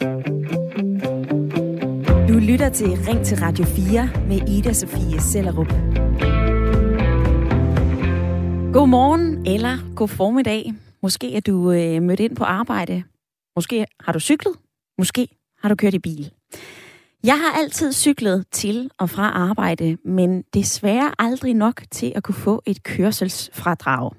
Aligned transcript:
Du 0.00 0.06
lytter 2.38 2.70
til 2.74 2.86
Ring 2.86 3.24
til 3.24 3.38
Radio 3.38 3.64
4 3.64 4.10
med 4.28 4.48
Ida 4.48 4.72
Sofie 4.72 5.20
Sellerup. 5.20 5.68
God 8.72 8.88
morgen 8.88 9.46
eller 9.46 9.94
god 9.94 10.08
formiddag. 10.08 10.74
Måske 11.02 11.36
er 11.36 11.40
du 11.40 11.72
øh, 11.72 12.02
mødt 12.02 12.20
ind 12.20 12.36
på 12.36 12.44
arbejde. 12.44 13.02
Måske 13.56 13.86
har 14.00 14.12
du 14.12 14.20
cyklet. 14.20 14.54
Måske 14.98 15.28
har 15.62 15.68
du 15.68 15.74
kørt 15.74 15.94
i 15.94 15.98
bil. 15.98 16.30
Jeg 17.24 17.38
har 17.38 17.58
altid 17.58 17.92
cyklet 17.92 18.44
til 18.50 18.90
og 18.98 19.10
fra 19.10 19.22
arbejde, 19.22 19.96
men 20.04 20.42
desværre 20.54 21.12
aldrig 21.18 21.54
nok 21.54 21.82
til 21.90 22.12
at 22.14 22.22
kunne 22.22 22.34
få 22.34 22.62
et 22.66 22.82
kørselsfradrag. 22.82 24.12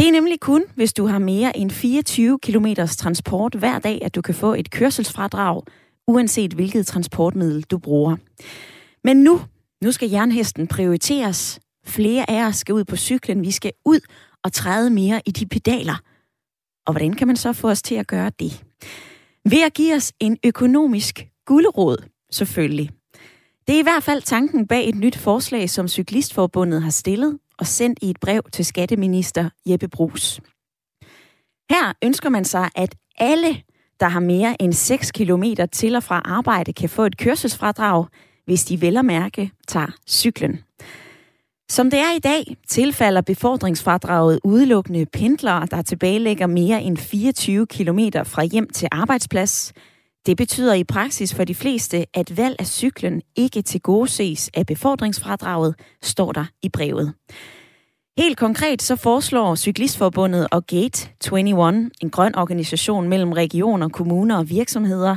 Det 0.00 0.08
er 0.08 0.12
nemlig 0.12 0.40
kun, 0.40 0.64
hvis 0.74 0.92
du 0.92 1.06
har 1.06 1.18
mere 1.18 1.56
end 1.56 1.70
24 1.70 2.38
km 2.38 2.66
transport 2.98 3.54
hver 3.54 3.78
dag, 3.78 3.98
at 4.02 4.14
du 4.14 4.22
kan 4.22 4.34
få 4.34 4.54
et 4.54 4.70
kørselsfradrag, 4.70 5.62
uanset 6.08 6.52
hvilket 6.52 6.86
transportmiddel 6.86 7.62
du 7.62 7.78
bruger. 7.78 8.16
Men 9.04 9.16
nu, 9.16 9.40
nu 9.82 9.92
skal 9.92 10.10
jernhesten 10.10 10.66
prioriteres. 10.66 11.60
Flere 11.86 12.30
af 12.30 12.46
os 12.46 12.56
skal 12.56 12.72
ud 12.72 12.84
på 12.84 12.96
cyklen. 12.96 13.42
Vi 13.42 13.50
skal 13.50 13.72
ud 13.84 14.00
og 14.44 14.52
træde 14.52 14.90
mere 14.90 15.20
i 15.26 15.30
de 15.30 15.46
pedaler. 15.46 16.02
Og 16.86 16.92
hvordan 16.92 17.12
kan 17.12 17.26
man 17.26 17.36
så 17.36 17.52
få 17.52 17.70
os 17.70 17.82
til 17.82 17.94
at 17.94 18.06
gøre 18.06 18.30
det? 18.38 18.64
Ved 19.50 19.62
at 19.66 19.74
give 19.74 19.94
os 19.94 20.12
en 20.20 20.36
økonomisk 20.44 21.26
gulderåd, 21.46 21.96
selvfølgelig. 22.32 22.90
Det 23.66 23.74
er 23.74 23.80
i 23.80 23.82
hvert 23.82 24.02
fald 24.02 24.22
tanken 24.22 24.66
bag 24.66 24.88
et 24.88 24.94
nyt 24.94 25.16
forslag, 25.16 25.70
som 25.70 25.88
Cyklistforbundet 25.88 26.82
har 26.82 26.90
stillet 26.90 27.38
og 27.58 27.66
sendt 27.66 27.98
i 28.02 28.10
et 28.10 28.20
brev 28.20 28.42
til 28.52 28.64
skatteminister 28.64 29.50
Jeppe 29.66 29.88
Brugs. 29.88 30.40
Her 31.70 31.92
ønsker 32.04 32.28
man 32.28 32.44
sig, 32.44 32.68
at 32.76 32.94
alle, 33.18 33.62
der 34.00 34.08
har 34.08 34.20
mere 34.20 34.62
end 34.62 34.72
6 34.72 35.10
km 35.10 35.44
til 35.72 35.96
og 35.96 36.02
fra 36.02 36.22
arbejde, 36.24 36.72
kan 36.72 36.88
få 36.88 37.04
et 37.04 37.16
kørselsfradrag, 37.16 38.06
hvis 38.44 38.64
de 38.64 38.80
vel 38.80 38.96
og 38.96 39.04
mærke 39.04 39.50
tager 39.68 39.96
cyklen. 40.08 40.60
Som 41.70 41.90
det 41.90 41.98
er 41.98 42.16
i 42.16 42.18
dag, 42.18 42.56
tilfalder 42.68 43.20
befordringsfradraget 43.20 44.40
udelukkende 44.44 45.06
pendlere, 45.06 45.66
der 45.70 45.82
tilbagelægger 45.82 46.46
mere 46.46 46.82
end 46.82 46.96
24 46.96 47.66
km 47.66 47.98
fra 48.24 48.44
hjem 48.44 48.68
til 48.70 48.88
arbejdsplads. 48.92 49.72
Det 50.26 50.36
betyder 50.36 50.74
i 50.74 50.84
praksis 50.84 51.34
for 51.34 51.44
de 51.44 51.54
fleste, 51.54 52.06
at 52.14 52.36
valg 52.36 52.56
af 52.58 52.66
cyklen 52.66 53.22
ikke 53.36 53.62
til 53.62 53.80
gode 53.80 54.08
ses 54.08 54.50
af 54.54 54.66
befordringsfradraget, 54.66 55.74
står 56.02 56.32
der 56.32 56.44
i 56.62 56.68
brevet. 56.68 57.14
Helt 58.18 58.38
konkret 58.38 58.82
så 58.82 58.96
foreslår 58.96 59.54
Cyklistforbundet 59.54 60.48
og 60.52 60.66
Gate 60.66 61.08
21, 61.32 61.90
en 62.02 62.10
grøn 62.10 62.34
organisation 62.34 63.08
mellem 63.08 63.32
regioner, 63.32 63.88
kommuner 63.88 64.38
og 64.38 64.50
virksomheder, 64.50 65.16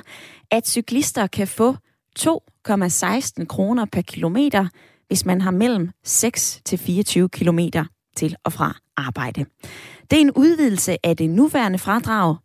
at 0.52 0.68
cyklister 0.68 1.28
kan 1.28 1.48
få 1.48 1.76
2,16 2.20 3.46
kroner 3.46 3.86
per 3.92 4.02
kilometer, 4.02 4.68
hvis 5.08 5.26
man 5.26 5.42
har 5.42 5.52
mellem 5.52 5.90
6 6.04 6.62
til 6.66 6.78
24 6.78 7.30
kilometer 7.30 7.86
til 8.16 8.36
og 8.46 8.54
fra 8.54 8.78
arbejde. 8.98 9.46
Det 10.12 10.18
er 10.18 10.22
en 10.22 10.32
udvidelse 10.32 10.98
af 11.04 11.18
det 11.18 11.30
nuværende 11.30 11.80
fradrag, 11.80 12.36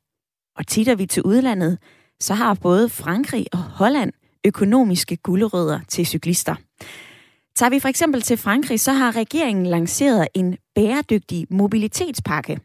og 0.56 0.66
titter 0.66 0.94
vi 0.94 1.06
til 1.06 1.22
udlandet, 1.22 1.78
så 2.20 2.34
har 2.34 2.54
både 2.54 2.88
Frankrig 2.88 3.46
og 3.52 3.58
Holland 3.58 4.12
økonomiske 4.44 5.16
guldrødder 5.16 5.80
til 5.88 6.06
cyklister. 6.06 6.54
Tager 7.56 7.70
vi 7.70 7.80
for 7.80 7.88
eksempel 7.88 8.22
til 8.22 8.36
Frankrig, 8.36 8.80
så 8.80 8.92
har 8.92 9.16
regeringen 9.16 9.66
lanceret 9.66 10.28
en 10.34 10.56
bæredygtig 10.74 11.46
mobilitetspakke. 11.50 12.60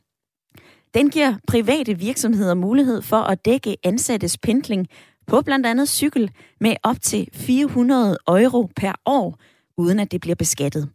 Den 0.93 1.09
giver 1.09 1.35
private 1.47 1.99
virksomheder 1.99 2.53
mulighed 2.53 3.01
for 3.01 3.17
at 3.17 3.45
dække 3.45 3.77
ansattes 3.83 4.37
pendling 4.37 4.87
på 5.27 5.41
blandt 5.41 5.65
andet 5.65 5.89
cykel 5.89 6.31
med 6.59 6.75
op 6.83 7.01
til 7.01 7.29
400 7.33 8.17
euro 8.27 8.69
per 8.75 8.91
år, 9.05 9.39
uden 9.77 9.99
at 9.99 10.11
det 10.11 10.21
bliver 10.21 10.35
beskattet. 10.35 10.89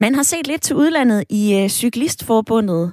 Man 0.00 0.14
har 0.14 0.22
set 0.22 0.46
lidt 0.46 0.62
til 0.62 0.76
udlandet 0.76 1.24
i 1.28 1.54
øh, 1.54 1.68
Cyklistforbundet, 1.68 2.92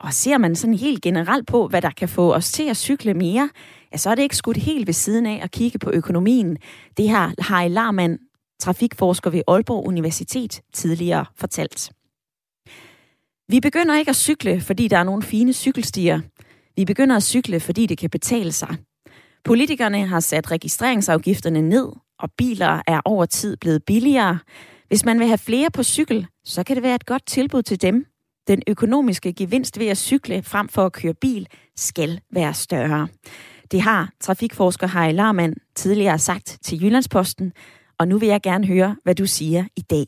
og 0.00 0.12
ser 0.12 0.38
man 0.38 0.56
sådan 0.56 0.74
helt 0.74 1.02
generelt 1.02 1.46
på, 1.46 1.68
hvad 1.68 1.82
der 1.82 1.90
kan 1.90 2.08
få 2.08 2.34
os 2.34 2.52
til 2.52 2.68
at 2.68 2.76
cykle 2.76 3.14
mere, 3.14 3.50
ja, 3.92 3.96
så 3.96 4.10
er 4.10 4.14
det 4.14 4.22
ikke 4.22 4.36
skudt 4.36 4.56
helt 4.56 4.86
ved 4.86 4.94
siden 4.94 5.26
af 5.26 5.40
at 5.42 5.50
kigge 5.50 5.78
på 5.78 5.90
økonomien. 5.90 6.58
Det 6.96 7.08
har 7.08 7.34
Harry 7.38 7.70
Larman, 7.70 8.18
trafikforsker 8.60 9.30
ved 9.30 9.42
Aalborg 9.48 9.86
Universitet, 9.86 10.60
tidligere 10.72 11.24
fortalt. 11.36 11.92
Vi 13.48 13.60
begynder 13.60 13.98
ikke 13.98 14.08
at 14.08 14.16
cykle, 14.16 14.60
fordi 14.60 14.88
der 14.88 14.98
er 14.98 15.04
nogle 15.04 15.22
fine 15.22 15.52
cykelstier. 15.52 16.20
Vi 16.76 16.84
begynder 16.84 17.16
at 17.16 17.22
cykle, 17.22 17.60
fordi 17.60 17.86
det 17.86 17.98
kan 17.98 18.10
betale 18.10 18.52
sig. 18.52 18.76
Politikerne 19.44 20.06
har 20.06 20.20
sat 20.20 20.50
registreringsafgifterne 20.50 21.62
ned, 21.62 21.88
og 22.18 22.30
biler 22.38 22.82
er 22.86 23.00
over 23.04 23.26
tid 23.26 23.56
blevet 23.56 23.84
billigere. 23.84 24.38
Hvis 24.88 25.04
man 25.04 25.18
vil 25.18 25.26
have 25.26 25.38
flere 25.38 25.70
på 25.70 25.82
cykel, 25.82 26.26
så 26.44 26.64
kan 26.64 26.76
det 26.76 26.82
være 26.82 26.94
et 26.94 27.06
godt 27.06 27.26
tilbud 27.26 27.62
til 27.62 27.82
dem. 27.82 28.06
Den 28.48 28.62
økonomiske 28.66 29.32
gevinst 29.32 29.78
ved 29.78 29.86
at 29.86 29.98
cykle 29.98 30.42
frem 30.42 30.68
for 30.68 30.86
at 30.86 30.92
køre 30.92 31.14
bil 31.14 31.46
skal 31.76 32.20
være 32.30 32.54
større. 32.54 33.08
Det 33.72 33.80
har 33.80 34.10
trafikforsker 34.20 34.86
Harry 34.86 35.12
Larman 35.12 35.54
tidligere 35.74 36.18
sagt 36.18 36.58
til 36.62 36.84
Jyllandsposten, 36.84 37.52
og 37.98 38.08
nu 38.08 38.18
vil 38.18 38.28
jeg 38.28 38.42
gerne 38.42 38.66
høre, 38.66 38.96
hvad 39.02 39.14
du 39.14 39.26
siger 39.26 39.64
i 39.76 39.80
dag. 39.80 40.06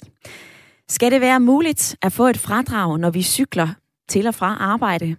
Skal 0.89 1.11
det 1.11 1.21
være 1.21 1.41
muligt 1.41 1.97
at 2.03 2.13
få 2.13 2.27
et 2.27 2.39
fradrag, 2.39 2.99
når 2.99 3.11
vi 3.11 3.23
cykler 3.23 3.69
til 4.09 4.27
og 4.27 4.35
fra 4.35 4.57
arbejde? 4.61 5.17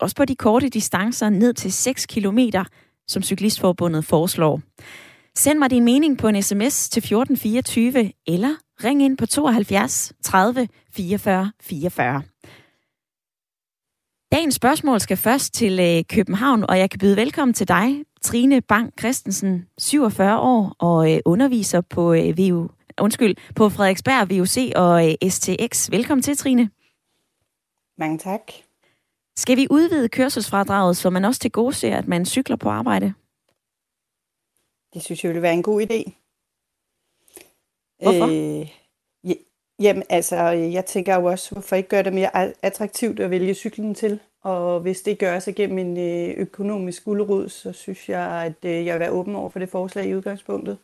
Også 0.00 0.16
på 0.16 0.24
de 0.24 0.36
korte 0.36 0.68
distancer 0.68 1.28
ned 1.28 1.54
til 1.54 1.72
6 1.72 2.06
km, 2.06 2.38
som 3.08 3.22
Cyklistforbundet 3.22 4.04
foreslår. 4.04 4.60
Send 5.36 5.58
mig 5.58 5.70
din 5.70 5.84
mening 5.84 6.18
på 6.18 6.28
en 6.28 6.42
sms 6.42 6.88
til 6.88 7.00
1424 7.00 8.12
eller 8.26 8.54
ring 8.84 9.02
ind 9.02 9.18
på 9.18 9.26
72 9.26 10.12
30 10.24 10.68
44 10.92 11.52
44. 11.60 12.22
Dagens 14.34 14.54
spørgsmål 14.54 15.00
skal 15.00 15.16
først 15.16 15.54
til 15.54 15.80
øh, 15.80 16.04
København, 16.04 16.64
og 16.68 16.78
jeg 16.78 16.90
kan 16.90 16.98
byde 16.98 17.16
velkommen 17.16 17.54
til 17.54 17.68
dig, 17.68 18.04
Trine 18.22 18.60
Bang 18.60 18.92
Christensen, 18.98 19.68
47 19.78 20.40
år 20.40 20.76
og 20.78 21.12
øh, 21.12 21.20
underviser 21.24 21.80
på 21.80 22.12
øh, 22.12 22.38
VU, 22.38 22.68
undskyld, 23.00 23.36
på 23.56 23.68
Frederiksberg 23.68 24.30
VUC 24.30 24.72
og 24.76 25.08
øh, 25.08 25.30
STX. 25.30 25.90
Velkommen 25.90 26.22
til, 26.22 26.36
Trine. 26.36 26.70
Mange 27.98 28.18
tak. 28.18 28.40
Skal 29.36 29.56
vi 29.56 29.66
udvide 29.70 30.08
kørselsfradraget, 30.08 30.96
så 30.96 31.10
man 31.10 31.24
også 31.24 31.40
til 31.40 31.50
gode 31.50 31.74
ser, 31.74 31.96
at 31.96 32.08
man 32.08 32.26
cykler 32.26 32.56
på 32.56 32.68
arbejde? 32.68 33.14
Det 34.94 35.02
synes 35.02 35.24
jeg 35.24 35.28
ville 35.28 35.42
være 35.42 35.54
en 35.54 35.62
god 35.62 35.82
idé. 35.82 36.12
Hvorfor? 38.02 38.60
Øh, 38.60 38.83
jamen, 39.80 40.02
altså, 40.10 40.36
jeg 40.46 40.84
tænker 40.84 41.14
jo 41.14 41.24
også, 41.24 41.52
hvorfor 41.52 41.76
ikke 41.76 41.88
gøre 41.88 42.02
det 42.02 42.12
mere 42.12 42.52
attraktivt 42.62 43.20
at 43.20 43.30
vælge 43.30 43.54
cyklen 43.54 43.94
til? 43.94 44.20
Og 44.42 44.80
hvis 44.80 45.02
det 45.02 45.18
gøres 45.18 45.48
igennem 45.48 45.78
en 45.78 45.96
øh, 45.96 46.34
økonomisk 46.36 47.04
guldrod, 47.04 47.48
så 47.48 47.72
synes 47.72 48.08
jeg, 48.08 48.42
at 48.44 48.70
øh, 48.70 48.86
jeg 48.86 48.94
vil 48.94 49.00
være 49.00 49.10
åben 49.10 49.36
over 49.36 49.50
for 49.50 49.58
det 49.58 49.68
forslag 49.68 50.06
i 50.06 50.14
udgangspunktet. 50.14 50.78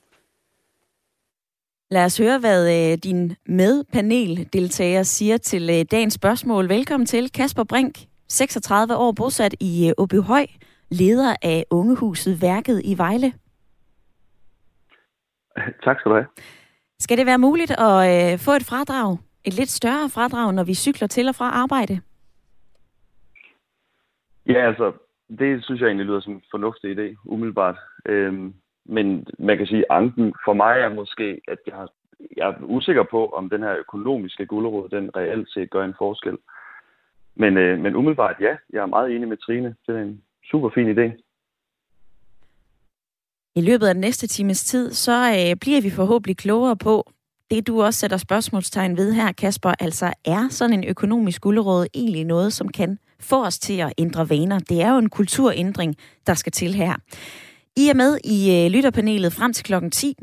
Lad 1.90 2.04
os 2.04 2.18
høre, 2.18 2.38
hvad 2.38 2.92
øh, 2.92 2.98
din 2.98 3.36
medpaneldeltager 3.46 5.02
siger 5.02 5.36
til 5.36 5.90
dagens 5.90 6.14
spørgsmål. 6.14 6.68
Velkommen 6.68 7.06
til 7.06 7.32
Kasper 7.32 7.64
Brink, 7.64 7.98
36 8.28 8.96
år, 8.96 9.12
bosat 9.12 9.54
i 9.60 9.92
Åbyhøj, 9.98 10.46
leder 10.90 11.34
af 11.42 11.64
Ungehuset 11.70 12.42
Værket 12.42 12.82
i 12.84 12.98
Vejle. 12.98 13.32
Tak 15.84 16.00
skal 16.00 16.10
du 16.10 16.14
have. 16.14 16.26
Skal 17.00 17.18
det 17.18 17.26
være 17.26 17.38
muligt 17.38 17.70
at 17.70 17.96
øh, 18.10 18.38
få 18.38 18.50
et 18.50 18.68
fradrag, 18.70 19.18
et 19.44 19.54
lidt 19.54 19.70
større 19.70 20.08
fradrag, 20.14 20.54
når 20.54 20.64
vi 20.64 20.74
cykler 20.74 21.08
til 21.08 21.28
og 21.28 21.34
fra 21.34 21.44
arbejde? 21.44 22.00
Ja, 24.46 24.66
altså, 24.68 24.92
det 25.38 25.64
synes 25.64 25.80
jeg 25.80 25.86
egentlig 25.86 26.06
lyder 26.06 26.20
som 26.20 26.32
en 26.32 26.42
fornuftig 26.50 26.98
idé, 26.98 27.16
umiddelbart. 27.24 27.78
Øhm, 28.06 28.54
men 28.84 29.26
man 29.38 29.56
kan 29.56 29.66
sige, 29.66 29.78
at 29.78 29.96
anken 29.96 30.34
for 30.44 30.52
mig 30.52 30.80
er 30.80 30.94
måske, 30.94 31.40
at 31.48 31.58
jeg, 31.66 31.88
jeg 32.36 32.48
er 32.48 32.54
usikker 32.62 33.04
på, 33.10 33.28
om 33.28 33.50
den 33.50 33.62
her 33.62 33.76
økonomiske 33.76 34.46
gulerod, 34.46 34.88
den 34.88 35.10
reelt 35.16 35.50
set 35.52 35.70
gør 35.70 35.84
en 35.84 35.94
forskel. 35.98 36.38
Men, 37.34 37.56
øh, 37.56 37.78
men 37.78 37.96
umiddelbart 37.96 38.36
ja, 38.40 38.56
jeg 38.70 38.82
er 38.82 38.86
meget 38.86 39.16
enig 39.16 39.28
med 39.28 39.36
Trine. 39.36 39.74
Det 39.86 39.96
er 39.96 40.02
en 40.02 40.22
super 40.50 40.70
fin 40.74 40.98
idé. 40.98 41.29
I 43.56 43.60
løbet 43.60 43.86
af 43.86 43.94
den 43.94 44.00
næste 44.00 44.26
times 44.26 44.64
tid, 44.64 44.92
så 44.92 45.36
øh, 45.38 45.56
bliver 45.56 45.80
vi 45.80 45.90
forhåbentlig 45.90 46.36
klogere 46.36 46.76
på 46.76 47.12
det, 47.50 47.66
du 47.66 47.82
også 47.82 48.00
sætter 48.00 48.16
spørgsmålstegn 48.16 48.96
ved 48.96 49.12
her, 49.12 49.32
Kasper. 49.32 49.74
Altså, 49.80 50.12
er 50.24 50.48
sådan 50.50 50.72
en 50.72 50.84
økonomisk 50.84 51.40
guldråd 51.40 51.86
egentlig 51.94 52.24
noget, 52.24 52.52
som 52.52 52.68
kan 52.68 52.98
få 53.20 53.44
os 53.44 53.58
til 53.58 53.78
at 53.78 53.92
ændre 53.98 54.30
vaner? 54.30 54.58
Det 54.58 54.82
er 54.82 54.92
jo 54.92 54.98
en 54.98 55.08
kulturændring, 55.08 55.96
der 56.26 56.34
skal 56.34 56.52
til 56.52 56.74
her. 56.74 56.94
I 57.76 57.88
er 57.88 57.94
med 57.94 58.18
i 58.24 58.64
øh, 58.64 58.70
lytterpanelet 58.70 59.32
frem 59.32 59.52
til 59.52 59.64
klokken 59.64 59.90
10. 59.90 60.14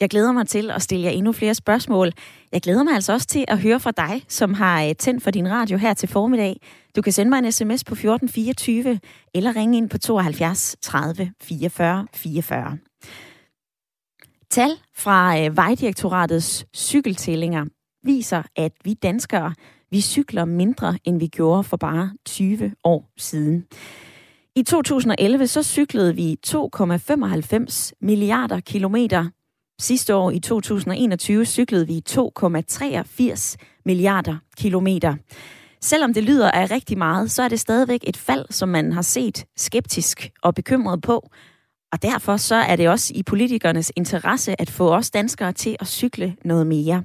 Jeg 0.00 0.10
glæder 0.10 0.32
mig 0.32 0.48
til 0.48 0.70
at 0.70 0.82
stille 0.82 1.04
jer 1.04 1.10
endnu 1.10 1.32
flere 1.32 1.54
spørgsmål. 1.54 2.12
Jeg 2.52 2.62
glæder 2.62 2.82
mig 2.82 2.94
altså 2.94 3.12
også 3.12 3.26
til 3.26 3.44
at 3.48 3.58
høre 3.58 3.80
fra 3.80 3.90
dig, 3.90 4.24
som 4.28 4.54
har 4.54 4.84
øh, 4.84 4.94
tændt 4.94 5.22
for 5.22 5.30
din 5.30 5.50
radio 5.50 5.78
her 5.78 5.94
til 5.94 6.08
formiddag. 6.08 6.60
Du 6.96 7.02
kan 7.02 7.12
sende 7.12 7.30
mig 7.30 7.38
en 7.38 7.52
sms 7.52 7.84
på 7.84 7.94
1424 7.94 9.00
eller 9.34 9.56
ringe 9.56 9.78
ind 9.78 9.90
på 9.90 9.98
72 9.98 10.76
30 10.82 11.32
44 11.42 12.06
44. 12.14 12.78
Tal 14.50 14.70
fra 14.96 15.40
øh, 15.40 15.56
Vejdirektoratets 15.56 16.66
cykeltællinger 16.76 17.64
viser, 18.04 18.42
at 18.56 18.72
vi 18.84 18.94
danskere 18.94 19.54
vi 19.90 20.00
cykler 20.00 20.44
mindre, 20.44 20.98
end 21.04 21.18
vi 21.18 21.26
gjorde 21.26 21.64
for 21.64 21.76
bare 21.76 22.10
20 22.24 22.72
år 22.84 23.10
siden. 23.16 23.64
I 24.56 24.62
2011 24.62 25.46
så 25.46 25.62
cyklede 25.62 26.14
vi 26.14 26.36
2,95 26.46 27.90
milliarder 28.00 28.60
kilometer. 28.60 29.28
Sidste 29.80 30.14
år 30.14 30.30
i 30.30 30.38
2021 30.38 31.44
cyklede 31.44 31.86
vi 31.86 32.02
2,83 32.10 33.56
milliarder 33.84 34.36
kilometer. 34.56 35.14
Selvom 35.80 36.14
det 36.14 36.24
lyder 36.24 36.50
af 36.50 36.70
rigtig 36.70 36.98
meget, 36.98 37.30
så 37.30 37.42
er 37.42 37.48
det 37.48 37.60
stadigvæk 37.60 38.00
et 38.06 38.16
fald, 38.16 38.46
som 38.50 38.68
man 38.68 38.92
har 38.92 39.02
set 39.02 39.44
skeptisk 39.56 40.30
og 40.42 40.54
bekymret 40.54 41.02
på. 41.02 41.28
Og 41.92 42.02
derfor 42.02 42.36
så 42.36 42.54
er 42.54 42.76
det 42.76 42.88
også 42.88 43.12
i 43.16 43.22
politikernes 43.22 43.92
interesse 43.96 44.60
at 44.60 44.70
få 44.70 44.94
os 44.94 45.10
danskere 45.10 45.52
til 45.52 45.76
at 45.80 45.86
cykle 45.86 46.36
noget 46.44 46.66
mere. 46.66 47.02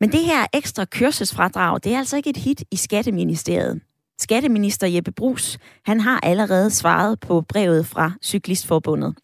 Men 0.00 0.12
det 0.12 0.20
her 0.20 0.46
ekstra 0.54 0.84
kørselsfradrag, 0.84 1.80
det 1.84 1.94
er 1.94 1.98
altså 1.98 2.16
ikke 2.16 2.30
et 2.30 2.36
hit 2.36 2.64
i 2.70 2.76
Skatteministeriet. 2.76 3.80
Skatteminister 4.20 4.86
Jeppe 4.86 5.12
Brugs, 5.12 5.58
han 5.84 6.00
har 6.00 6.20
allerede 6.22 6.70
svaret 6.70 7.20
på 7.20 7.40
brevet 7.40 7.86
fra 7.86 8.12
Cyklistforbundet. 8.22 9.14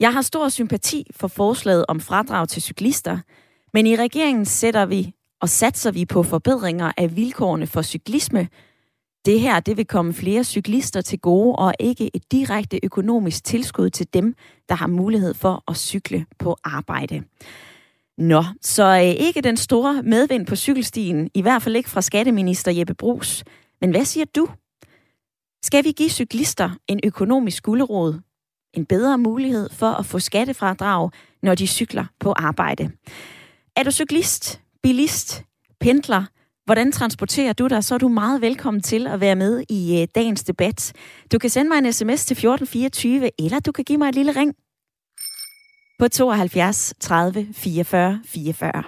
Jeg 0.00 0.12
har 0.12 0.22
stor 0.22 0.48
sympati 0.48 1.06
for 1.10 1.28
forslaget 1.28 1.84
om 1.88 2.00
fradrag 2.00 2.48
til 2.48 2.62
cyklister, 2.62 3.18
men 3.74 3.86
i 3.86 3.96
regeringen 3.96 4.44
sætter 4.44 4.86
vi 4.86 5.14
og 5.40 5.48
satser 5.48 5.90
vi 5.90 6.04
på 6.04 6.22
forbedringer 6.22 6.92
af 6.96 7.16
vilkårene 7.16 7.66
for 7.66 7.82
cyklisme. 7.82 8.48
Det 9.24 9.40
her 9.40 9.60
det 9.60 9.76
vil 9.76 9.86
komme 9.86 10.12
flere 10.12 10.44
cyklister 10.44 11.00
til 11.00 11.18
gode 11.18 11.56
og 11.56 11.74
ikke 11.80 12.10
et 12.14 12.32
direkte 12.32 12.80
økonomisk 12.82 13.44
tilskud 13.44 13.90
til 13.90 14.06
dem, 14.14 14.34
der 14.68 14.74
har 14.74 14.86
mulighed 14.86 15.34
for 15.34 15.64
at 15.68 15.76
cykle 15.76 16.26
på 16.38 16.56
arbejde. 16.64 17.22
Nå, 18.18 18.44
så 18.62 18.84
øh, 18.84 19.26
ikke 19.26 19.40
den 19.40 19.56
store 19.56 20.02
medvind 20.02 20.46
på 20.46 20.56
cykelstien, 20.56 21.30
i 21.34 21.42
hvert 21.42 21.62
fald 21.62 21.76
ikke 21.76 21.90
fra 21.90 22.00
skatteminister 22.00 22.72
Jeppe 22.72 22.94
Brugs. 22.94 23.44
Men 23.80 23.90
hvad 23.90 24.04
siger 24.04 24.26
du? 24.36 24.48
Skal 25.62 25.84
vi 25.84 25.92
give 25.92 26.10
cyklister 26.10 26.70
en 26.88 27.00
økonomisk 27.04 27.62
guldråd? 27.62 28.29
En 28.74 28.86
bedre 28.86 29.18
mulighed 29.18 29.68
for 29.72 29.90
at 29.90 30.06
få 30.06 30.18
skattefradrag, 30.18 31.10
når 31.42 31.54
de 31.54 31.66
cykler 31.66 32.04
på 32.20 32.32
arbejde? 32.32 32.90
Er 33.76 33.82
du 33.82 33.90
cyklist, 33.90 34.60
bilist, 34.82 35.44
pendler? 35.80 36.24
Hvordan 36.64 36.92
transporterer 36.92 37.52
du 37.52 37.66
dig? 37.66 37.84
Så 37.84 37.94
er 37.94 37.98
du 37.98 38.08
meget 38.08 38.40
velkommen 38.40 38.82
til 38.82 39.06
at 39.06 39.20
være 39.20 39.36
med 39.36 39.64
i 39.68 40.00
øh, 40.00 40.08
dagens 40.14 40.44
debat. 40.44 40.92
Du 41.32 41.38
kan 41.38 41.50
sende 41.50 41.68
mig 41.68 41.78
en 41.78 41.92
sms 41.92 42.24
til 42.26 42.34
1424, 42.34 43.30
eller 43.38 43.60
du 43.60 43.72
kan 43.72 43.84
give 43.84 43.98
mig 43.98 44.08
et 44.08 44.14
lille 44.14 44.32
ring 44.32 44.54
på 45.98 46.08
72 46.08 46.94
30 47.00 47.48
44 47.52 48.20
44. 48.24 48.82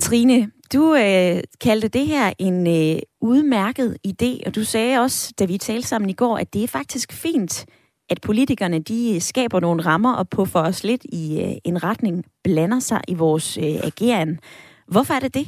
Trine, 0.00 0.50
du 0.72 0.94
øh, 0.94 1.42
kaldte 1.60 1.88
det 1.88 2.06
her 2.06 2.32
en 2.38 2.66
øh, 2.66 3.02
udmærket 3.20 3.96
idé, 4.06 4.46
og 4.46 4.54
du 4.54 4.64
sagde 4.64 4.98
også, 4.98 5.32
da 5.38 5.44
vi 5.44 5.58
talte 5.58 5.88
sammen 5.88 6.10
i 6.10 6.12
går, 6.12 6.38
at 6.38 6.54
det 6.54 6.64
er 6.64 6.68
faktisk 6.68 7.12
fint, 7.12 7.66
at 8.10 8.20
politikerne 8.20 8.78
de 8.78 9.20
skaber 9.20 9.60
nogle 9.60 9.82
rammer 9.82 10.14
og 10.14 10.28
puffer 10.28 10.60
os 10.60 10.84
lidt 10.84 11.04
i 11.04 11.42
øh, 11.42 11.56
en 11.64 11.84
retning, 11.84 12.24
blander 12.44 12.78
sig 12.78 13.00
i 13.08 13.14
vores 13.14 13.56
øh, 13.56 13.64
ageren. 13.64 14.40
Hvorfor 14.88 15.14
er 15.14 15.20
det 15.20 15.34
det? 15.34 15.46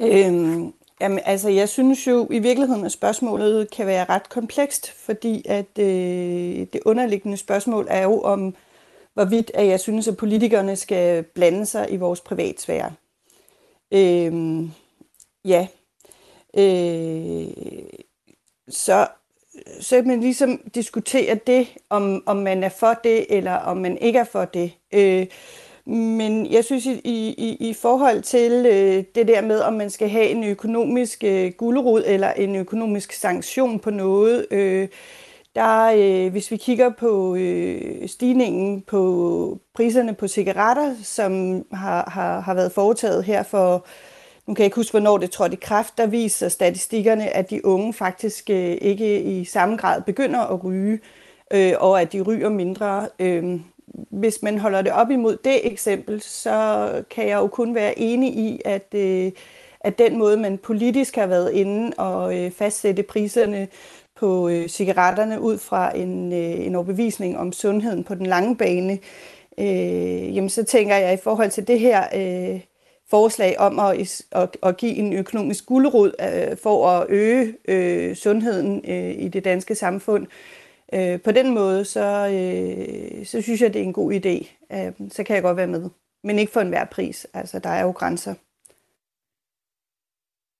Øhm, 0.00 0.72
Jamen, 1.00 1.20
altså, 1.24 1.48
jeg 1.48 1.68
synes 1.68 2.06
jo 2.06 2.28
i 2.30 2.38
virkeligheden, 2.38 2.84
at 2.84 2.92
spørgsmålet 2.92 3.70
kan 3.70 3.86
være 3.86 4.04
ret 4.08 4.28
komplekst, 4.28 4.90
fordi 4.90 5.42
at 5.48 5.78
øh, 5.78 6.66
det 6.72 6.80
underliggende 6.86 7.36
spørgsmål 7.36 7.86
er 7.90 8.02
jo 8.02 8.20
om, 8.20 8.54
hvorvidt 9.18 9.50
at 9.54 9.66
jeg 9.66 9.80
synes, 9.80 10.08
at 10.08 10.16
politikerne 10.16 10.76
skal 10.76 11.22
blande 11.22 11.66
sig 11.66 11.86
i 11.90 11.96
vores 11.96 12.20
privatsfære. 12.20 12.92
Øh, 13.92 14.32
ja. 15.44 15.66
Øh, 16.56 17.48
så, 18.68 19.06
så 19.80 20.02
man 20.04 20.20
ligesom 20.20 20.60
diskutere 20.74 21.34
det, 21.34 21.68
om, 21.90 22.22
om 22.26 22.36
man 22.36 22.64
er 22.64 22.68
for 22.68 23.00
det, 23.04 23.26
eller 23.28 23.54
om 23.54 23.76
man 23.76 23.98
ikke 23.98 24.18
er 24.18 24.24
for 24.24 24.44
det. 24.44 24.72
Øh, 24.94 25.26
men 25.86 26.52
jeg 26.52 26.64
synes, 26.64 26.86
i, 26.86 26.98
i, 27.04 27.56
i 27.60 27.74
forhold 27.74 28.22
til 28.22 28.52
øh, 28.66 29.04
det 29.14 29.28
der 29.28 29.42
med, 29.42 29.60
om 29.60 29.72
man 29.72 29.90
skal 29.90 30.08
have 30.08 30.28
en 30.28 30.44
økonomisk 30.44 31.24
øh, 31.24 31.52
gulerod 31.52 32.02
eller 32.06 32.32
en 32.32 32.56
økonomisk 32.56 33.12
sanktion 33.12 33.78
på 33.78 33.90
noget, 33.90 34.46
øh, 34.50 34.88
der, 35.58 35.92
øh, 35.96 36.30
hvis 36.32 36.50
vi 36.50 36.56
kigger 36.56 36.90
på 36.90 37.34
øh, 37.34 38.08
stigningen 38.08 38.82
på 38.82 39.58
priserne 39.74 40.14
på 40.14 40.28
cigaretter, 40.28 40.94
som 41.02 41.64
har, 41.72 42.10
har, 42.10 42.40
har 42.40 42.54
været 42.54 42.72
foretaget 42.72 43.24
her 43.24 43.42
for, 43.42 43.86
nu 44.46 44.54
kan 44.54 44.62
jeg 44.62 44.66
ikke 44.66 44.76
huske, 44.76 44.92
hvornår 44.92 45.18
det 45.18 45.30
trådte 45.30 45.56
i 45.56 45.58
kraft, 45.62 45.98
der 45.98 46.06
viser 46.06 46.48
statistikkerne, 46.48 47.36
at 47.36 47.50
de 47.50 47.64
unge 47.64 47.92
faktisk 47.92 48.50
øh, 48.50 48.76
ikke 48.80 49.22
i 49.22 49.44
samme 49.44 49.76
grad 49.76 50.02
begynder 50.02 50.40
at 50.40 50.64
ryge, 50.64 51.00
øh, 51.52 51.72
og 51.78 52.00
at 52.00 52.12
de 52.12 52.20
ryger 52.20 52.48
mindre. 52.48 53.08
Øh, 53.18 53.60
hvis 54.10 54.42
man 54.42 54.58
holder 54.58 54.82
det 54.82 54.92
op 54.92 55.10
imod 55.10 55.36
det 55.44 55.66
eksempel, 55.72 56.20
så 56.22 56.90
kan 57.10 57.28
jeg 57.28 57.36
jo 57.36 57.46
kun 57.46 57.74
være 57.74 57.98
enig 57.98 58.36
i, 58.36 58.60
at, 58.64 58.94
øh, 58.94 59.32
at 59.80 59.98
den 59.98 60.18
måde, 60.18 60.36
man 60.36 60.58
politisk 60.58 61.16
har 61.16 61.26
været 61.26 61.52
inde 61.52 61.92
og 61.96 62.38
øh, 62.38 62.50
fastsætte 62.50 63.02
priserne 63.02 63.68
på 64.18 64.48
øh, 64.48 64.68
cigaretterne 64.68 65.40
ud 65.40 65.58
fra 65.58 65.96
en, 65.96 66.32
øh, 66.32 66.66
en 66.66 66.74
overbevisning 66.74 67.38
om 67.38 67.52
sundheden 67.52 68.04
på 68.04 68.14
den 68.14 68.26
lange 68.26 68.56
bane, 68.56 68.98
øh, 69.58 70.36
jamen 70.36 70.50
så 70.50 70.64
tænker 70.64 70.96
jeg 70.96 71.14
i 71.14 71.22
forhold 71.22 71.50
til 71.50 71.68
det 71.68 71.80
her 71.80 72.04
øh, 72.14 72.60
forslag 73.10 73.58
om 73.58 73.78
at, 73.78 74.22
at, 74.32 74.56
at 74.62 74.76
give 74.76 74.94
en 74.94 75.12
økonomisk 75.12 75.66
gulerod 75.66 76.12
øh, 76.20 76.56
for 76.62 76.88
at 76.88 77.06
øge 77.08 77.54
øh, 77.68 78.16
sundheden 78.16 78.84
øh, 78.88 79.14
i 79.18 79.28
det 79.28 79.44
danske 79.44 79.74
samfund, 79.74 80.26
Øh, 80.92 81.20
på 81.22 81.32
den 81.32 81.54
måde, 81.54 81.84
så, 81.84 82.28
øh, 82.28 83.26
så 83.26 83.40
synes 83.40 83.60
jeg, 83.60 83.74
det 83.74 83.80
er 83.80 83.84
en 83.84 83.92
god 83.92 84.12
idé. 84.12 84.48
Øh, 84.76 84.92
så 85.10 85.24
kan 85.24 85.34
jeg 85.34 85.42
godt 85.42 85.56
være 85.56 85.66
med. 85.66 85.90
Men 86.24 86.38
ikke 86.38 86.52
for 86.52 86.60
enhver 86.60 86.84
pris. 86.84 87.26
Altså, 87.34 87.58
der 87.58 87.70
er 87.70 87.82
jo 87.82 87.90
grænser. 87.90 88.34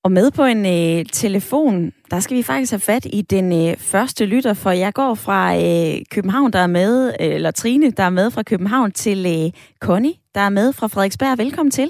Og 0.08 0.12
med 0.12 0.31
på 0.38 0.44
en 0.55 0.62
øh, 0.76 1.00
telefon, 1.25 1.75
der 2.12 2.18
skal 2.21 2.37
vi 2.37 2.42
faktisk 2.50 2.73
have 2.73 2.88
fat 2.92 3.04
i 3.18 3.21
den 3.35 3.47
øh, 3.61 3.71
første 3.92 4.23
lytter, 4.32 4.54
for 4.62 4.71
jeg 4.85 4.92
går 5.00 5.12
fra 5.26 5.40
øh, 5.64 5.94
København, 6.14 6.50
der 6.56 6.62
er 6.66 6.73
med, 6.80 6.92
øh, 7.21 7.35
eller 7.37 7.50
Trine, 7.50 7.90
der 7.99 8.04
er 8.11 8.14
med 8.21 8.28
fra 8.35 8.42
København, 8.50 8.90
til 9.04 9.21
øh, 9.35 9.47
Connie, 9.87 10.16
der 10.35 10.42
er 10.49 10.52
med 10.59 10.68
fra 10.78 10.87
Frederiksberg. 10.92 11.38
Velkommen 11.44 11.73
til. 11.78 11.88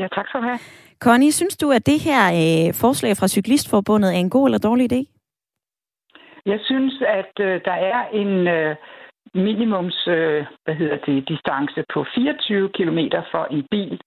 Ja, 0.00 0.06
tak 0.16 0.26
skal 0.28 0.40
du 0.40 0.46
have. 0.50 0.60
Connie, 1.06 1.32
synes 1.32 1.56
du, 1.56 1.66
at 1.76 1.86
det 1.86 1.98
her 2.08 2.22
øh, 2.42 2.68
forslag 2.82 3.12
fra 3.16 3.28
Cyklistforbundet 3.34 4.08
er 4.14 4.20
en 4.26 4.34
god 4.36 4.44
eller 4.48 4.62
dårlig 4.68 4.84
idé? 4.92 5.00
Jeg 6.52 6.60
synes, 6.68 6.94
at 7.20 7.34
øh, 7.46 7.60
der 7.68 7.76
er 7.92 8.00
en 8.20 8.32
øh, 8.56 8.76
minimums 9.34 9.98
øh, 10.16 10.40
hvad 10.64 10.74
hedder 10.80 10.98
det, 11.06 11.28
distance 11.28 11.84
på 11.94 12.06
24 12.14 12.68
km 12.76 13.00
for 13.32 13.44
en 13.54 13.62
bil, 13.70 14.00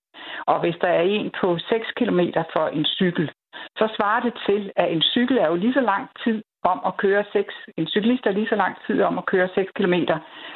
og 0.48 0.60
hvis 0.60 0.78
der 0.82 0.88
er 0.88 1.02
en 1.02 1.32
på 1.42 1.58
6 1.70 1.86
km 2.00 2.22
for 2.54 2.68
en 2.68 2.86
cykel, 2.86 3.32
så 3.80 3.86
svarer 3.96 4.22
det 4.28 4.34
til, 4.48 4.72
at 4.76 4.92
en 4.92 5.02
cykel 5.02 5.38
er 5.38 5.48
jo 5.48 5.56
lige 5.56 5.74
så 5.74 5.82
lang 5.82 6.10
tid 6.24 6.44
om 6.64 6.80
at 6.90 6.98
køre 6.98 7.24
6, 7.34 7.54
en 7.78 7.88
cyklist 7.88 8.26
er 8.26 8.32
lige 8.32 8.52
så 8.54 8.56
lang 8.56 8.76
tid 8.88 9.02
om 9.02 9.18
at 9.18 9.26
køre 9.26 9.50
6 9.56 9.72
km, 9.76 9.98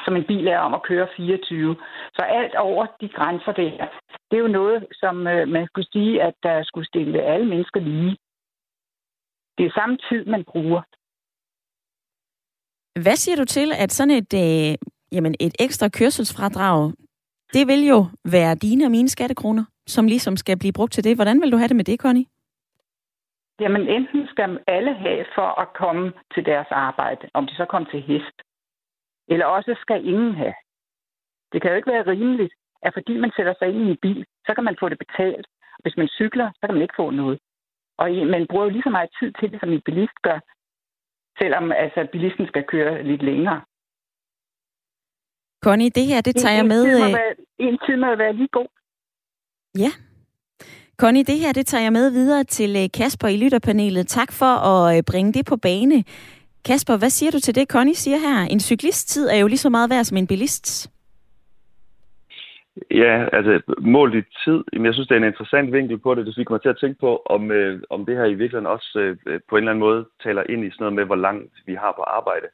som 0.04 0.16
en 0.16 0.24
bil 0.30 0.46
er 0.46 0.58
om 0.58 0.74
at 0.74 0.82
køre 0.82 1.08
24. 1.16 1.76
Så 2.16 2.22
alt 2.22 2.54
over 2.54 2.86
de 3.00 3.08
grænser 3.08 3.52
der, 3.52 3.86
det 4.30 4.36
er 4.36 4.44
jo 4.46 4.56
noget, 4.60 4.86
som 4.92 5.26
øh, 5.26 5.48
man 5.48 5.66
skulle 5.66 5.88
sige, 5.92 6.22
at 6.22 6.34
der 6.42 6.62
skulle 6.62 6.86
stille 6.86 7.22
alle 7.22 7.46
mennesker 7.46 7.80
lige. 7.80 8.16
Det 9.58 9.66
er 9.66 9.78
samme 9.80 9.96
tid, 10.08 10.24
man 10.24 10.44
bruger. 10.44 10.82
Hvad 13.02 13.16
siger 13.16 13.36
du 13.36 13.44
til, 13.44 13.72
at 13.72 13.92
sådan 13.92 14.16
et, 14.20 14.32
øh, 14.44 14.74
jamen 15.12 15.34
et 15.40 15.54
ekstra 15.60 15.88
kørselsfradrag, 15.88 16.92
det 17.54 17.66
vil 17.70 17.82
jo 17.92 18.06
være 18.24 18.54
dine 18.54 18.84
og 18.84 18.90
mine 18.90 19.08
skattekroner, 19.08 19.64
som 19.86 20.06
ligesom 20.06 20.36
skal 20.36 20.58
blive 20.58 20.72
brugt 20.72 20.92
til 20.92 21.04
det. 21.04 21.16
Hvordan 21.16 21.40
vil 21.40 21.52
du 21.52 21.56
have 21.56 21.68
det 21.68 21.76
med 21.76 21.84
det, 21.84 22.00
Connie? 22.00 22.26
Jamen, 23.60 23.88
enten 23.88 24.26
skal 24.26 24.58
alle 24.66 24.94
have 24.94 25.24
for 25.34 25.60
at 25.62 25.68
komme 25.72 26.12
til 26.34 26.44
deres 26.46 26.70
arbejde, 26.70 27.28
om 27.34 27.46
de 27.46 27.54
så 27.54 27.64
kommer 27.64 27.90
til 27.90 28.02
hest, 28.02 28.36
eller 29.28 29.46
også 29.46 29.76
skal 29.80 30.06
ingen 30.06 30.34
have. 30.34 30.54
Det 31.52 31.62
kan 31.62 31.70
jo 31.70 31.76
ikke 31.76 31.92
være 31.92 32.06
rimeligt, 32.06 32.54
at 32.82 32.94
fordi 32.94 33.16
man 33.18 33.32
sætter 33.36 33.54
sig 33.58 33.68
ind 33.68 33.82
i 33.88 33.90
en 33.90 33.98
bil, 34.02 34.26
så 34.46 34.54
kan 34.54 34.64
man 34.64 34.76
få 34.80 34.88
det 34.88 34.98
betalt. 34.98 35.46
Hvis 35.82 35.96
man 35.96 36.08
cykler, 36.08 36.50
så 36.54 36.66
kan 36.66 36.74
man 36.74 36.82
ikke 36.82 37.00
få 37.02 37.10
noget. 37.10 37.38
Og 37.98 38.06
man 38.34 38.46
bruger 38.50 38.64
jo 38.64 38.70
lige 38.70 38.82
så 38.82 38.90
meget 38.90 39.10
tid 39.20 39.32
til 39.32 39.52
det, 39.52 39.60
som 39.60 39.72
en 39.72 39.82
bilist 39.84 40.18
gør, 40.22 40.38
selvom 41.38 41.72
altså, 41.72 42.08
bilisten 42.12 42.46
skal 42.46 42.64
køre 42.64 43.02
lidt 43.02 43.22
længere. 43.22 43.60
Connie, 45.64 45.90
det 45.90 46.06
her, 46.06 46.20
det 46.20 46.36
tager 46.36 46.54
jeg 46.54 46.66
med... 46.66 46.82
En 46.84 46.90
tid, 46.90 47.12
være, 47.12 47.34
en 47.58 47.78
tid 47.86 47.96
må 47.96 48.16
være 48.16 48.32
lige 48.32 48.48
god. 48.48 48.68
Ja. 49.78 49.90
Connie, 51.00 51.24
det 51.24 51.38
her, 51.38 51.52
det 51.52 51.66
tager 51.66 51.82
jeg 51.82 51.92
med 51.92 52.10
videre 52.10 52.44
til 52.44 52.90
Kasper 52.90 53.28
i 53.28 53.36
lytterpanelet. 53.36 54.06
Tak 54.08 54.32
for 54.32 54.52
at 54.68 55.04
bringe 55.04 55.32
det 55.32 55.46
på 55.46 55.56
bane. 55.56 56.04
Kasper, 56.64 56.96
hvad 56.96 57.10
siger 57.10 57.30
du 57.30 57.40
til 57.40 57.54
det, 57.54 57.68
Connie 57.68 57.94
siger 57.94 58.18
her? 58.18 58.38
En 58.50 58.60
cyklisttid 58.60 59.28
er 59.28 59.38
jo 59.38 59.46
lige 59.46 59.58
så 59.58 59.70
meget 59.70 59.90
værd 59.90 60.04
som 60.04 60.16
en 60.16 60.26
bilist. 60.26 60.90
Ja, 62.90 63.14
altså 63.32 63.74
målt 63.78 64.14
i 64.14 64.22
tid, 64.44 64.64
jamen, 64.72 64.86
jeg 64.86 64.94
synes, 64.94 65.08
det 65.08 65.14
er 65.14 65.20
en 65.20 65.32
interessant 65.32 65.72
vinkel 65.72 65.98
på 65.98 66.14
det. 66.14 66.26
Det 66.26 66.34
vi 66.36 66.44
kommer 66.44 66.58
til 66.58 66.68
at 66.68 66.80
tænke 66.80 67.00
på, 67.00 67.22
om, 67.26 67.50
øh, 67.50 67.82
om 67.90 68.06
det 68.06 68.16
her 68.16 68.24
i 68.24 68.34
virkeligheden 68.34 68.66
også 68.66 68.98
øh, 68.98 69.40
på 69.48 69.56
en 69.56 69.62
eller 69.62 69.72
anden 69.72 69.86
måde 69.88 70.06
taler 70.22 70.42
ind 70.48 70.64
i 70.64 70.70
sådan 70.70 70.82
noget 70.84 70.94
med, 70.94 71.04
hvor 71.04 71.20
langt 71.26 71.54
vi 71.66 71.74
har 71.74 71.92
på 71.96 72.02
arbejde. 72.02 72.46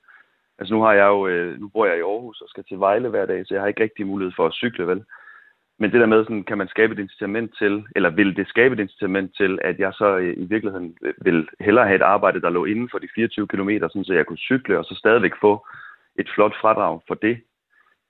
Altså 0.59 0.75
nu 0.75 0.81
har 0.81 0.93
jeg 0.93 1.07
jo, 1.07 1.27
øh, 1.27 1.61
nu 1.61 1.69
bor 1.69 1.87
jeg 1.87 1.99
i 1.99 2.01
Aarhus 2.01 2.41
og 2.41 2.49
skal 2.49 2.65
til 2.65 2.79
Vejle 2.79 3.09
hver 3.09 3.27
dag, 3.27 3.47
så 3.47 3.55
jeg 3.55 3.63
har 3.63 3.69
ikke 3.69 3.83
rigtig 3.83 4.07
mulighed 4.07 4.33
for 4.37 4.47
at 4.47 4.55
cykle, 4.55 4.87
vel? 4.87 5.05
Men 5.79 5.93
det 5.93 6.01
der 6.01 6.07
med, 6.07 6.25
sådan, 6.25 6.45
kan 6.45 6.59
man 6.59 6.69
skabe 6.69 6.93
et 6.93 6.99
incitament 6.99 7.51
til, 7.59 7.85
eller 7.97 8.11
vil 8.11 8.37
det 8.37 8.49
skabe 8.49 8.75
et 8.75 8.81
incitament 8.81 9.37
til, 9.37 9.59
at 9.65 9.79
jeg 9.79 9.93
så 9.93 10.17
øh, 10.17 10.35
i 10.37 10.45
virkeligheden 10.45 10.97
øh, 11.03 11.15
vil 11.19 11.49
hellere 11.61 11.87
have 11.87 11.97
et 11.97 12.03
arbejde, 12.03 12.41
der 12.41 12.51
lå 12.51 12.65
inden 12.65 12.89
for 12.91 12.99
de 12.99 13.09
24 13.15 13.47
km, 13.47 13.71
sådan, 13.71 14.05
så 14.05 14.13
jeg 14.13 14.27
kunne 14.27 14.47
cykle 14.49 14.79
og 14.79 14.85
så 14.85 14.95
stadigvæk 14.95 15.33
få 15.41 15.67
et 16.19 16.29
flot 16.35 16.55
fradrag 16.61 17.01
for 17.09 17.15
det, 17.15 17.41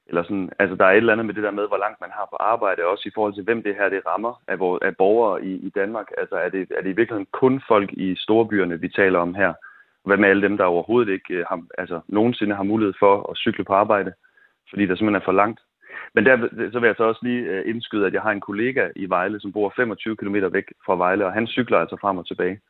eller 0.08 0.22
sådan, 0.22 0.50
altså 0.58 0.76
der 0.76 0.84
er 0.84 0.90
et 0.90 0.96
eller 0.96 1.12
andet 1.12 1.26
med 1.26 1.34
det 1.34 1.42
der 1.42 1.50
med, 1.50 1.68
hvor 1.68 1.76
langt 1.76 2.00
man 2.00 2.10
har 2.10 2.26
på 2.30 2.36
arbejde, 2.36 2.86
også 2.86 3.04
i 3.08 3.12
forhold 3.14 3.34
til, 3.34 3.44
hvem 3.44 3.62
det 3.62 3.74
her 3.74 3.88
det 3.88 4.06
rammer 4.06 4.42
af, 4.48 4.58
vores, 4.58 4.82
af 4.82 4.96
borgere 4.96 5.44
i, 5.44 5.52
i 5.66 5.70
Danmark. 5.70 6.06
Altså 6.18 6.36
er 6.36 6.48
det, 6.48 6.66
er 6.76 6.82
det 6.82 6.90
i 6.90 6.98
virkeligheden 6.98 7.26
kun 7.32 7.62
folk 7.68 7.92
i 7.92 8.16
storbyerne, 8.16 8.80
vi 8.80 8.88
taler 8.88 9.18
om 9.18 9.34
her? 9.34 9.52
Hvad 10.06 10.16
med 10.16 10.28
alle 10.28 10.42
dem, 10.42 10.56
der 10.56 10.64
overhovedet 10.64 11.12
ikke 11.12 11.34
øh, 11.34 11.44
har, 11.48 11.62
altså, 11.78 12.00
nogensinde 12.08 12.54
har 12.54 12.62
mulighed 12.62 12.94
for 12.98 13.30
at 13.30 13.36
cykle 13.36 13.64
på 13.64 13.72
arbejde, 13.72 14.12
fordi 14.70 14.86
der 14.86 14.94
simpelthen 14.94 15.22
er 15.22 15.24
for 15.24 15.32
langt? 15.32 15.60
Men 16.14 16.26
der, 16.26 16.36
så 16.72 16.78
vil 16.80 16.86
jeg 16.86 16.96
så 16.96 17.04
også 17.04 17.20
lige 17.22 17.42
øh, 17.42 17.68
indskyde, 17.70 18.06
at 18.06 18.14
jeg 18.14 18.22
har 18.22 18.30
en 18.30 18.40
kollega 18.40 18.88
i 18.96 19.06
Vejle, 19.08 19.40
som 19.40 19.52
bor 19.52 19.72
25 19.76 20.16
km 20.16 20.36
væk 20.52 20.64
fra 20.86 20.96
Vejle, 20.96 21.26
og 21.26 21.32
han 21.32 21.46
cykler 21.46 21.78
altså 21.78 21.96
frem 22.00 22.18
og 22.18 22.26
tilbage 22.26 22.60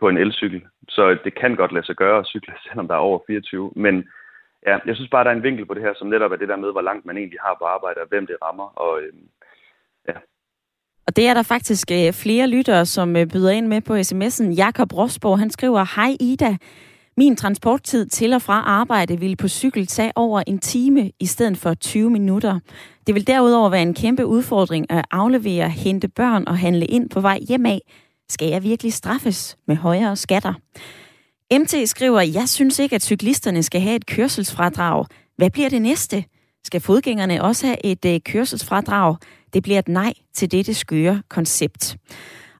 på 0.00 0.08
en 0.08 0.18
elcykel. 0.18 0.62
Så 0.88 1.16
det 1.24 1.34
kan 1.34 1.56
godt 1.56 1.72
lade 1.72 1.86
sig 1.86 1.96
gøre 1.96 2.18
at 2.18 2.26
cykle, 2.26 2.54
selvom 2.66 2.88
der 2.88 2.94
er 2.94 2.98
over 3.08 3.18
24. 3.26 3.72
Men 3.76 4.08
ja, 4.66 4.78
jeg 4.86 4.96
synes 4.96 5.10
bare, 5.10 5.24
der 5.24 5.30
er 5.30 5.34
en 5.34 5.42
vinkel 5.42 5.66
på 5.66 5.74
det 5.74 5.82
her, 5.82 5.94
som 5.96 6.08
netop 6.08 6.32
er 6.32 6.36
det 6.36 6.48
der 6.48 6.56
med, 6.56 6.72
hvor 6.72 6.82
langt 6.82 7.06
man 7.06 7.16
egentlig 7.16 7.40
har 7.40 7.56
på 7.58 7.64
arbejde, 7.64 8.00
og 8.00 8.08
hvem 8.08 8.26
det 8.26 8.36
rammer. 8.42 8.78
Og, 8.78 9.02
øh, 9.02 9.12
ja. 10.08 10.18
Og 11.06 11.16
det 11.16 11.26
er 11.26 11.34
der 11.34 11.42
faktisk 11.42 11.90
øh, 11.90 12.12
flere 12.12 12.46
lyttere, 12.46 12.86
som 12.86 13.16
øh, 13.16 13.26
byder 13.26 13.50
ind 13.50 13.66
med 13.66 13.80
på 13.80 13.94
sms'en. 13.96 14.54
Jakob 14.54 14.92
Rosborg, 14.92 15.38
han 15.38 15.50
skriver, 15.50 15.96
Hej 15.96 16.16
Ida, 16.20 16.56
min 17.16 17.36
transporttid 17.36 18.06
til 18.06 18.32
og 18.32 18.42
fra 18.42 18.60
arbejde 18.60 19.20
ville 19.20 19.36
på 19.36 19.48
cykel 19.48 19.86
tage 19.86 20.12
over 20.16 20.42
en 20.46 20.58
time 20.58 21.10
i 21.20 21.26
stedet 21.26 21.58
for 21.58 21.74
20 21.74 22.10
minutter. 22.10 22.58
Det 23.06 23.14
vil 23.14 23.26
derudover 23.26 23.68
være 23.68 23.82
en 23.82 23.94
kæmpe 23.94 24.26
udfordring 24.26 24.90
at 24.90 25.04
aflevere, 25.10 25.70
hente 25.70 26.08
børn 26.08 26.44
og 26.46 26.58
handle 26.58 26.86
ind 26.86 27.10
på 27.10 27.20
vej 27.20 27.38
hjem 27.48 27.66
af. 27.66 27.80
Skal 28.28 28.48
jeg 28.48 28.62
virkelig 28.62 28.92
straffes 28.92 29.56
med 29.66 29.76
højere 29.76 30.16
skatter? 30.16 30.54
MT 31.52 31.88
skriver, 31.88 32.20
jeg 32.20 32.48
synes 32.48 32.78
ikke, 32.78 32.96
at 32.96 33.02
cyklisterne 33.02 33.62
skal 33.62 33.80
have 33.80 33.96
et 33.96 34.06
kørselsfradrag. 34.06 35.06
Hvad 35.36 35.50
bliver 35.50 35.68
det 35.68 35.82
næste? 35.82 36.24
Skal 36.64 36.80
fodgængerne 36.80 37.42
også 37.42 37.66
have 37.66 37.86
et 37.86 38.04
øh, 38.04 38.20
kørselsfradrag? 38.20 39.16
Det 39.54 39.62
bliver 39.62 39.78
et 39.78 39.88
nej 39.88 40.14
til 40.32 40.52
dette 40.52 40.74
skøre 40.74 41.22
koncept. 41.28 41.96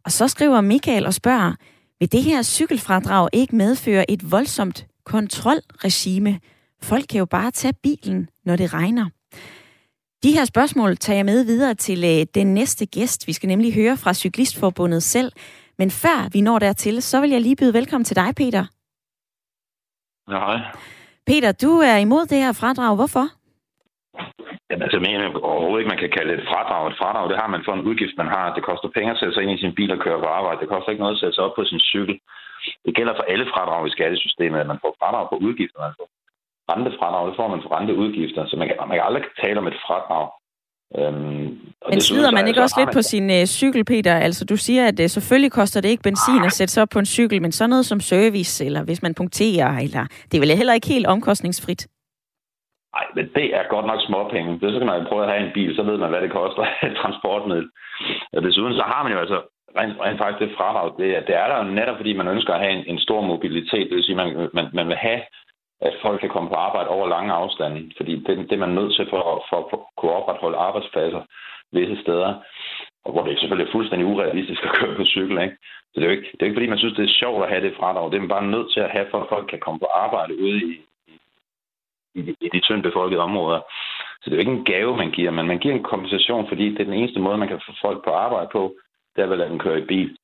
Og 0.04 0.12
så 0.12 0.28
skriver 0.28 0.60
Michael 0.60 1.06
og 1.06 1.14
spørger, 1.14 1.54
vil 2.00 2.12
det 2.12 2.22
her 2.22 2.42
cykelfradrag 2.42 3.28
ikke 3.32 3.56
medføre 3.56 4.10
et 4.10 4.30
voldsomt 4.30 4.86
kontrolregime? 5.04 6.40
Folk 6.82 7.04
kan 7.08 7.18
jo 7.18 7.24
bare 7.24 7.50
tage 7.50 7.74
bilen, 7.82 8.28
når 8.44 8.56
det 8.56 8.74
regner. 8.74 9.08
De 10.22 10.32
her 10.32 10.44
spørgsmål 10.44 10.96
tager 10.96 11.16
jeg 11.16 11.24
med 11.24 11.44
videre 11.44 11.74
til 11.74 12.04
øh, 12.04 12.26
den 12.34 12.54
næste 12.54 12.86
gæst. 12.86 13.26
Vi 13.26 13.32
skal 13.32 13.46
nemlig 13.46 13.74
høre 13.74 13.96
fra 13.96 14.14
Cyklistforbundet 14.14 15.02
selv. 15.02 15.32
Men 15.78 15.90
før 15.90 16.28
vi 16.32 16.40
når 16.40 16.58
dertil, 16.58 17.02
så 17.02 17.20
vil 17.20 17.30
jeg 17.30 17.40
lige 17.40 17.56
byde 17.56 17.74
velkommen 17.74 18.04
til 18.04 18.16
dig, 18.16 18.34
Peter. 18.36 18.66
Ja, 20.30 20.38
hej. 20.38 20.58
Peter, 21.26 21.52
du 21.52 21.78
er 21.78 21.96
imod 21.96 22.26
det 22.26 22.38
her 22.38 22.52
fradrag. 22.52 22.94
Hvorfor? 22.94 23.43
Jamen, 24.68 24.82
altså, 24.84 24.96
jeg 24.98 25.06
mener 25.08 25.24
overhovedet 25.50 25.80
ikke, 25.80 25.94
man 25.94 26.02
kan 26.04 26.14
kalde 26.16 26.30
det 26.30 26.38
et 26.40 26.50
fradrag. 26.52 26.82
Et 26.86 27.00
fradrag, 27.00 27.24
det 27.30 27.40
har 27.42 27.50
man 27.54 27.64
for 27.66 27.74
en 27.74 27.86
udgift, 27.88 28.14
man 28.22 28.30
har. 28.34 28.54
Det 28.56 28.68
koster 28.70 28.88
penge 28.96 29.10
at 29.12 29.18
sætte 29.18 29.34
sig 29.34 29.42
ind 29.42 29.52
i 29.56 29.62
sin 29.62 29.76
bil 29.78 29.90
og 29.96 30.00
køre 30.04 30.22
på 30.22 30.28
arbejde. 30.38 30.60
Det 30.62 30.72
koster 30.72 30.90
ikke 30.90 31.04
noget 31.04 31.16
at 31.16 31.20
sætte 31.22 31.34
sig 31.34 31.44
op 31.46 31.54
på 31.56 31.64
sin 31.70 31.80
cykel. 31.92 32.16
Det 32.86 32.92
gælder 32.98 33.14
for 33.16 33.26
alle 33.32 33.46
fradrag 33.52 33.82
i 33.86 33.94
skattesystemet, 33.96 34.58
at 34.60 34.70
man 34.72 34.82
får 34.84 34.92
fradrag 35.00 35.24
på 35.32 35.36
udgifter. 35.46 35.78
Man 35.86 35.96
får 35.98 36.08
rentefradrag, 36.72 37.24
det 37.28 37.36
får 37.40 37.48
man 37.52 37.62
for 37.62 37.70
renteudgifter. 37.76 38.42
Så 38.50 38.54
man 38.60 38.66
kan, 38.68 38.76
man 38.90 38.96
kan 38.96 39.06
aldrig 39.08 39.24
tale 39.42 39.58
om 39.62 39.66
et 39.72 39.78
fradrag. 39.86 40.26
Øhm, 40.98 41.46
Men 41.90 42.00
slider 42.00 42.30
man 42.30 42.48
ikke 42.48 42.62
også 42.62 42.76
lidt 42.80 42.86
man... 42.86 42.94
på 42.94 43.02
sin 43.02 43.30
øh, 43.30 43.46
cykel, 43.46 43.84
Peter? 43.84 44.14
Altså, 44.16 44.44
du 44.44 44.56
siger, 44.56 44.88
at 44.88 45.00
øh, 45.00 45.08
selvfølgelig 45.08 45.52
koster 45.52 45.80
det 45.80 45.88
ikke 45.88 46.02
benzin 46.02 46.44
at 46.44 46.52
sætte 46.52 46.72
sig 46.74 46.82
op 46.82 46.88
på 46.88 46.98
en 46.98 47.06
cykel, 47.06 47.42
men 47.42 47.52
sådan 47.52 47.70
noget 47.70 47.86
som 47.86 48.00
service, 48.00 48.64
eller 48.64 48.82
hvis 48.84 49.02
man 49.02 49.14
punkterer, 49.14 49.78
eller 49.78 50.06
det 50.28 50.34
er 50.36 50.40
vel 50.40 50.56
heller 50.56 50.74
ikke 50.74 50.86
helt 50.86 51.06
omkostningsfrit? 51.06 51.86
Nej, 52.94 53.06
men 53.16 53.24
det 53.38 53.46
er 53.58 53.72
godt 53.74 53.86
nok 53.86 54.00
småpenge. 54.08 54.60
Det 54.60 54.72
så 54.72 54.78
kan 54.78 54.90
man 54.90 55.00
jo 55.00 55.08
prøve 55.08 55.24
at 55.24 55.32
have 55.32 55.46
en 55.46 55.56
bil, 55.58 55.76
så 55.76 55.82
ved 55.82 55.96
man, 55.98 56.10
hvad 56.10 56.22
det 56.22 56.36
koster 56.40 56.64
et 56.86 56.96
transportmiddel. 56.96 57.68
Og 58.36 58.42
desuden 58.42 58.74
så 58.74 58.82
har 58.82 59.02
man 59.02 59.12
jo 59.12 59.18
altså 59.18 59.38
rent, 59.78 60.00
rent 60.00 60.18
faktisk 60.18 60.40
det 60.42 60.56
fradrag. 60.56 60.86
Det, 60.98 61.26
det 61.26 61.34
er 61.42 61.46
der 61.48 61.56
jo 61.58 61.70
netop, 61.78 61.96
fordi 61.96 62.12
man 62.16 62.28
ønsker 62.28 62.52
at 62.54 62.60
have 62.60 62.72
en, 62.72 62.84
en 62.86 62.98
stor 62.98 63.20
mobilitet. 63.20 63.86
Det 63.88 63.96
vil 63.96 64.04
sige, 64.04 64.20
man, 64.22 64.48
man, 64.54 64.66
man 64.72 64.88
vil 64.88 64.96
have 64.96 65.20
at 65.80 65.94
folk 66.02 66.20
kan 66.20 66.30
komme 66.30 66.48
på 66.48 66.54
arbejde 66.54 66.88
over 66.88 67.08
lange 67.08 67.32
afstande, 67.32 67.90
fordi 67.96 68.14
det, 68.26 68.38
det 68.48 68.52
er 68.52 68.66
man 68.66 68.76
nødt 68.78 68.94
til 68.94 69.06
for, 69.10 69.44
for, 69.48 69.58
for 69.70 69.76
at 69.76 69.86
kunne 69.98 70.12
opretholde 70.12 70.56
arbejdspladser 70.56 71.22
visse 71.72 71.96
steder, 72.02 72.34
og 73.04 73.12
hvor 73.12 73.22
det 73.22 73.40
selvfølgelig 73.40 73.68
er 73.68 73.76
fuldstændig 73.76 74.06
urealistisk 74.06 74.64
at 74.64 74.74
køre 74.78 74.96
på 74.96 75.04
cykel. 75.04 75.42
Ikke? 75.42 75.56
Så 75.90 75.94
det 76.00 76.02
er, 76.02 76.10
jo 76.10 76.16
ikke, 76.16 76.30
det 76.32 76.42
er 76.42 76.46
ikke, 76.46 76.58
fordi 76.58 76.72
man 76.72 76.78
synes, 76.78 76.96
det 76.96 77.04
er 77.04 77.18
sjovt 77.20 77.44
at 77.44 77.50
have 77.52 77.64
det 77.66 77.76
fradrag. 77.78 78.10
Det 78.10 78.16
er 78.16 78.24
man 78.26 78.34
bare 78.36 78.52
nødt 78.54 78.72
til 78.72 78.80
at 78.80 78.90
have, 78.90 79.06
for 79.10 79.18
at 79.20 79.28
folk 79.28 79.46
kan 79.50 79.60
komme 79.64 79.80
på 79.80 79.88
arbejde 80.04 80.40
ude 80.44 80.58
i, 80.70 80.80
i, 82.14 82.20
i 82.46 82.48
de 82.54 82.60
tyndt 82.60 82.82
befolkede 82.82 83.20
områder. 83.20 83.60
Så 84.20 84.24
det 84.24 84.32
er 84.32 84.36
jo 84.36 84.44
ikke 84.44 84.58
en 84.58 84.64
gave, 84.64 84.96
man 84.96 85.10
giver, 85.10 85.30
men 85.30 85.46
man 85.46 85.58
giver 85.58 85.74
en 85.74 85.90
kompensation, 85.92 86.48
fordi 86.48 86.64
det 86.70 86.80
er 86.80 86.84
den 86.84 87.00
eneste 87.00 87.20
måde, 87.20 87.38
man 87.38 87.48
kan 87.48 87.60
få 87.66 87.72
folk 87.80 88.04
på 88.04 88.10
arbejde 88.10 88.48
på, 88.52 88.74
det 89.16 89.24
er 89.24 89.32
at 89.32 89.50
den 89.50 89.58
kører 89.58 89.76
i 89.76 89.86
bil. 89.92 90.16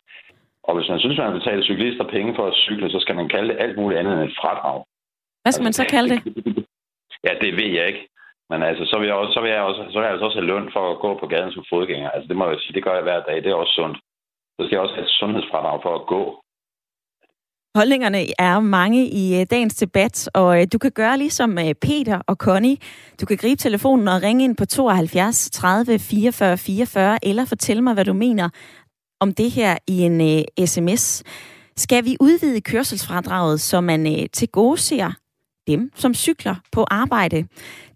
Og 0.62 0.76
hvis 0.76 0.88
man 0.88 1.00
synes, 1.00 1.18
man 1.18 1.32
vil 1.32 1.38
betale 1.38 1.62
cyklister 1.62 2.04
penge 2.04 2.34
for 2.34 2.46
at 2.46 2.54
cykle, 2.54 2.90
så 2.90 3.00
skal 3.00 3.16
man 3.16 3.28
kalde 3.28 3.48
det 3.48 3.60
alt 3.60 3.78
muligt 3.78 3.98
andet 4.00 4.12
end 4.12 4.22
et 4.22 4.36
fradrag. 4.40 4.84
Hvad 5.42 5.52
skal 5.52 5.64
man 5.64 5.72
så 5.72 5.86
kalde 5.94 6.08
det? 6.14 6.20
Ja, 7.26 7.32
det 7.40 7.52
ved 7.60 7.70
jeg 7.78 7.86
ikke. 7.86 8.08
Men 8.50 8.62
altså, 8.62 8.84
så 8.90 8.98
vil 8.98 9.06
jeg, 9.06 9.16
også, 9.16 9.32
så 9.32 9.40
vil 9.40 9.50
jeg, 9.50 9.60
også, 9.60 9.80
så 9.90 9.96
vil 9.98 10.04
jeg 10.06 10.12
altså 10.12 10.24
også 10.24 10.38
have 10.38 10.50
løn 10.52 10.70
for 10.72 10.84
at 10.90 11.00
gå 11.04 11.10
på 11.18 11.26
gaden 11.26 11.52
som 11.52 11.64
fodgænger. 11.72 12.10
Altså, 12.10 12.28
det 12.28 12.36
må 12.36 12.48
jeg 12.48 12.60
sige, 12.60 12.74
det 12.74 12.84
gør 12.84 12.94
jeg 12.94 13.02
hver 13.02 13.20
dag. 13.22 13.36
Det 13.44 13.50
er 13.50 13.54
også 13.54 13.74
sundt. 13.74 13.98
Så 14.56 14.60
skal 14.66 14.76
jeg 14.76 14.84
også 14.84 14.94
have 14.94 15.04
et 15.04 15.18
sundhedsfradrag 15.20 15.82
for 15.82 15.94
at 15.94 16.06
gå. 16.06 16.22
Holdningerne 17.74 18.40
er 18.40 18.60
mange 18.60 19.08
i 19.08 19.40
øh, 19.40 19.46
dagens 19.50 19.74
debat, 19.74 20.28
og 20.34 20.60
øh, 20.60 20.66
du 20.72 20.78
kan 20.78 20.90
gøre 20.90 21.18
ligesom 21.18 21.58
øh, 21.58 21.74
Peter 21.74 22.18
og 22.26 22.36
Connie. 22.36 22.76
Du 23.20 23.26
kan 23.26 23.36
gribe 23.36 23.62
telefonen 23.62 24.08
og 24.08 24.22
ringe 24.22 24.44
ind 24.44 24.56
på 24.56 24.64
72 24.64 25.50
30 25.50 25.98
44 25.98 26.58
44, 26.58 27.18
eller 27.22 27.44
fortælle 27.44 27.82
mig, 27.82 27.94
hvad 27.94 28.04
du 28.04 28.12
mener 28.12 28.48
om 29.20 29.34
det 29.34 29.50
her 29.50 29.76
i 29.86 30.00
en 30.00 30.20
uh, 30.20 30.66
sms. 30.66 31.22
Skal 31.76 32.04
vi 32.04 32.16
udvide 32.20 32.60
kørselsfradraget, 32.60 33.60
så 33.60 33.80
man 33.80 34.06
uh, 34.06 34.24
til 34.32 34.48
gode 34.48 34.78
ser 34.78 35.12
dem, 35.66 35.90
som 35.94 36.14
cykler 36.14 36.54
på 36.72 36.86
arbejde. 36.90 37.36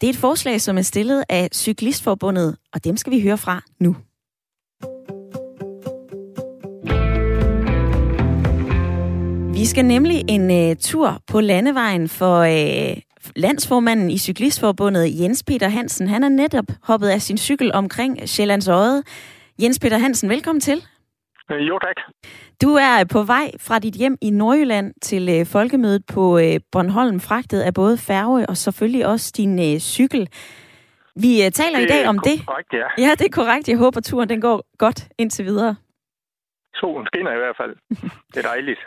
Det 0.00 0.06
er 0.06 0.10
et 0.10 0.16
forslag, 0.16 0.60
som 0.60 0.78
er 0.78 0.82
stillet 0.82 1.24
af 1.28 1.48
Cyklistforbundet, 1.54 2.56
og 2.72 2.84
dem 2.84 2.96
skal 2.96 3.12
vi 3.12 3.20
høre 3.20 3.38
fra 3.38 3.62
nu. 3.80 3.96
Vi 9.64 9.68
skal 9.68 9.84
nemlig 9.84 10.18
en 10.28 10.44
uh, 10.50 10.76
tur 10.80 11.08
på 11.32 11.40
landevejen 11.40 12.08
for 12.08 12.36
uh, 12.40 12.96
landsformanden 13.36 14.10
i 14.10 14.18
Cyklistforbundet, 14.18 15.20
Jens 15.20 15.44
Peter 15.48 15.68
Hansen. 15.68 16.08
Han 16.08 16.24
er 16.24 16.28
netop 16.28 16.64
hoppet 16.82 17.08
af 17.08 17.20
sin 17.20 17.38
cykel 17.38 17.72
omkring 17.74 18.28
Sjællands 18.28 18.68
Øde. 18.68 19.02
Jens 19.62 19.78
Peter 19.80 19.98
Hansen, 19.98 20.30
velkommen 20.30 20.60
til. 20.60 20.78
Øh, 21.50 21.68
jo, 21.68 21.78
tak. 21.78 21.96
Du 22.62 22.74
er 22.74 23.04
på 23.12 23.22
vej 23.22 23.50
fra 23.60 23.78
dit 23.78 23.94
hjem 23.94 24.16
i 24.20 24.30
Nordjylland 24.30 24.94
til 25.02 25.28
øh, 25.28 25.46
folkemødet 25.46 26.02
på 26.14 26.38
øh, 26.38 26.60
Bornholm, 26.72 27.20
fragtet 27.20 27.60
af 27.60 27.74
både 27.74 27.98
færge 27.98 28.48
og 28.48 28.56
selvfølgelig 28.56 29.06
også 29.06 29.32
din 29.36 29.58
øh, 29.58 29.78
cykel. 29.78 30.28
Vi 31.16 31.44
øh, 31.44 31.50
taler 31.50 31.78
det 31.78 31.84
i 31.84 31.88
dag 31.88 32.08
om 32.08 32.18
korrekt, 32.18 32.40
det. 32.40 32.46
Korrekt, 32.46 32.72
ja. 32.72 33.04
Ja, 33.06 33.10
det 33.18 33.26
er 33.26 33.34
korrekt. 33.40 33.68
Jeg 33.68 33.78
håber, 33.78 34.00
turen 34.00 34.28
den 34.28 34.40
går 34.40 34.64
godt 34.78 35.08
indtil 35.18 35.44
videre. 35.44 35.76
Solen 36.74 37.06
skinner 37.06 37.32
i 37.32 37.38
hvert 37.38 37.56
fald. 37.56 37.76
Det 38.34 38.44
er 38.44 38.48
dejligt. 38.48 38.80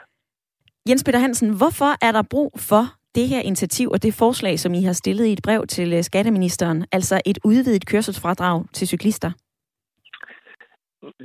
Jens 0.90 1.04
Peter 1.04 1.20
Hansen, 1.20 1.50
hvorfor 1.50 2.06
er 2.06 2.12
der 2.12 2.22
brug 2.22 2.52
for 2.56 2.94
det 3.16 3.28
her 3.28 3.42
initiativ 3.42 3.90
og 3.90 4.04
det 4.04 4.14
forslag, 4.14 4.60
som 4.60 4.74
I 4.74 4.84
har 4.84 4.94
stillet 4.94 5.26
i 5.26 5.34
et 5.34 5.42
brev 5.44 5.68
til 5.68 5.94
øh, 5.94 6.04
skatteministeren, 6.04 6.86
altså 6.92 7.22
et 7.26 7.40
udvidet 7.44 7.86
kørselsfradrag 7.86 8.66
til 8.74 8.88
cyklister? 8.88 9.32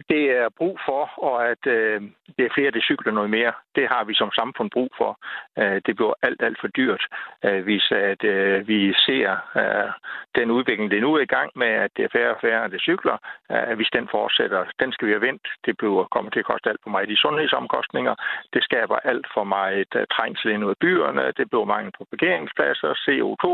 Det 0.09 0.25
er 0.41 0.49
brug 0.59 0.79
for, 0.87 1.11
og 1.29 1.51
at 1.51 1.67
øh, 1.67 2.03
det 2.37 2.45
er 2.45 2.55
flere, 2.55 2.71
der 2.71 2.81
cykler 2.81 3.13
noget 3.13 3.31
mere. 3.31 3.53
Det 3.77 3.89
har 3.89 4.05
vi 4.05 4.15
som 4.15 4.31
samfund 4.33 4.71
brug 4.71 4.91
for. 4.97 5.19
Øh, 5.59 5.83
det 5.87 5.97
bliver 5.97 6.15
alt, 6.23 6.43
alt 6.43 6.61
for 6.61 6.69
dyrt, 6.69 7.05
øh, 7.45 7.63
hvis 7.65 7.93
at, 7.93 8.25
øh, 8.25 8.69
vi 8.69 8.93
ser 8.93 9.29
øh, 9.57 9.91
den 10.35 10.51
udvikling, 10.51 10.91
det 10.91 11.01
nu 11.03 11.15
er 11.15 11.21
i 11.21 11.35
gang 11.37 11.51
med, 11.57 11.67
at 11.67 11.91
det 11.97 12.05
er 12.05 12.13
færre 12.13 12.35
og 12.35 12.41
færre, 12.41 12.69
der 12.69 12.79
cykler. 12.79 13.17
Øh, 13.53 13.77
hvis 13.77 13.91
den 13.93 14.09
fortsætter, 14.11 14.65
den 14.81 14.93
skal 14.93 15.09
vi 15.09 15.13
have 15.13 15.27
vendt. 15.29 15.49
Det 15.67 15.77
bliver, 15.77 16.05
kommer 16.05 16.31
til 16.31 16.39
at 16.39 16.51
koste 16.51 16.71
alt 16.71 16.81
for 16.83 16.91
meget 16.91 17.11
i 17.11 17.17
sundhedsomkostninger. 17.17 18.15
Det 18.55 18.65
skaber 18.65 18.97
alt 18.97 19.27
for 19.35 19.45
meget 19.45 19.95
uh, 19.97 20.03
trængsel 20.17 20.51
ind 20.51 20.65
ud 20.65 20.71
af 20.71 20.77
byerne. 20.81 21.33
Det 21.37 21.51
bliver 21.51 21.65
mange 21.65 21.91
på 21.99 22.05
parkeringspladser, 22.11 22.91
CO2, 23.05 23.47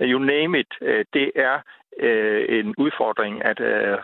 øh, 0.00 0.10
you 0.10 0.18
name 0.18 0.60
it. 0.60 0.72
Øh, 0.80 1.04
det 1.14 1.30
er 1.34 1.56
øh, 2.00 2.58
en 2.58 2.74
udfordring, 2.78 3.44
at 3.44 3.60
øh, 3.60 3.98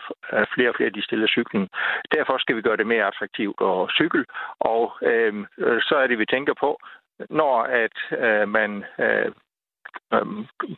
flere 0.55 0.69
og 0.69 0.75
flere 0.77 0.91
de 0.91 1.03
stiller 1.03 1.27
cyklen. 1.27 1.69
Derfor 2.13 2.39
skal 2.39 2.57
vi 2.57 2.63
gøre 2.63 2.77
det 2.77 2.87
mere 2.87 3.07
attraktivt 3.07 3.57
at 3.63 3.91
cykle, 3.91 4.25
og 4.61 4.93
øh, 5.03 5.35
så 5.89 5.95
er 6.03 6.07
det, 6.07 6.19
vi 6.19 6.27
tænker 6.27 6.55
på, 6.61 6.79
når 7.31 7.63
at 7.63 7.97
øh, 8.19 8.49
man 8.49 8.85
øh, 8.99 9.33
øh 10.15 10.27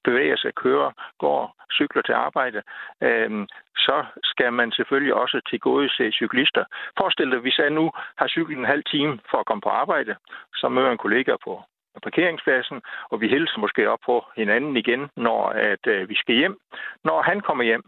bevæger 0.05 0.37
sig, 0.37 0.55
kører, 0.55 0.91
går, 1.19 1.55
cykler 1.73 2.03
til 2.03 2.13
arbejde, 2.13 2.63
øh, 3.03 3.47
så 3.77 4.05
skal 4.25 4.53
man 4.53 4.73
selvfølgelig 4.73 5.15
også 5.15 5.41
til 5.51 5.61
gode 5.61 5.89
se 5.89 6.13
cyklister. 6.13 6.65
Forestil 6.99 7.31
dig, 7.31 7.39
hvis 7.39 7.59
jeg 7.59 7.71
nu 7.71 7.91
har 8.17 8.29
cyklet 8.29 8.59
en 8.59 8.73
halv 8.75 8.85
time 8.85 9.19
for 9.31 9.39
at 9.39 9.47
komme 9.47 9.61
på 9.61 9.69
arbejde, 9.69 10.17
så 10.55 10.69
møder 10.69 10.91
en 10.91 11.05
kollega 11.05 11.37
på 11.45 11.63
parkeringspladsen, 12.01 12.83
og 13.11 13.21
vi 13.21 13.29
hilser 13.29 13.59
måske 13.59 13.91
op 13.91 13.99
på 14.05 14.25
hinanden 14.37 14.77
igen, 14.77 15.11
når 15.17 15.49
at, 15.49 15.87
øh, 15.87 16.09
vi 16.09 16.15
skal 16.15 16.35
hjem. 16.35 16.59
Når 17.05 17.23
han 17.23 17.41
kommer 17.41 17.65
hjem, 17.65 17.85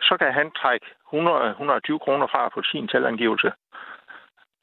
så 0.00 0.16
kan 0.16 0.32
han 0.32 0.50
trække 0.50 0.86
100-120 1.12 1.98
kroner 1.98 2.26
fra 2.26 2.48
på 2.48 2.62
sin 2.62 2.88
talangivelse. 2.88 3.52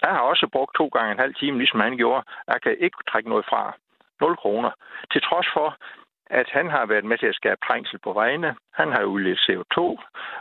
Jeg 0.01 0.09
har 0.09 0.19
også 0.19 0.47
brugt 0.51 0.75
to 0.75 0.87
gange 0.87 1.11
en 1.11 1.19
halv 1.19 1.35
time, 1.35 1.57
ligesom 1.57 1.79
han 1.79 1.97
gjorde. 1.97 2.23
Jeg 2.47 2.61
kan 2.61 2.77
ikke 2.79 2.97
trække 3.09 3.29
noget 3.29 3.45
fra. 3.45 3.73
0 4.21 4.37
kroner. 4.37 4.71
Til 5.11 5.21
trods 5.21 5.47
for, 5.53 5.77
at 6.29 6.49
han 6.49 6.69
har 6.69 6.85
været 6.85 7.05
med 7.05 7.17
til 7.17 7.25
at 7.25 7.35
skabe 7.35 7.61
trængsel 7.67 7.99
på 7.99 8.13
vejene. 8.13 8.55
Han 8.73 8.91
har 8.91 9.03
udledt 9.03 9.39
CO2. 9.39 9.79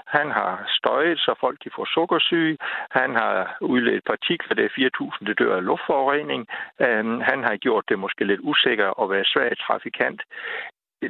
Han 0.07 0.31
har 0.31 0.65
støjet, 0.79 1.19
så 1.19 1.35
folk 1.41 1.59
de 1.65 1.71
får 1.77 1.87
sukkersyge. 1.95 2.59
Han 2.91 3.11
har 3.15 3.57
udledt 3.61 4.05
partikler, 4.05 4.55
det 4.55 4.65
er 4.65 4.91
4.000, 5.21 5.27
der 5.27 5.35
dør 5.35 5.57
af 5.57 5.65
luftforurening. 5.65 6.47
Øhm, 6.81 7.21
han 7.21 7.45
har 7.45 7.57
gjort 7.57 7.85
det 7.89 7.99
måske 7.99 8.25
lidt 8.25 8.41
usikker 8.43 9.03
at 9.03 9.11
være 9.11 9.25
svag 9.25 9.57
trafikant. 9.59 10.23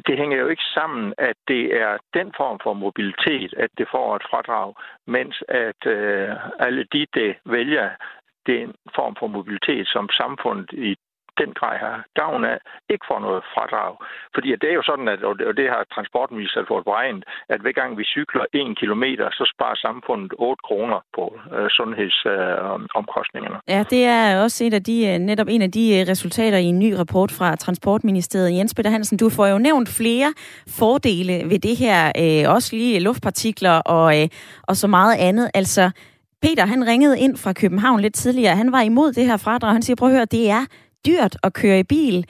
Det 0.07 0.19
hænger 0.19 0.39
jo 0.39 0.49
ikke 0.49 0.63
sammen, 0.75 1.15
at 1.19 1.37
det 1.49 1.65
er 1.81 1.99
den 2.15 2.33
form 2.37 2.61
for 2.63 2.73
mobilitet, 2.73 3.55
at 3.57 3.71
det 3.79 3.89
får 3.91 4.17
et 4.17 4.23
fradrag, 4.31 4.75
mens 5.07 5.43
at 5.49 5.87
øh, 5.87 6.29
alle 6.59 6.85
de, 6.93 7.07
der 7.15 7.35
vælger 7.45 7.91
den 8.47 8.75
form 8.95 9.17
for 9.19 9.27
mobilitet, 9.27 9.89
som 9.89 10.09
samfundet 10.11 10.73
i 10.73 10.97
den 11.43 11.51
grad 11.59 11.77
har 11.85 11.97
gavn 12.21 12.45
af, 12.53 12.59
ikke 12.93 13.05
får 13.11 13.21
noget 13.27 13.43
fradrag. 13.55 13.93
Fordi 14.35 14.49
det 14.63 14.69
er 14.71 14.77
jo 14.81 14.85
sådan, 14.91 15.09
at, 15.15 15.21
og 15.51 15.55
det 15.61 15.67
har 15.75 15.83
transportministeren 15.95 16.67
fået 16.73 16.85
beregnet, 16.85 17.25
at 17.49 17.61
hver 17.61 17.73
gang 17.81 17.91
vi 17.99 18.05
cykler 18.05 18.45
en 18.53 18.75
kilometer, 18.75 19.27
så 19.39 19.45
sparer 19.55 19.79
samfundet 19.87 20.33
8 20.39 20.61
kroner 20.69 20.99
på 21.17 21.25
øh, 21.57 21.69
sundhedsomkostningerne. 21.79 23.57
Øh, 23.57 23.73
ja, 23.75 23.81
det 23.93 24.03
er 24.05 24.43
også 24.45 24.65
et 24.65 24.75
af 24.75 24.85
de, 24.91 24.97
øh, 25.09 25.19
netop 25.19 25.49
en 25.51 25.63
af 25.63 25.73
de 25.79 25.85
øh, 25.97 26.03
resultater 26.13 26.59
i 26.59 26.69
en 26.75 26.79
ny 26.79 26.91
rapport 26.93 27.31
fra 27.39 27.57
Transportministeriet. 27.57 28.57
Jens 28.59 28.75
Peter 28.75 28.91
Hansen, 28.91 29.19
du 29.19 29.31
får 29.31 29.47
jo 29.47 29.59
nævnt 29.59 29.89
flere 29.89 30.31
fordele 30.79 31.35
ved 31.51 31.59
det 31.59 31.77
her, 31.77 32.01
øh, 32.23 32.55
også 32.55 32.77
lige 32.77 33.01
luftpartikler 33.01 33.77
og, 33.97 34.23
øh, 34.23 34.29
og 34.63 34.77
så 34.77 34.87
meget 34.87 35.17
andet. 35.19 35.51
Altså, 35.55 35.91
Peter, 36.43 36.67
han 36.67 36.87
ringede 36.87 37.21
ind 37.21 37.37
fra 37.37 37.53
København 37.53 38.01
lidt 38.01 38.15
tidligere. 38.15 38.57
Han 38.57 38.73
var 38.73 38.81
imod 38.81 39.13
det 39.13 39.27
her 39.27 39.37
fradrag. 39.37 39.73
Han 39.73 39.83
siger, 39.83 39.97
prøv 39.97 40.09
at 40.09 40.15
høre, 40.15 40.25
det 40.25 40.51
er 40.51 40.67
dyrt 41.07 41.37
at 41.43 41.55
køre 41.55 41.79
i 41.79 41.83
bil. 41.83 42.27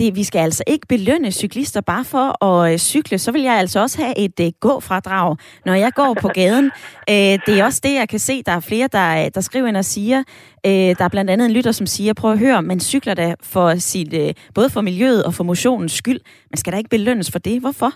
Det, 0.00 0.16
vi 0.16 0.24
skal 0.24 0.38
altså 0.38 0.64
ikke 0.66 0.86
belønne 0.88 1.32
cyklister 1.32 1.80
bare 1.80 2.04
for 2.04 2.44
at 2.44 2.72
øh, 2.72 2.78
cykle. 2.78 3.18
Så 3.18 3.32
vil 3.32 3.42
jeg 3.42 3.54
altså 3.58 3.80
også 3.80 4.02
have 4.02 4.18
et 4.18 4.40
øh, 4.40 4.52
gåfradrag, 4.60 5.36
når 5.66 5.74
jeg 5.74 5.92
går 5.94 6.16
på 6.22 6.28
gaden. 6.28 6.66
øh, 7.12 7.34
det 7.46 7.52
er 7.58 7.64
også 7.64 7.80
det, 7.84 7.94
jeg 7.94 8.08
kan 8.08 8.18
se. 8.18 8.42
Der 8.42 8.52
er 8.52 8.68
flere, 8.70 8.88
der, 8.92 9.30
der 9.34 9.40
skriver 9.40 9.66
ind 9.66 9.76
og 9.76 9.84
siger. 9.84 10.18
Øh, 10.66 10.90
der 10.98 11.04
er 11.04 11.08
blandt 11.08 11.30
andet 11.30 11.46
en 11.46 11.52
lytter, 11.52 11.72
som 11.72 11.86
siger, 11.86 12.14
prøv 12.20 12.32
at 12.32 12.38
høre, 12.38 12.62
man 12.62 12.80
cykler 12.80 13.14
da 13.14 13.34
for 13.52 13.74
sit, 13.74 14.14
øh, 14.22 14.34
både 14.54 14.68
for 14.74 14.80
miljøet 14.80 15.24
og 15.24 15.32
for 15.34 15.44
motionens 15.44 15.92
skyld. 15.92 16.20
Man 16.50 16.56
skal 16.56 16.72
da 16.72 16.78
ikke 16.78 16.96
belønnes 16.96 17.32
for 17.32 17.38
det. 17.38 17.60
Hvorfor? 17.60 17.90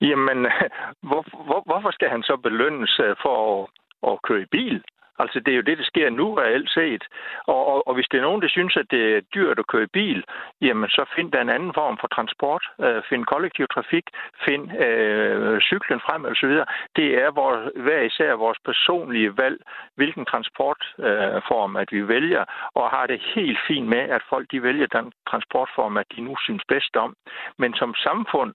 Jamen, 0.00 0.38
hvor, 1.08 1.22
hvor, 1.46 1.62
hvorfor 1.66 1.90
skal 1.90 2.08
han 2.08 2.22
så 2.22 2.36
belønnes 2.42 3.00
øh, 3.06 3.16
for 3.22 3.36
at, 3.52 3.68
at 4.10 4.18
køre 4.26 4.42
i 4.42 4.52
bil? 4.56 4.82
Altså, 5.18 5.40
det 5.40 5.52
er 5.52 5.56
jo 5.56 5.68
det, 5.68 5.78
der 5.78 5.84
sker 5.84 6.10
nu 6.10 6.34
reelt 6.34 6.70
set. 6.70 7.04
Og, 7.46 7.66
og, 7.66 7.88
og 7.88 7.94
hvis 7.94 8.08
det 8.10 8.18
er 8.18 8.22
nogen, 8.22 8.42
der 8.42 8.48
synes, 8.48 8.76
at 8.76 8.86
det 8.90 9.16
er 9.16 9.20
dyrt 9.34 9.58
at 9.58 9.66
køre 9.66 9.82
i 9.82 9.94
bil, 9.98 10.24
jamen 10.60 10.88
så 10.90 11.04
find 11.16 11.32
der 11.32 11.40
en 11.40 11.48
anden 11.56 11.74
form 11.74 11.98
for 12.00 12.06
transport. 12.06 12.64
Øh, 12.80 13.02
find 13.08 13.24
kollektiv 13.24 13.66
trafik, 13.74 14.06
find 14.44 14.64
øh, 14.84 15.60
cyklen 15.60 16.00
frem 16.00 16.24
og 16.24 16.36
så 16.36 16.46
videre. 16.46 16.66
Det 16.96 17.22
er 17.22 17.30
vores, 17.30 17.72
hver 17.76 18.00
især 18.00 18.32
vores 18.32 18.58
personlige 18.64 19.36
valg, 19.36 19.58
hvilken 19.94 20.24
transportform, 20.24 21.76
øh, 21.76 21.82
at 21.82 21.88
vi 21.92 22.08
vælger, 22.08 22.44
og 22.74 22.90
har 22.90 23.06
det 23.06 23.20
helt 23.34 23.58
fint 23.68 23.88
med, 23.88 24.04
at 24.16 24.22
folk 24.28 24.46
de 24.50 24.62
vælger 24.62 24.86
den 24.86 25.12
transportform, 25.30 25.96
at 25.96 26.06
de 26.16 26.20
nu 26.20 26.36
synes 26.44 26.62
bedst 26.68 26.96
om. 26.96 27.16
Men 27.58 27.74
som 27.74 27.94
samfund 27.94 28.54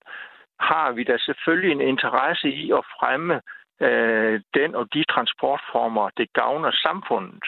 har 0.60 0.92
vi 0.92 1.04
da 1.04 1.18
selvfølgelig 1.18 1.72
en 1.72 1.82
interesse 1.82 2.50
i 2.50 2.72
at 2.72 2.84
fremme 3.00 3.42
øh, 3.82 4.42
den 4.54 4.76
og 4.76 4.94
de 4.94 5.04
transportformer, 5.04 6.10
det 6.18 6.34
gavner 6.34 6.72
samfundet. 6.72 7.44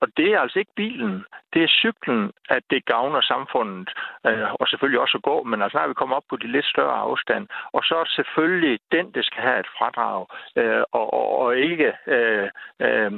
Og 0.00 0.08
det 0.16 0.28
er 0.32 0.40
altså 0.40 0.58
ikke 0.58 0.74
bilen. 0.76 1.24
Det 1.52 1.62
er 1.62 1.68
cyklen, 1.68 2.32
at 2.50 2.62
det 2.70 2.84
gavner 2.84 3.20
samfundet. 3.20 3.90
Øh, 4.26 4.52
og 4.60 4.68
selvfølgelig 4.68 5.00
også 5.00 5.16
at 5.18 5.22
gå, 5.22 5.42
men 5.42 5.62
altså 5.62 5.78
når 5.78 5.88
vi 5.88 5.94
kommer 5.94 6.16
op 6.16 6.28
på 6.30 6.36
de 6.36 6.52
lidt 6.52 6.66
større 6.66 6.98
afstand. 7.06 7.48
Og 7.72 7.82
så 7.84 7.94
er 7.94 8.04
det 8.04 8.12
selvfølgelig 8.12 8.78
den, 8.92 9.12
der 9.14 9.22
skal 9.22 9.42
have 9.42 9.60
et 9.60 9.74
fradrag. 9.78 10.26
Øh, 10.56 10.82
og, 10.92 11.14
og, 11.14 11.38
og 11.38 11.58
ikke... 11.58 11.92
Øh, 12.06 12.48
øh, 12.80 13.12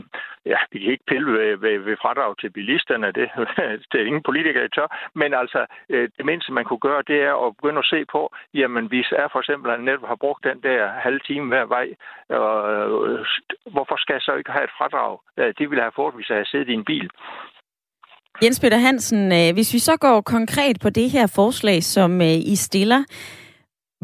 ja, 0.47 0.59
vi 0.71 0.79
kan 0.79 0.93
ikke 0.93 1.11
pille 1.13 1.33
ved, 1.33 1.57
ved, 1.57 1.79
ved 1.79 1.97
fradrag 2.03 2.39
til 2.39 2.51
bilisterne. 2.51 3.07
Det, 3.07 3.31
det 3.91 4.01
er 4.01 4.07
ingen 4.07 4.23
politikere, 4.23 4.63
der 4.63 4.69
tør. 4.69 5.11
Men 5.15 5.35
altså, 5.35 5.67
øh, 5.89 6.09
det 6.17 6.25
mindste, 6.27 6.53
man 6.53 6.65
kunne 6.65 6.87
gøre, 6.89 7.03
det 7.07 7.23
er 7.23 7.47
at 7.47 7.57
begynde 7.57 7.79
at 7.79 7.93
se 7.95 8.05
på, 8.05 8.35
jamen 8.55 8.87
hvis 8.87 9.13
er 9.13 9.29
for 9.33 9.39
eksempel, 9.39 9.71
at 9.71 9.81
netop 9.81 10.09
har 10.09 10.17
brugt 10.17 10.45
den 10.45 10.63
der 10.63 10.89
halve 10.89 11.19
time 11.19 11.49
hver 11.49 11.67
vej, 11.77 11.87
øh, 12.35 12.87
hvorfor 13.75 13.97
skal 13.97 14.15
jeg 14.15 14.23
så 14.23 14.35
ikke 14.35 14.53
have 14.53 14.65
et 14.65 14.77
fradrag? 14.79 15.19
Øh, 15.37 15.55
det 15.59 15.65
ville 15.71 15.81
jeg 15.83 15.91
have 15.91 16.01
fået, 16.03 16.15
hvis 16.15 16.29
jeg 16.29 16.37
havde 16.37 16.51
siddet 16.51 16.66
i 16.69 16.73
en 16.73 16.85
bil. 16.85 17.11
Jens 18.43 18.61
Peter 18.61 18.77
Hansen, 18.77 19.33
øh, 19.33 19.55
hvis 19.55 19.75
vi 19.75 19.79
så 19.79 19.97
går 19.97 20.21
konkret 20.21 20.77
på 20.83 20.91
det 20.91 21.11
her 21.11 21.27
forslag, 21.27 21.83
som 21.83 22.21
øh, 22.21 22.37
I 22.53 22.57
stiller, 22.57 23.05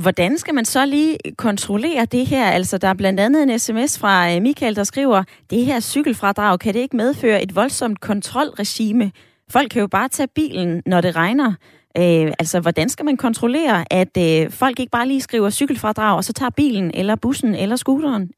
hvordan 0.02 0.38
skal 0.38 0.54
man 0.54 0.64
så 0.64 0.86
lige 0.86 1.18
kontrollere 1.38 2.04
det 2.04 2.26
her? 2.26 2.44
Altså, 2.44 2.78
der 2.78 2.88
er 2.88 2.94
blandt 2.94 3.20
andet 3.20 3.42
en 3.42 3.58
sms 3.58 4.00
fra 4.00 4.34
øh, 4.34 4.42
Michael, 4.42 4.76
der 4.76 4.84
skriver, 4.84 5.22
det 5.50 5.64
her 5.64 5.80
cykelfradrag, 5.80 6.58
kan 6.58 6.74
det 6.74 6.80
ikke 6.80 6.96
medføre 6.96 7.42
et 7.42 7.56
voldsomt 7.56 8.00
kontrolregime? 8.00 9.12
Folk 9.52 9.70
kan 9.70 9.80
jo 9.80 9.86
bare 9.86 10.08
tage 10.08 10.28
bilen, 10.34 10.82
når 10.86 11.00
det 11.00 11.16
regner. 11.16 11.48
Øh, 11.96 12.32
altså, 12.38 12.60
hvordan 12.60 12.88
skal 12.88 13.04
man 13.04 13.16
kontrollere, 13.16 13.84
at 13.90 14.16
øh, 14.18 14.50
folk 14.50 14.80
ikke 14.80 14.90
bare 14.90 15.08
lige 15.08 15.20
skriver 15.20 15.50
cykelfradrag, 15.50 16.16
og 16.16 16.24
så 16.24 16.32
tager 16.32 16.50
bilen, 16.56 16.90
eller 16.94 17.16
bussen, 17.16 17.54
eller 17.54 17.76
scooteren? 17.76 18.30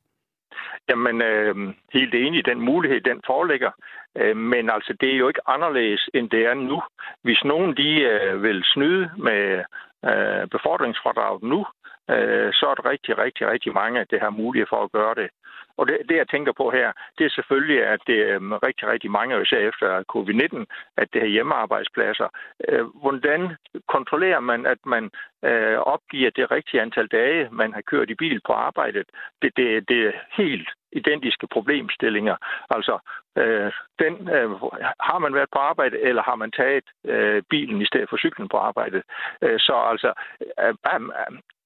Jamen, 0.88 1.22
øh, 1.22 1.54
helt 1.92 2.14
enig, 2.14 2.46
den 2.46 2.60
mulighed, 2.60 3.00
den 3.00 3.20
foreligger. 3.26 3.70
Øh, 4.16 4.36
men 4.36 4.70
altså, 4.70 4.96
det 5.00 5.12
er 5.12 5.16
jo 5.16 5.28
ikke 5.28 5.48
anderledes, 5.48 6.08
end 6.14 6.30
det 6.30 6.46
er 6.46 6.54
nu. 6.54 6.82
Hvis 7.22 7.44
nogen 7.44 7.76
de 7.76 8.00
øh, 8.00 8.42
vil 8.42 8.64
snyde 8.64 9.10
med 9.18 9.64
øh, 10.10 10.48
befordringsfradraget 10.48 11.42
nu, 11.42 11.66
øh, 12.10 12.52
så 12.52 12.66
er 12.70 12.74
det 12.74 12.84
rigtig, 12.84 13.18
rigtig, 13.18 13.46
rigtig 13.46 13.72
mange, 13.74 14.06
der 14.10 14.20
har 14.20 14.30
mulighed 14.30 14.66
for 14.70 14.82
at 14.82 14.92
gøre 14.92 15.14
det. 15.14 15.28
Og 15.76 15.86
det, 15.88 15.98
det, 16.08 16.16
jeg 16.16 16.28
tænker 16.28 16.52
på 16.52 16.70
her, 16.70 16.92
det 17.18 17.24
er 17.26 17.30
selvfølgelig, 17.30 17.86
at 17.86 18.00
det 18.06 18.18
er 18.30 18.66
rigtig, 18.66 18.88
rigtig 18.88 19.10
mange, 19.10 19.42
især 19.42 19.58
efter 19.58 19.88
covid-19, 20.14 20.64
at 20.96 21.08
det 21.12 21.20
her 21.22 21.28
hjemmearbejdspladser. 21.28 22.28
Øh, 22.68 22.84
hvordan 23.02 23.56
kontrollerer 23.88 24.40
man, 24.40 24.66
at 24.66 24.78
man 24.86 25.10
øh, 25.44 25.78
opgiver 25.78 26.30
det 26.30 26.50
rigtige 26.50 26.82
antal 26.82 27.06
dage, 27.06 27.48
man 27.52 27.72
har 27.74 27.80
kørt 27.80 28.10
i 28.10 28.14
bil 28.14 28.40
på 28.46 28.52
arbejdet? 28.52 29.06
Det, 29.42 29.56
det, 29.56 29.88
det 29.88 30.06
er 30.06 30.12
helt 30.36 30.68
identiske 30.94 31.46
problemstillinger. 31.46 32.36
Altså, 32.70 32.98
øh, 33.38 33.72
den, 33.98 34.14
øh, 34.36 34.50
har 35.00 35.18
man 35.18 35.34
været 35.34 35.50
på 35.52 35.58
arbejde, 35.58 36.00
eller 36.00 36.22
har 36.22 36.36
man 36.36 36.50
taget 36.50 36.84
øh, 37.04 37.42
bilen 37.50 37.82
i 37.82 37.86
stedet 37.86 38.08
for 38.10 38.16
cyklen 38.16 38.48
på 38.48 38.56
arbejde? 38.56 39.02
Øh, 39.42 39.58
så 39.60 39.74
altså, 39.92 40.12
øh, 40.62 40.74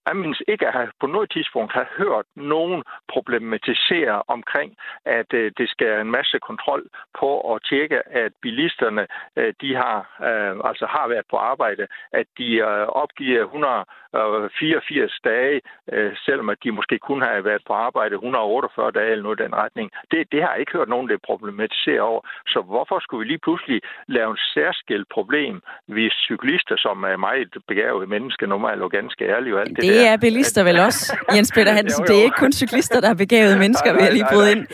jeg 0.09 0.17
mindes 0.17 0.43
ikke 0.49 0.67
at 0.67 0.73
have 0.73 0.91
på 1.01 1.07
noget 1.07 1.31
tidspunkt 1.31 1.73
har 1.73 1.87
hørt 1.99 2.27
nogen 2.37 2.83
problematisere 3.15 4.23
omkring, 4.29 4.71
at 5.05 5.31
øh, 5.35 5.53
det 5.59 5.69
skal 5.71 6.01
en 6.01 6.11
masse 6.11 6.39
kontrol 6.39 6.83
på 7.21 7.55
at 7.55 7.63
tjekke, 7.71 7.99
at 8.25 8.33
bilisterne 8.43 9.07
øh, 9.37 9.55
de 9.61 9.75
har 9.75 9.99
øh, 10.29 10.53
altså 10.71 10.87
har 10.87 11.09
været 11.09 11.27
på 11.31 11.37
arbejde, 11.37 11.87
at 12.13 12.27
de 12.39 12.49
øh, 12.69 12.87
opgiver 13.03 13.43
184 13.43 15.13
dage, 15.25 15.61
øh, 15.93 16.13
selvom 16.25 16.49
at 16.49 16.59
de 16.65 16.71
måske 16.71 16.99
kun 16.99 17.21
har 17.23 17.41
været 17.41 17.63
på 17.67 17.73
arbejde 17.73 18.15
148 18.15 18.91
dage 18.91 19.11
eller 19.11 19.23
noget 19.23 19.41
i 19.41 19.43
den 19.43 19.55
retning. 19.55 19.91
Det, 20.11 20.33
det 20.33 20.43
har 20.43 20.51
jeg 20.51 20.61
ikke 20.61 20.73
hørt 20.73 20.89
nogen, 20.89 21.09
der 21.09 21.27
problematisere 21.27 22.01
over. 22.01 22.21
Så 22.47 22.61
hvorfor 22.61 22.99
skulle 23.01 23.23
vi 23.23 23.29
lige 23.29 23.45
pludselig 23.47 23.81
lave 24.07 24.31
en 24.31 24.43
særskilt 24.55 25.09
problem, 25.17 25.63
hvis 25.87 26.13
cyklister, 26.13 26.77
som 26.79 27.03
er 27.03 27.17
meget 27.17 27.57
begavede 27.69 28.07
mennesker, 28.07 28.47
normalt 28.47 28.83
og 28.83 28.91
ganske 28.91 29.25
ærlige 29.35 29.55
og 29.55 29.61
alt 29.61 29.77
det, 29.77 29.77
det 29.77 29.95
der 29.95 29.98
er 30.07 30.17
bilister 30.17 30.63
vel 30.63 30.79
også, 30.79 31.17
Jens 31.35 31.53
Peter 31.53 31.73
Hansen. 31.73 32.05
Jo, 32.05 32.05
jo. 32.09 32.15
Det 32.15 32.21
er 32.21 32.25
ikke 32.25 32.37
kun 32.39 32.53
cyklister, 32.53 33.01
der 33.01 33.09
er 33.09 33.15
begavede 33.15 33.59
mennesker, 33.59 33.93
vil 33.93 34.03
jeg 34.03 34.13
lige 34.13 34.27
bryde 34.33 34.53
ind. 34.53 34.67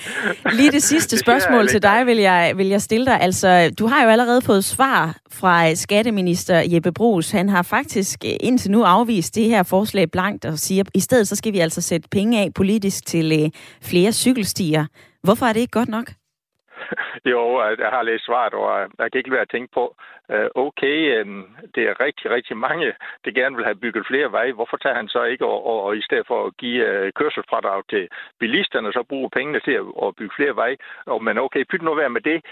Lige 0.52 0.72
det 0.72 0.82
sidste 0.92 1.16
Det 1.16 1.20
spørgsmål 1.20 1.68
til 1.68 1.82
dig 1.82 2.06
vil 2.06 2.16
jeg, 2.16 2.52
vil 2.56 2.66
jeg 2.66 2.82
stille 2.82 3.06
dig. 3.06 3.20
Altså, 3.20 3.70
du 3.78 3.86
har 3.86 4.04
jo 4.04 4.08
allerede 4.08 4.42
fået 4.42 4.64
svar 4.64 5.16
fra 5.30 5.74
skatteminister 5.74 6.62
Jeppe 6.72 6.92
Brugs. 6.92 7.30
Han 7.30 7.48
har 7.48 7.62
faktisk 7.62 8.24
øh, 8.24 8.32
indtil 8.40 8.70
nu 8.70 8.82
afvist 8.82 9.34
det 9.34 9.44
her 9.44 9.62
forslag 9.62 10.10
blankt 10.10 10.44
og 10.44 10.58
siger, 10.58 10.80
at 10.80 10.90
i 10.94 11.00
stedet 11.00 11.28
så 11.28 11.36
skal 11.36 11.52
vi 11.52 11.58
altså 11.58 11.80
sætte 11.80 12.08
penge 12.08 12.40
af 12.40 12.54
politisk 12.54 13.06
til 13.06 13.32
øh, 13.42 13.50
flere 13.82 14.12
cykelstier. 14.12 14.86
Hvorfor 15.22 15.46
er 15.46 15.52
det 15.52 15.60
ikke 15.60 15.70
godt 15.70 15.88
nok? 15.88 16.12
Jo, 17.32 17.60
jeg 17.78 17.90
har 17.96 18.02
læst 18.02 18.24
svaret, 18.24 18.54
og 18.54 18.82
øh, 18.82 18.88
jeg 18.98 19.12
kan 19.12 19.18
ikke 19.18 19.30
være 19.30 19.46
at 19.48 19.50
tænke 19.50 19.72
på, 19.74 19.96
øh, 20.30 20.48
okay, 20.54 20.96
øh, 21.16 21.26
det 21.74 21.82
er 21.88 22.00
rigtig, 22.00 22.30
rigtig 22.30 22.56
mange, 22.56 22.94
der 23.24 23.30
gerne 23.30 23.56
vil 23.56 23.64
have 23.64 23.82
bygget 23.84 24.06
flere 24.06 24.32
veje. 24.32 24.52
Hvorfor 24.52 24.76
tager 24.76 24.94
han 24.94 25.08
så 25.08 25.22
ikke, 25.22 25.46
og, 25.46 25.66
og, 25.66 25.82
og 25.82 25.96
i 25.96 26.02
stedet 26.02 26.26
for 26.26 26.46
at 26.46 26.56
give 26.56 27.12
kørselsfradrag 27.12 27.82
til 27.90 28.08
bilisterne, 28.40 28.92
så 28.92 29.02
bruge 29.08 29.30
pengene 29.30 29.60
til 29.60 29.72
at, 29.72 29.86
at 30.02 30.16
bygge 30.16 30.34
flere 30.36 30.56
veje? 30.56 30.76
Og, 31.06 31.24
men 31.24 31.38
okay, 31.38 31.64
pyt 31.70 31.82
nu 31.82 31.94
være 31.94 32.10
med 32.10 32.20
det. 32.20 32.44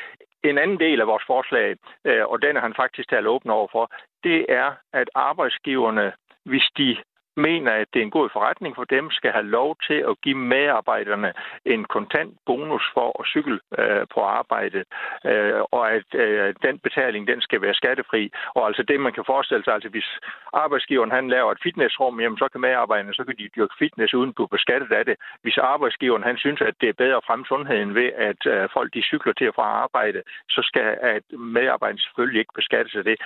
En 0.45 0.59
anden 0.59 0.81
del 0.81 1.01
af 1.01 1.07
vores 1.07 1.25
forslag, 1.27 1.77
og 2.05 2.43
den 2.43 2.57
er 2.57 2.61
han 2.61 2.75
faktisk 2.75 3.09
talt 3.09 3.27
åben 3.27 3.51
over 3.51 3.69
for, 3.73 3.91
det 4.25 4.47
er, 4.49 4.73
at 4.93 5.09
arbejdsgiverne, 5.15 6.13
hvis 6.45 6.69
de 6.79 6.97
mener, 7.37 7.73
at 7.73 7.88
det 7.92 8.01
er 8.01 8.05
en 8.05 8.18
god 8.18 8.29
forretning 8.33 8.75
for 8.77 8.85
dem, 8.85 9.11
skal 9.11 9.33
have 9.33 9.47
lov 9.47 9.77
til 9.87 9.99
at 10.11 10.21
give 10.21 10.38
medarbejderne 10.38 11.33
en 11.64 11.85
kontant 11.85 12.33
bonus 12.47 12.85
for 12.95 13.21
at 13.21 13.27
cykle 13.27 13.61
øh, 13.79 14.07
på 14.14 14.21
arbejde, 14.21 14.85
øh, 15.25 15.61
og 15.71 15.92
at 15.92 16.14
øh, 16.14 16.55
den 16.62 16.79
betaling, 16.79 17.27
den 17.27 17.40
skal 17.40 17.62
være 17.62 17.75
skattefri. 17.75 18.33
Og 18.55 18.66
altså 18.66 18.83
det, 18.83 19.01
man 19.01 19.12
kan 19.12 19.25
forestille 19.27 19.64
sig, 19.64 19.75
altså 19.75 19.88
hvis 19.88 20.09
arbejdsgiveren 20.53 21.11
han 21.11 21.29
laver 21.29 21.53
et 21.53 21.62
fitnessrum, 21.62 22.21
jamen 22.21 22.38
så 22.38 22.49
kan 22.49 22.61
medarbejderne, 22.61 23.14
så 23.14 23.25
kan 23.25 23.37
de 23.38 23.49
dyrke 23.57 23.75
fitness 23.79 24.14
uden 24.14 24.29
at 24.29 24.35
blive 24.35 24.49
beskattet 24.49 24.92
af 24.92 25.05
det. 25.05 25.16
Hvis 25.42 25.59
arbejdsgiveren 25.59 26.23
han 26.23 26.37
synes, 26.37 26.61
at 26.61 26.75
det 26.81 26.88
er 26.88 26.92
bedre 27.03 27.16
at 27.16 27.25
fremme 27.27 27.45
sundheden 27.47 27.95
ved, 27.95 28.11
at 28.31 28.47
øh, 28.47 28.68
folk 28.73 28.95
de 28.95 29.03
cykler 29.03 29.33
til 29.33 29.49
og 29.49 29.55
fra 29.55 29.62
arbejde, 29.62 30.23
så 30.49 30.61
skal 30.62 30.99
at 31.03 31.25
medarbejderne 31.38 32.01
selvfølgelig 32.01 32.40
ikke 32.40 32.59
beskattes 32.61 32.95
af 32.95 33.05
det. 33.05 33.16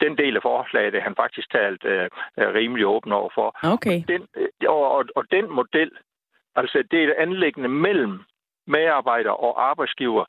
Den 0.00 0.18
del 0.18 0.36
af 0.36 0.42
forslaget 0.42 0.94
er 0.94 1.00
han 1.00 1.16
faktisk 1.16 1.50
talt 1.50 1.84
øh, 1.84 2.08
øh, 2.38 2.54
rimelig 2.54 2.86
åben 2.86 3.12
over 3.12 3.30
for. 3.34 3.45
Okay. 3.62 4.02
Den, 4.08 4.26
øh, 4.36 4.48
og, 4.68 4.90
og, 4.96 5.04
og 5.16 5.24
den 5.30 5.50
model, 5.50 5.90
altså 6.56 6.84
det 6.90 6.98
er 6.98 7.08
et 7.08 7.14
anlæggende 7.18 7.68
mellem 7.68 8.20
medarbejder 8.66 9.30
og 9.30 9.70
arbejdsgiver, 9.70 10.24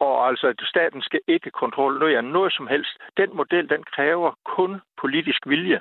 og 0.00 0.28
altså 0.28 0.46
at 0.46 0.60
staten 0.64 1.02
skal 1.02 1.20
ikke 1.28 1.50
kontrollere 1.50 2.22
noget 2.22 2.52
som 2.52 2.66
helst. 2.66 2.98
Den 3.16 3.36
model, 3.36 3.68
den 3.68 3.82
kræver 3.82 4.32
kun 4.44 4.80
politisk 5.00 5.46
vilje. 5.46 5.80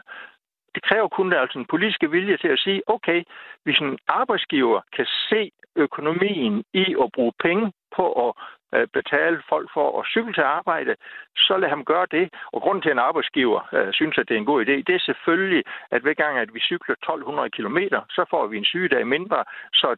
Det 0.76 0.84
kræver 0.84 1.08
kun 1.08 1.34
altså 1.34 1.60
en 1.60 1.66
politisk 1.66 2.02
vilje 2.02 2.38
til 2.38 2.48
at 2.48 2.60
sige, 2.60 2.82
okay, 2.88 3.24
hvis 3.64 3.78
en 3.78 3.98
arbejdsgiver 4.08 4.82
kan 4.96 5.06
se 5.30 5.52
økonomien 5.76 6.64
i 6.74 6.96
at 7.04 7.10
bruge 7.16 7.34
penge 7.44 7.72
på 7.96 8.28
at 8.28 8.34
øh, 8.76 8.88
betale 8.94 9.42
folk 9.50 9.68
for 9.74 10.00
at 10.00 10.08
cykle 10.14 10.34
til 10.34 10.42
arbejde, 10.42 10.96
så 11.36 11.58
lad 11.58 11.70
ham 11.70 11.86
gøre 11.86 12.08
det. 12.12 12.26
Og 12.54 12.62
grunden 12.62 12.82
til, 12.82 12.90
at 12.90 12.94
en 12.96 13.08
arbejdsgiver 13.10 13.62
øh, 13.74 13.94
synes, 13.94 14.18
at 14.18 14.28
det 14.28 14.36
er 14.36 14.40
en 14.40 14.52
god 14.52 14.66
idé, 14.66 14.76
det 14.88 14.96
er 14.96 15.08
selvfølgelig, 15.10 15.64
at 15.92 16.02
hver 16.02 16.14
gang, 16.14 16.38
at 16.38 16.54
vi 16.54 16.60
cykler 16.60 16.96
1200 16.96 17.50
km, 17.50 17.80
så 18.10 18.26
får 18.30 18.48
vi 18.48 18.58
en 18.58 18.72
sygedag 18.74 19.08
mindre, 19.08 19.44
så 19.74 19.96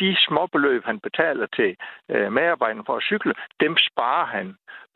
de 0.00 0.16
småbeløb, 0.26 0.82
han 0.84 0.98
betaler 1.06 1.46
til 1.58 1.70
øh, 2.12 2.32
medarbejderne 2.32 2.82
for 2.86 2.96
at 2.96 3.02
cykle, 3.10 3.32
dem 3.60 3.76
sparer 3.88 4.26
han 4.36 4.46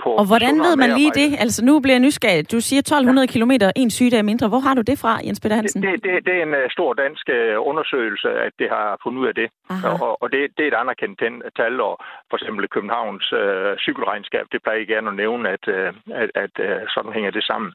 på 0.05 0.11
Og 0.23 0.27
hvordan 0.31 0.55
ved 0.67 0.77
man 0.77 0.91
lige 1.01 1.13
det? 1.21 1.29
Altså 1.45 1.65
nu 1.69 1.73
bliver 1.81 1.95
jeg 1.99 2.05
nysgerrig. 2.07 2.53
Du 2.53 2.61
siger 2.61 2.81
1200 2.81 3.27
km, 3.35 3.53
en 3.83 3.91
sygedag 3.91 4.25
mindre. 4.31 4.49
Hvor 4.49 4.59
har 4.67 4.75
du 4.75 4.83
det 4.91 4.99
fra, 5.03 5.13
Jens 5.27 5.41
Peter 5.41 5.57
Hansen? 5.57 5.83
Det, 5.83 5.93
det, 6.05 6.13
det 6.27 6.35
er 6.39 6.43
en 6.49 6.55
uh, 6.61 6.67
stor 6.77 6.91
dansk 7.05 7.27
uh, 7.39 7.69
undersøgelse, 7.71 8.29
at 8.47 8.53
det 8.61 8.69
har 8.77 8.87
fundet 9.03 9.19
ud 9.23 9.27
af 9.33 9.35
det. 9.41 9.49
Aha. 9.71 9.89
Og, 9.89 10.23
og 10.23 10.27
det, 10.33 10.41
det 10.57 10.63
er 10.65 10.71
et 10.73 10.79
anerkendt 10.83 11.17
tal, 11.61 11.75
og 11.89 11.95
for 12.31 12.37
eksempel 12.41 12.63
Københavns 12.77 13.27
uh, 13.43 13.73
cykelregnskab, 13.85 14.45
det 14.53 14.59
plejer 14.65 14.79
jeg 14.83 14.89
gerne 14.95 15.09
at 15.13 15.17
nævne, 15.25 15.45
at, 15.57 15.65
uh, 15.77 15.91
at, 16.23 16.29
at 16.45 16.55
uh, 16.69 16.81
sådan 16.95 17.13
hænger 17.17 17.31
det 17.37 17.45
sammen. 17.51 17.71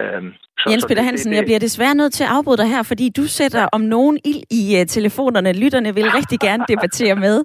Uh, 0.00 0.22
så, 0.60 0.64
Jens 0.72 0.84
Peter 0.88 1.00
det- 1.02 1.08
Hansen, 1.10 1.30
det, 1.32 1.36
jeg 1.38 1.44
bliver 1.48 1.62
desværre 1.68 1.94
nødt 2.00 2.12
til 2.18 2.24
at 2.26 2.30
afbryde 2.36 2.58
dig 2.62 2.68
her, 2.74 2.82
fordi 2.90 3.06
du 3.18 3.24
sætter 3.38 3.62
om 3.76 3.80
nogen 3.96 4.16
ild 4.30 4.42
i 4.60 4.62
uh, 4.78 4.82
telefonerne. 4.96 5.50
Lytterne 5.62 5.90
vil 5.98 6.06
rigtig 6.18 6.38
gerne 6.48 6.59
debattere 6.68 7.16
med, 7.16 7.36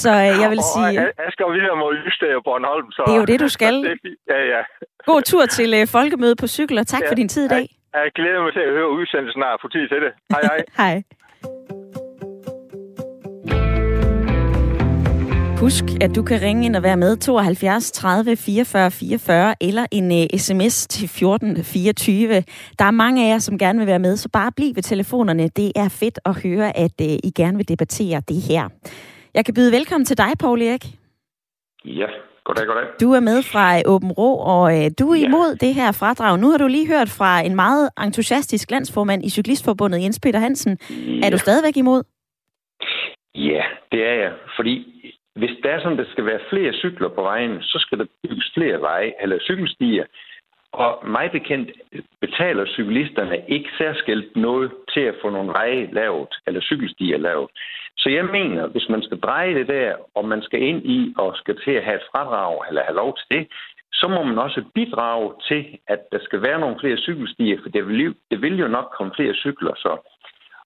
så 0.00 0.10
uh, 0.10 0.40
jeg 0.42 0.48
vil 0.52 0.58
og 0.58 0.68
sige, 0.74 0.86
Jeg, 1.00 1.10
jeg 1.24 1.30
skal 1.34 1.46
videre 1.58 1.76
mod 1.76 1.92
Ystad 2.08 2.34
og 2.38 2.44
Bornholm. 2.44 2.88
Så, 2.96 3.02
Det 3.06 3.12
er 3.14 3.20
jo 3.24 3.24
det, 3.32 3.40
du 3.40 3.48
skal. 3.48 3.74
Det 3.84 3.98
ja, 4.32 4.40
ja. 4.54 4.60
god 5.10 5.22
tur 5.22 5.44
til 5.46 5.70
uh, 5.82 5.88
folkemødet 5.96 6.38
på 6.42 6.46
cykel, 6.46 6.78
og 6.78 6.86
tak 6.86 7.02
Ja. 7.02 7.08
for 7.10 7.14
din 7.14 7.28
tid 7.28 7.44
i 7.44 7.48
dag. 7.56 7.66
Jeg 7.94 8.10
glæder 8.14 8.42
mig 8.42 8.52
til 8.52 8.60
at 8.68 8.72
høre 8.76 8.88
udsendelsen 8.90 9.38
snart. 9.40 9.58
Få 9.62 9.68
tid 9.68 9.88
til 9.92 10.00
det. 10.04 10.12
Hej, 10.32 10.40
hej. 10.50 10.60
Hej. 10.82 10.94
Husk, 15.62 15.84
at 16.00 16.10
du 16.16 16.22
kan 16.22 16.40
ringe 16.42 16.66
ind 16.66 16.76
og 16.76 16.82
være 16.82 16.96
med 16.96 17.16
72 17.16 17.92
30 17.92 18.36
44 18.36 18.90
44 18.90 19.54
eller 19.60 19.86
en 19.92 20.10
uh, 20.10 20.38
sms 20.38 20.86
til 20.86 21.08
14 21.08 21.56
24. 21.64 22.28
Der 22.78 22.84
er 22.84 22.90
mange 22.90 23.24
af 23.26 23.28
jer, 23.32 23.38
som 23.38 23.58
gerne 23.58 23.78
vil 23.78 23.86
være 23.86 23.98
med, 23.98 24.16
så 24.16 24.28
bare 24.32 24.52
bliv 24.56 24.74
ved 24.76 24.82
telefonerne. 24.82 25.48
Det 25.48 25.72
er 25.76 25.88
fedt 25.88 26.18
at 26.24 26.42
høre, 26.42 26.76
at 26.76 26.92
uh, 27.00 27.06
I 27.06 27.30
gerne 27.36 27.56
vil 27.56 27.68
debattere 27.68 28.22
det 28.28 28.36
her. 28.42 28.68
Jeg 29.34 29.44
kan 29.44 29.54
byde 29.54 29.72
velkommen 29.72 30.04
til 30.04 30.18
dig, 30.18 30.30
Paul 30.40 30.62
Erik. 30.62 30.84
Ja, 31.84 32.06
goddag, 32.44 32.66
goddag. 32.66 32.84
Du 33.00 33.12
er 33.12 33.20
med 33.20 33.42
fra 33.42 33.76
øh, 33.78 33.82
Åben 33.86 34.12
Rå, 34.12 34.34
og 34.36 34.62
uh, 34.62 34.86
du 35.00 35.10
er 35.12 35.16
Ja. 35.18 35.26
imod 35.26 35.56
det 35.60 35.74
her 35.74 35.92
fradrag. 35.92 36.38
Nu 36.38 36.50
har 36.50 36.58
du 36.58 36.66
lige 36.66 36.86
hørt 36.88 37.10
fra 37.10 37.40
en 37.40 37.54
meget 37.54 37.88
entusiastisk 38.04 38.70
landsformand 38.70 39.24
i 39.24 39.30
Cyklistforbundet, 39.30 40.02
Jens 40.02 40.20
Peter 40.22 40.38
Hansen. 40.38 40.78
Er 41.22 41.30
du 41.30 41.38
stadigvæk 41.38 41.76
imod? 41.76 42.02
Ja, 43.34 43.62
det 43.92 44.00
er 44.10 44.14
jeg. 44.22 44.32
Fordi 44.56 44.91
hvis 45.34 45.50
der 45.62 45.70
er 45.70 45.80
sådan, 45.80 45.98
der 45.98 46.10
skal 46.12 46.26
være 46.26 46.40
flere 46.50 46.72
cykler 46.72 47.08
på 47.08 47.22
vejen, 47.22 47.62
så 47.62 47.78
skal 47.78 47.98
der 47.98 48.06
bygges 48.22 48.50
flere 48.54 48.80
veje 48.80 49.12
eller 49.20 49.38
cykelstier. 49.40 50.04
Og 50.72 51.08
mig 51.08 51.30
bekendt 51.30 51.70
betaler 52.20 52.66
cyklisterne 52.66 53.42
ikke 53.48 53.70
særskilt 53.78 54.36
noget 54.36 54.72
til 54.94 55.00
at 55.00 55.14
få 55.22 55.30
nogle 55.30 55.48
veje 55.48 55.88
lavet, 55.92 56.28
eller 56.46 56.60
cykelstier 56.60 57.18
lavet. 57.18 57.50
Så 57.96 58.08
jeg 58.10 58.24
mener, 58.24 58.66
hvis 58.66 58.88
man 58.88 59.02
skal 59.02 59.18
dreje 59.20 59.54
det 59.54 59.68
der, 59.68 59.94
og 60.14 60.24
man 60.28 60.42
skal 60.42 60.62
ind 60.62 60.86
i 60.86 61.14
og 61.18 61.36
skal 61.36 61.60
til 61.64 61.70
at 61.70 61.84
have 61.84 61.96
et 61.96 62.08
fradrag, 62.12 62.64
eller 62.68 62.82
have 62.82 62.96
lov 62.96 63.16
til 63.16 63.38
det, 63.38 63.48
så 63.92 64.08
må 64.08 64.22
man 64.22 64.38
også 64.38 64.64
bidrage 64.74 65.32
til, 65.48 65.78
at 65.88 66.00
der 66.12 66.18
skal 66.22 66.42
være 66.42 66.60
nogle 66.60 66.76
flere 66.80 66.96
cykelstier, 66.96 67.58
for 67.62 67.68
det 67.68 67.88
vil, 67.88 68.04
jo- 68.04 68.14
det 68.30 68.42
vil 68.42 68.58
jo 68.58 68.68
nok 68.68 68.94
komme 68.96 69.12
flere 69.16 69.34
cykler 69.34 69.74
så. 69.76 69.96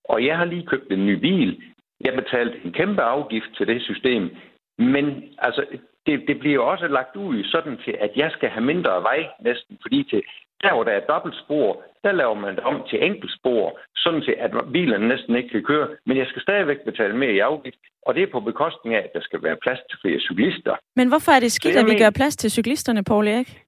Og 0.04 0.24
jeg 0.26 0.38
har 0.38 0.44
lige 0.44 0.66
købt 0.66 0.92
en 0.92 1.06
ny 1.06 1.14
bil. 1.14 1.62
Jeg 2.04 2.14
betalte 2.14 2.60
en 2.64 2.72
kæmpe 2.72 3.02
afgift 3.02 3.50
til 3.56 3.66
det 3.66 3.82
system. 3.82 4.36
Men 4.78 5.04
altså, 5.38 5.64
det, 6.06 6.24
det 6.28 6.38
bliver 6.38 6.60
også 6.62 6.86
lagt 6.88 7.16
ud 7.16 7.44
sådan 7.44 7.76
til, 7.84 7.94
at 8.00 8.10
jeg 8.16 8.30
skal 8.30 8.48
have 8.48 8.64
mindre 8.64 9.02
vej 9.02 9.26
næsten, 9.40 9.78
fordi 9.82 10.02
til 10.10 10.22
der, 10.62 10.74
hvor 10.74 10.84
der 10.84 10.92
er 10.92 11.00
dobbeltspor, 11.00 11.82
der 12.04 12.12
laver 12.12 12.34
man 12.34 12.56
det 12.56 12.64
om 12.64 12.82
til 12.90 13.04
enkeltspor, 13.04 13.78
sådan 13.96 14.22
til, 14.22 14.34
at 14.38 14.50
bilerne 14.72 15.08
næsten 15.08 15.36
ikke 15.36 15.48
kan 15.48 15.64
køre. 15.64 15.88
Men 16.06 16.16
jeg 16.16 16.26
skal 16.26 16.42
stadigvæk 16.42 16.80
betale 16.84 17.16
mere 17.16 17.32
i 17.32 17.38
afgift, 17.38 17.78
og 18.06 18.14
det 18.14 18.22
er 18.22 18.26
på 18.32 18.40
bekostning 18.40 18.94
af, 18.96 18.98
at 18.98 19.12
der 19.14 19.20
skal 19.20 19.42
være 19.42 19.56
plads 19.56 19.78
til 19.90 19.98
flere 20.02 20.20
cyklister. 20.20 20.76
Men 20.96 21.08
hvorfor 21.08 21.32
er 21.32 21.40
det 21.40 21.52
skidt, 21.52 21.74
jeg 21.74 21.80
at 21.80 21.86
vi 21.86 21.90
mener- 21.92 22.04
gør 22.06 22.10
plads 22.10 22.36
til 22.36 22.50
cyklisterne, 22.50 23.04
Paul 23.04 23.28
Erik? 23.28 23.62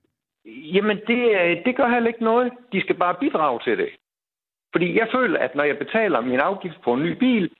Jamen, 0.75 0.97
det, 1.07 1.21
øh, 1.40 1.64
det 1.64 1.77
gør 1.77 1.88
heller 1.88 2.09
ikke 2.09 2.25
noget. 2.25 2.53
De 2.73 2.81
skal 2.81 2.94
bare 2.94 3.14
bidrage 3.21 3.61
til 3.64 3.79
det. 3.79 3.88
Fordi 4.73 4.99
jeg 4.99 5.09
føler, 5.14 5.38
at 5.38 5.55
når 5.55 5.64
jeg 5.64 5.79
betaler 5.79 6.21
min 6.21 6.40
afgift 6.40 6.77
på 6.85 6.92
en 6.94 7.03
ny 7.03 7.12
bil, 7.12 7.51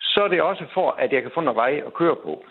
så 0.00 0.20
er 0.24 0.28
det 0.28 0.42
også 0.42 0.64
for, 0.74 0.90
at 0.90 1.12
jeg 1.12 1.22
kan 1.22 1.30
få 1.34 1.40
noget 1.40 1.56
vej 1.56 1.82
at 1.86 1.94
køre 1.94 2.16
på. 2.16 2.44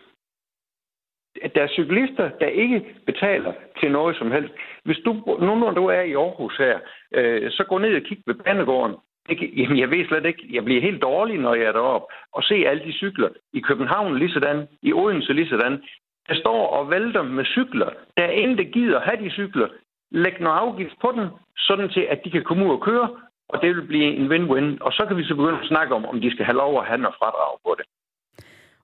Der 1.56 1.62
er 1.64 1.68
cyklister, 1.68 2.30
der 2.30 2.48
ikke 2.48 2.86
betaler 3.06 3.54
til 3.80 3.92
noget 3.92 4.18
som 4.18 4.32
helst. 4.32 4.54
Hvis 4.84 4.98
du, 5.06 5.14
nu 5.40 5.56
når 5.56 5.72
du 5.72 5.86
er 5.88 6.02
i 6.02 6.14
Aarhus 6.14 6.58
her, 6.58 6.80
øh, 7.14 7.52
så 7.52 7.64
gå 7.64 7.78
ned 7.78 7.96
og 7.96 8.02
kig 8.02 8.18
ved 8.28 8.36
Bandegården. 8.36 8.96
Det, 9.30 9.38
kan- 9.38 9.50
jamen, 9.50 9.80
jeg 9.80 9.92
ved 9.92 10.08
slet 10.08 10.26
ikke. 10.26 10.50
Jeg 10.52 10.66
bliver 10.66 10.82
helt 10.82 11.02
dårlig, 11.02 11.38
når 11.40 11.54
jeg 11.56 11.66
er 11.66 11.72
deroppe 11.72 12.08
og 12.34 12.44
se 12.44 12.56
alle 12.56 12.84
de 12.84 12.92
cykler. 12.94 13.30
I 13.54 13.60
København 13.60 14.18
lige 14.18 14.32
sådan, 14.34 14.68
i 14.82 14.94
Odense 14.94 15.34
lige 15.34 15.50
sådan. 15.50 15.84
Der 16.30 16.36
står 16.36 16.68
og 16.68 16.90
vælter 16.90 17.22
med 17.24 17.46
cykler. 17.46 17.90
Der 18.18 18.24
er 18.24 18.30
ingen, 18.32 18.58
der 18.58 18.64
gider 18.64 19.00
have 19.00 19.24
de 19.26 19.30
cykler. 19.30 19.68
Læg 20.12 20.36
noget 20.40 20.58
afgift 20.58 20.96
på 21.02 21.12
dem, 21.16 21.28
sådan 21.58 21.90
til, 21.90 22.02
at 22.02 22.24
de 22.26 22.32
kan 22.32 22.44
komme 22.44 22.66
ud 22.66 22.72
og 22.72 22.82
køre. 22.82 23.10
Og 23.50 23.62
det 23.62 23.76
vil 23.76 23.88
blive 23.88 24.06
en 24.16 24.32
win-win. 24.32 24.78
Og 24.82 24.94
så 24.94 25.06
kan 25.08 25.18
vi 25.18 25.24
så 25.24 25.36
begynde 25.36 25.60
at 25.62 25.68
snakke 25.68 25.96
om, 25.96 26.06
om 26.06 26.22
de 26.22 26.32
skal 26.32 26.46
have 26.46 26.58
lov 26.58 26.80
at 26.80 26.86
have 26.86 26.98
noget 26.98 27.16
fradrag 27.20 27.58
på 27.66 27.76
det 27.78 27.86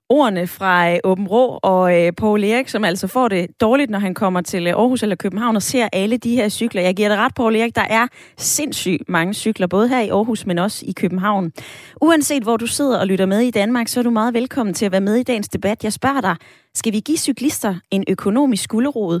ordene 0.08 0.46
fra 0.46 0.92
øh, 0.92 0.98
Åben 1.04 1.28
Rå 1.28 1.58
og 1.62 2.02
øh, 2.02 2.12
Paul 2.12 2.44
Erik, 2.44 2.68
som 2.68 2.84
altså 2.84 3.06
får 3.06 3.28
det 3.28 3.60
dårligt, 3.60 3.90
når 3.90 3.98
han 3.98 4.14
kommer 4.14 4.40
til 4.40 4.66
øh, 4.66 4.72
Aarhus 4.72 5.02
eller 5.02 5.16
København 5.16 5.56
og 5.56 5.62
ser 5.62 5.88
alle 5.92 6.16
de 6.16 6.36
her 6.36 6.48
cykler. 6.48 6.82
Jeg 6.82 6.96
giver 6.96 7.08
dig 7.08 7.18
ret, 7.18 7.34
Paul 7.34 7.56
Erik, 7.56 7.76
der 7.76 7.86
er 7.90 8.06
sindssygt 8.38 9.08
mange 9.08 9.34
cykler, 9.34 9.66
både 9.66 9.88
her 9.88 10.00
i 10.00 10.08
Aarhus, 10.08 10.46
men 10.46 10.58
også 10.58 10.84
i 10.86 10.92
København. 10.92 11.52
Uanset 12.00 12.42
hvor 12.42 12.56
du 12.56 12.66
sidder 12.66 12.98
og 12.98 13.06
lytter 13.06 13.26
med 13.26 13.40
i 13.40 13.50
Danmark, 13.50 13.88
så 13.88 14.00
er 14.00 14.04
du 14.04 14.10
meget 14.10 14.34
velkommen 14.34 14.74
til 14.74 14.86
at 14.86 14.92
være 14.92 15.00
med 15.00 15.16
i 15.16 15.22
dagens 15.22 15.48
debat. 15.48 15.84
Jeg 15.84 15.92
spørger 15.92 16.20
dig, 16.20 16.36
skal 16.74 16.92
vi 16.92 17.00
give 17.00 17.18
cyklister 17.18 17.74
en 17.90 18.04
økonomisk 18.08 18.64
skulderod? 18.64 19.20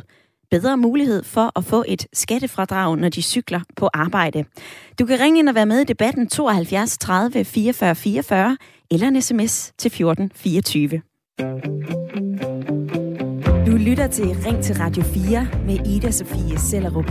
bedre 0.50 0.76
mulighed 0.76 1.24
for 1.24 1.58
at 1.58 1.64
få 1.64 1.84
et 1.88 2.06
skattefradrag, 2.12 2.96
når 2.96 3.08
de 3.08 3.22
cykler 3.22 3.60
på 3.76 3.88
arbejde. 3.94 4.44
Du 4.98 5.06
kan 5.06 5.20
ringe 5.20 5.38
ind 5.38 5.48
og 5.48 5.54
være 5.54 5.66
med 5.66 5.80
i 5.80 5.84
debatten 5.84 6.28
72 6.28 6.98
30 6.98 7.44
44 7.44 7.94
44 7.94 8.56
eller 8.94 9.08
en 9.08 9.22
sms 9.22 9.72
til 9.78 9.88
1424. 9.88 11.02
Du 13.66 13.76
lytter 13.76 14.06
til 14.06 14.24
Ring 14.24 14.64
til 14.64 14.76
Radio 14.76 15.02
4 15.02 15.48
med 15.66 15.86
Ida 15.86 16.10
Sofie 16.10 16.58
Sellerup. 16.58 17.10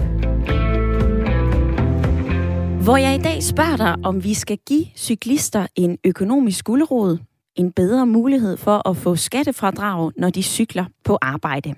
Hvor 2.84 2.98
jeg 2.98 3.16
i 3.16 3.22
dag 3.22 3.44
spørger 3.44 3.78
dig, 3.78 3.96
om 4.04 4.24
vi 4.24 4.34
skal 4.34 4.58
give 4.68 4.86
cyklister 4.96 5.68
en 5.76 5.98
økonomisk 6.04 6.66
guldråd, 6.66 7.18
en 7.56 7.72
bedre 7.72 8.06
mulighed 8.06 8.58
for 8.58 8.90
at 8.90 8.98
få 8.98 9.16
skattefradrag, 9.16 10.12
når 10.18 10.30
de 10.30 10.44
cykler 10.44 10.86
på 11.04 11.18
arbejde. 11.22 11.76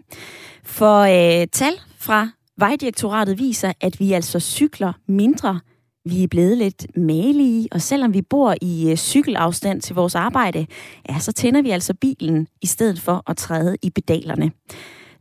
For 0.64 1.00
øh, 1.02 1.48
tal 1.48 1.74
fra 2.00 2.30
Vejdirektoratet 2.58 3.40
viser, 3.40 3.74
at 3.82 4.00
vi 4.00 4.14
altså 4.14 4.40
cykler 4.40 4.94
mindre 5.08 5.60
vi 6.06 6.24
er 6.24 6.28
blevet 6.28 6.58
lidt 6.58 6.98
malige, 6.98 7.68
og 7.72 7.82
selvom 7.82 8.14
vi 8.14 8.22
bor 8.22 8.56
i 8.62 8.92
øh, 8.92 8.98
cykelafstand 8.98 9.82
til 9.82 9.96
vores 9.96 10.16
arbejde, 10.16 10.66
ja, 11.10 11.20
så 11.20 11.32
tænder 11.32 11.62
vi 11.62 11.70
altså 11.70 11.94
bilen 11.94 12.48
i 12.62 12.68
stedet 12.68 13.00
for 13.00 13.24
at 13.28 13.38
træde 13.38 13.78
i 13.82 13.90
pedalerne. 13.90 14.52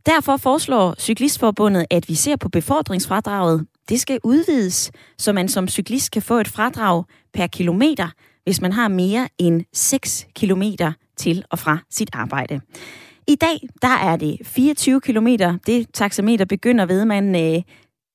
Derfor 0.05 0.37
foreslår 0.37 0.95
Cyklistforbundet, 0.99 1.85
at 1.89 2.09
vi 2.09 2.15
ser 2.15 2.35
på 2.35 2.49
befordringsfradraget. 2.49 3.65
Det 3.89 3.99
skal 3.99 4.19
udvides, 4.23 4.91
så 5.17 5.33
man 5.33 5.47
som 5.47 5.67
cyklist 5.67 6.11
kan 6.11 6.21
få 6.21 6.37
et 6.39 6.47
fradrag 6.47 7.03
per 7.33 7.47
kilometer, 7.47 8.07
hvis 8.43 8.61
man 8.61 8.71
har 8.73 8.87
mere 8.87 9.27
end 9.37 9.61
6 9.73 10.27
kilometer 10.35 10.91
til 11.17 11.43
og 11.51 11.59
fra 11.59 11.77
sit 11.89 12.09
arbejde. 12.13 12.61
I 13.27 13.35
dag, 13.35 13.59
der 13.81 13.87
er 13.87 14.15
det 14.15 14.37
24 14.43 15.01
km. 15.01 15.27
Det 15.67 15.87
taxameter 15.93 16.45
begynder 16.45 16.85
ved, 16.85 17.05
man 17.05 17.35
øh, 17.35 17.61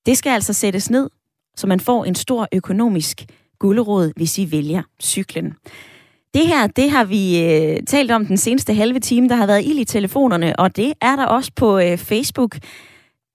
det 0.07 0.19
skal 0.19 0.31
altså 0.31 0.53
sættes 0.53 0.91
ned 0.91 1.11
så 1.57 1.67
man 1.67 1.81
får 1.81 2.05
en 2.05 2.15
stor 2.15 2.49
økonomisk 2.53 3.25
gulderod, 3.59 4.13
hvis 4.17 4.39
I 4.39 4.53
vælger 4.53 4.83
cyklen. 5.03 5.55
Det 6.35 6.47
her, 6.47 6.67
det 6.67 6.91
har 6.91 7.05
vi 7.05 7.45
øh, 7.45 7.83
talt 7.87 8.11
om 8.11 8.27
den 8.27 8.37
seneste 8.37 8.75
halve 8.75 9.01
time. 9.01 9.29
Der 9.29 9.35
har 9.35 9.47
været 9.47 9.65
ild 9.65 9.79
i 9.79 9.85
telefonerne, 9.85 10.57
og 10.57 10.77
det 10.77 10.93
er 11.01 11.17
der 11.17 11.25
også 11.25 11.53
på 11.57 11.79
øh, 11.79 11.99
Facebook. 11.99 12.57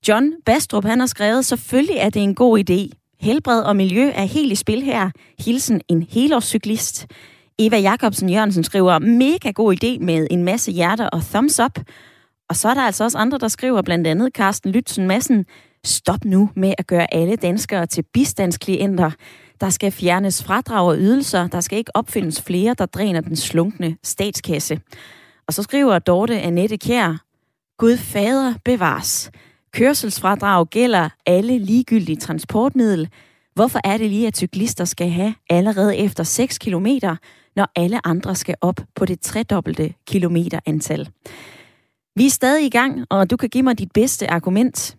John 0.08 0.34
Bastrup, 0.46 0.86
han 0.86 1.00
har 1.00 1.08
skrevet, 1.08 1.46
selvfølgelig 1.46 1.98
er 1.98 2.10
det 2.10 2.24
en 2.24 2.36
god 2.36 2.60
idé. 2.70 2.90
Helbred 3.20 3.62
og 3.62 3.76
miljø 3.76 4.12
er 4.16 4.24
helt 4.24 4.52
i 4.52 4.56
spil 4.56 4.82
her. 4.82 5.10
Hilsen 5.40 5.82
en 5.88 6.08
helårscyklist. 6.10 7.08
Eva 7.60 7.78
Jacobsen 7.78 8.30
Jørgensen 8.30 8.64
skriver, 8.64 9.00
mega 9.00 9.52
god 9.52 9.76
idé 9.84 10.04
med 10.06 10.28
en 10.32 10.44
masse 10.44 10.72
hjerter 10.72 11.08
og 11.08 11.22
thumbs 11.22 11.60
up. 11.60 11.80
Og 12.50 12.56
så 12.56 12.70
er 12.70 12.74
der 12.74 12.82
altså 12.82 13.04
også 13.04 13.18
andre, 13.18 13.38
der 13.38 13.48
skriver, 13.48 13.82
blandt 13.82 14.08
andet 14.08 14.32
Carsten 14.34 14.72
Lytzen 14.72 15.08
Madsen, 15.08 15.46
Stop 15.86 16.26
nu 16.26 16.50
med 16.56 16.74
at 16.78 16.88
gøre 16.88 17.14
alle 17.14 17.36
danskere 17.36 17.86
til 17.86 18.04
bistandsklienter. 18.14 19.12
Der 19.62 19.70
skal 19.70 19.92
fjernes 19.92 20.44
fradrag 20.44 20.88
og 20.88 20.98
ydelser. 20.98 21.48
Der 21.48 21.62
skal 21.62 21.78
ikke 21.78 21.96
opfindes 21.96 22.42
flere, 22.42 22.76
der 22.78 22.86
dræner 22.86 23.22
den 23.22 23.36
slunkne 23.36 23.98
statskasse. 24.04 24.80
Og 25.48 25.54
så 25.54 25.64
skriver 25.64 26.00
Dorte 26.00 26.42
Annette 26.42 26.78
Kjær, 26.78 27.24
Gud 27.78 27.98
fader 27.98 28.54
bevares. 28.66 29.32
Kørselsfradrag 29.74 30.70
gælder 30.70 31.10
alle 31.26 31.58
ligegyldige 31.60 32.16
transportmiddel. 32.16 33.10
Hvorfor 33.54 33.80
er 33.84 33.98
det 33.98 34.10
lige, 34.10 34.28
at 34.28 34.38
cyklister 34.38 34.86
skal 34.86 35.10
have 35.10 35.36
allerede 35.50 35.98
efter 35.98 36.24
6 36.24 36.58
km, 36.58 36.88
når 37.56 37.72
alle 37.76 38.08
andre 38.08 38.36
skal 38.36 38.56
op 38.62 38.82
på 38.96 39.06
det 39.06 39.20
tredobbelte 39.20 39.94
kilometerantal? 40.08 41.10
Vi 42.16 42.26
er 42.26 42.30
stadig 42.30 42.66
i 42.66 42.70
gang, 42.70 43.06
og 43.10 43.30
du 43.30 43.38
kan 43.38 43.50
give 43.50 43.64
mig 43.64 43.80
dit 43.80 43.92
bedste 43.92 44.32
argument. 44.32 44.98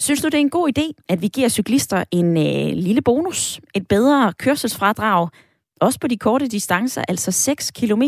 Synes 0.00 0.20
du, 0.20 0.26
det 0.28 0.34
er 0.34 0.38
en 0.38 0.50
god 0.50 0.78
idé, 0.78 1.02
at 1.08 1.22
vi 1.22 1.28
giver 1.28 1.48
cyklister 1.48 2.04
en 2.10 2.36
øh, 2.36 2.76
lille 2.76 3.02
bonus, 3.02 3.60
et 3.74 3.88
bedre 3.88 4.32
kørselsfradrag, 4.38 5.28
også 5.80 6.00
på 6.00 6.08
de 6.08 6.16
korte 6.16 6.46
distancer, 6.46 7.04
altså 7.08 7.30
6 7.30 7.70
km? 7.70 8.02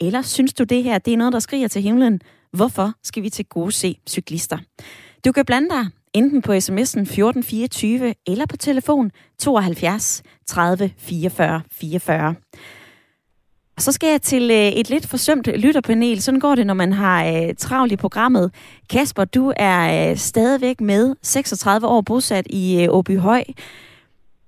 Eller 0.00 0.22
synes 0.22 0.52
du, 0.52 0.64
det 0.64 0.82
her 0.82 0.98
det 0.98 1.12
er 1.12 1.16
noget, 1.16 1.32
der 1.32 1.38
skriger 1.38 1.68
til 1.68 1.82
himlen? 1.82 2.20
Hvorfor 2.52 2.92
skal 3.02 3.22
vi 3.22 3.30
til 3.30 3.44
gode 3.44 3.72
se 3.72 3.98
cyklister? 4.08 4.58
Du 5.24 5.32
kan 5.32 5.44
blande 5.44 5.68
dig 5.68 5.86
enten 6.12 6.42
på 6.42 6.52
sms'en 6.52 7.00
1424 7.00 8.14
eller 8.26 8.46
på 8.46 8.56
telefon 8.56 9.10
72 9.38 10.22
30 10.46 10.90
44 10.98 11.62
44. 11.72 12.34
Så 13.78 13.92
skal 13.92 14.08
jeg 14.08 14.22
til 14.22 14.50
øh, 14.50 14.80
et 14.80 14.90
lidt 14.90 15.10
forsømt 15.10 15.46
lytterpanel. 15.64 16.20
Sådan 16.22 16.40
går 16.40 16.54
det, 16.54 16.66
når 16.66 16.74
man 16.74 16.92
har 16.92 17.26
øh, 17.26 17.54
travlt 17.58 17.92
i 17.92 17.96
programmet. 17.96 18.54
Kasper, 18.90 19.24
du 19.24 19.52
er 19.56 20.10
øh, 20.10 20.16
stadigvæk 20.16 20.80
med, 20.80 21.16
36 21.22 21.86
år 21.86 22.00
bosat 22.00 22.46
i 22.50 22.88
øh, 23.10 23.18
Høj. 23.18 23.44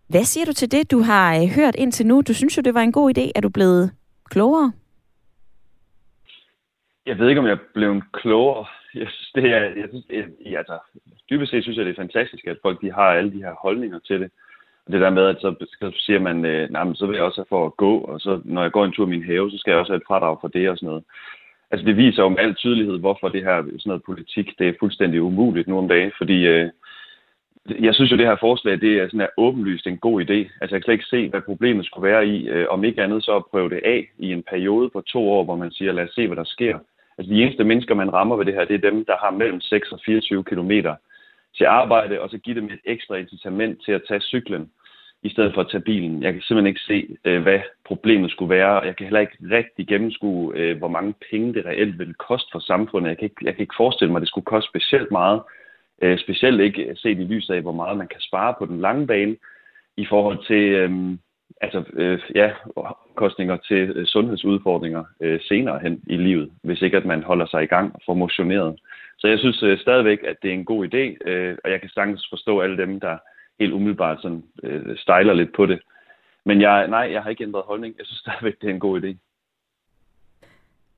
Hvad 0.08 0.24
siger 0.24 0.44
du 0.46 0.52
til 0.52 0.72
det, 0.72 0.90
du 0.90 0.98
har 1.00 1.37
øh, 1.37 1.48
hørt 1.56 1.74
indtil 1.78 2.06
nu? 2.06 2.20
Du 2.20 2.34
synes 2.34 2.56
jo, 2.56 2.62
det 2.62 2.74
var 2.74 2.80
en 2.80 2.92
god 2.92 3.18
idé. 3.18 3.30
Er 3.34 3.40
du 3.40 3.48
blevet 3.48 3.90
klogere? 4.30 4.72
Jeg 7.06 7.18
ved 7.18 7.28
ikke, 7.28 7.40
om 7.40 7.46
jeg 7.46 7.52
er 7.52 7.68
blevet 7.74 8.02
klogere. 8.12 8.66
Jeg 8.94 9.06
synes, 9.08 9.30
det 9.34 9.44
er, 9.44 9.60
jeg 9.60 9.87
synes, 9.88 10.04
jeg, 10.46 10.58
altså, 10.58 10.78
dybest 11.30 11.50
set 11.50 11.62
synes 11.62 11.78
jeg, 11.78 11.87
det 11.87 11.92
er 11.92 12.02
fantastisk, 12.02 12.46
at 12.46 12.58
folk 12.62 12.80
de 12.80 12.92
har 12.92 13.08
alle 13.18 13.32
de 13.32 13.42
her 13.42 13.54
holdninger 13.62 13.98
til 13.98 14.20
det 14.20 14.30
det 14.92 15.01
der 15.01 15.11
med, 15.11 15.27
at 15.27 15.37
så, 15.40 15.55
så 15.81 15.92
siger 15.97 16.18
man, 16.18 16.44
øh, 16.44 16.70
nej, 16.70 16.85
men 16.85 16.94
så 16.94 17.07
vil 17.07 17.14
jeg 17.14 17.25
også 17.25 17.40
have 17.40 17.47
for 17.49 17.66
at 17.66 17.77
gå, 17.77 17.99
og 17.99 18.20
så 18.20 18.40
når 18.44 18.62
jeg 18.62 18.73
går 18.73 18.85
en 18.85 18.92
tur 18.92 19.07
i 19.07 19.11
min 19.11 19.25
have, 19.25 19.51
så 19.51 19.59
skal 19.59 19.70
jeg 19.70 19.81
også 19.81 19.92
have 19.92 19.97
et 19.97 20.07
fradrag 20.07 20.38
for 20.40 20.49
det 20.49 20.70
og 20.70 20.77
sådan 20.77 20.87
noget. 20.87 21.05
Altså 21.70 21.87
det 21.87 21.97
viser 21.97 22.23
jo 22.23 22.29
med 22.29 22.38
al 22.38 22.55
tydelighed, 22.55 22.99
hvorfor 22.99 23.29
det 23.29 23.42
her 23.44 23.62
sådan 23.62 23.81
noget 23.87 24.03
politik, 24.03 24.59
det 24.59 24.68
er 24.68 24.81
fuldstændig 24.81 25.23
umuligt 25.23 25.68
nu 25.68 25.79
om 25.79 25.88
dagen, 25.88 26.12
fordi 26.18 26.47
øh, 26.47 26.70
jeg 27.81 27.94
synes 27.94 28.12
jo, 28.12 28.16
det 28.16 28.27
her 28.27 28.37
forslag, 28.40 28.81
det 28.81 28.92
er 28.99 29.07
sådan 29.07 29.20
her 29.20 29.29
åbenlyst 29.37 29.87
en 29.87 29.99
god 29.99 30.23
idé. 30.23 30.38
Altså 30.61 30.75
jeg 30.75 30.81
kan 30.81 30.83
slet 30.83 30.94
ikke 30.94 31.05
se, 31.05 31.29
hvad 31.29 31.40
problemet 31.40 31.87
skulle 31.87 32.09
være 32.11 32.27
i, 32.27 32.49
øh, 32.49 32.66
om 32.70 32.85
ikke 32.85 33.03
andet 33.03 33.25
så 33.25 33.37
at 33.37 33.47
prøve 33.51 33.70
det 33.70 33.81
af 33.85 34.09
i 34.18 34.33
en 34.33 34.42
periode 34.42 34.90
på 34.90 35.01
to 35.01 35.31
år, 35.31 35.44
hvor 35.44 35.57
man 35.57 35.70
siger, 35.70 35.92
lad 35.92 36.05
os 36.05 36.14
se, 36.14 36.27
hvad 36.27 36.37
der 36.37 36.44
sker. 36.44 36.79
Altså 37.18 37.35
de 37.35 37.42
eneste 37.42 37.64
mennesker, 37.64 37.94
man 37.94 38.12
rammer 38.12 38.37
ved 38.37 38.44
det 38.44 38.55
her, 38.55 38.64
det 38.64 38.75
er 38.75 38.90
dem, 38.90 39.05
der 39.05 39.16
har 39.23 39.31
mellem 39.31 39.61
6 39.61 39.92
og 39.92 40.01
24 40.07 40.44
kilometer 40.44 40.94
til 41.56 41.64
arbejde, 41.64 42.20
og 42.20 42.30
så 42.30 42.38
give 42.38 42.56
dem 42.56 42.64
et 42.64 42.80
ekstra 42.84 43.14
incitament 43.16 43.82
til 43.84 43.92
at 43.92 44.02
tage 44.08 44.20
cyklen, 44.20 44.70
i 45.24 45.28
stedet 45.28 45.54
for 45.54 45.60
at 45.60 45.70
tage 45.70 45.82
bilen. 45.82 46.22
Jeg 46.22 46.32
kan 46.32 46.42
simpelthen 46.42 46.66
ikke 46.66 46.80
se, 46.80 47.16
øh, 47.24 47.42
hvad 47.42 47.60
problemet 47.84 48.30
skulle 48.30 48.54
være, 48.54 48.80
og 48.80 48.86
jeg 48.86 48.96
kan 48.96 49.06
heller 49.06 49.20
ikke 49.20 49.38
rigtig 49.50 49.86
gennemskue, 49.86 50.52
øh, 50.56 50.78
hvor 50.78 50.88
mange 50.88 51.14
penge 51.30 51.54
det 51.54 51.64
reelt 51.66 51.98
vil 51.98 52.14
koste 52.14 52.48
for 52.52 52.58
samfundet. 52.58 53.08
Jeg 53.08 53.18
kan 53.18 53.24
ikke, 53.24 53.44
jeg 53.44 53.54
kan 53.54 53.62
ikke 53.62 53.74
forestille 53.76 54.12
mig, 54.12 54.18
at 54.18 54.20
det 54.20 54.28
skulle 54.28 54.44
koste 54.44 54.68
specielt 54.68 55.10
meget, 55.10 55.42
øh, 56.02 56.18
specielt 56.18 56.60
ikke 56.60 56.96
set 56.96 57.18
i 57.18 57.24
lyset 57.24 57.54
af, 57.54 57.62
hvor 57.62 57.72
meget 57.72 57.98
man 57.98 58.08
kan 58.08 58.20
spare 58.20 58.54
på 58.58 58.66
den 58.66 58.80
lange 58.80 59.06
bane, 59.06 59.36
i 59.96 60.06
forhold 60.06 60.46
til 60.46 60.62
øhm, 60.72 61.18
altså, 61.60 61.84
øh, 61.92 62.20
ja, 62.34 62.50
kostninger 63.14 63.56
til 63.56 63.90
øh, 63.96 64.06
sundhedsudfordringer 64.06 65.04
øh, 65.20 65.40
senere 65.40 65.78
hen 65.78 66.00
i 66.06 66.16
livet, 66.16 66.50
hvis 66.62 66.82
ikke 66.82 66.96
at 66.96 67.04
man 67.04 67.22
holder 67.22 67.46
sig 67.46 67.62
i 67.62 67.66
gang 67.66 67.94
og 67.94 68.00
får 68.06 68.14
motioneret. 68.14 68.78
Så 69.24 69.28
jeg 69.28 69.38
synes 69.38 69.62
øh, 69.62 69.78
stadigvæk, 69.78 70.18
at 70.24 70.37
det 70.42 70.50
er 70.50 70.54
en 70.54 70.64
god 70.64 70.87
idé, 70.88 71.30
øh, 71.30 71.56
og 71.64 71.70
jeg 71.70 71.80
kan 71.80 71.90
sagtens 71.90 72.26
forstå 72.30 72.60
alle 72.60 72.76
dem, 72.76 73.00
der 73.00 73.16
helt 73.60 73.72
umiddelbart 73.72 74.22
sådan, 74.22 74.42
øh, 74.62 74.96
stejler 74.96 75.34
lidt 75.34 75.52
på 75.56 75.66
det. 75.66 75.80
Men 76.46 76.60
jeg, 76.60 76.88
nej, 76.88 77.08
jeg 77.12 77.22
har 77.22 77.30
ikke 77.30 77.44
ændret 77.44 77.62
holdning. 77.66 77.94
Jeg 77.98 78.06
synes 78.06 78.18
stadigvæk, 78.24 78.60
det 78.60 78.70
er 78.70 78.74
en 78.74 78.80
god 78.80 79.00
idé. 79.02 79.16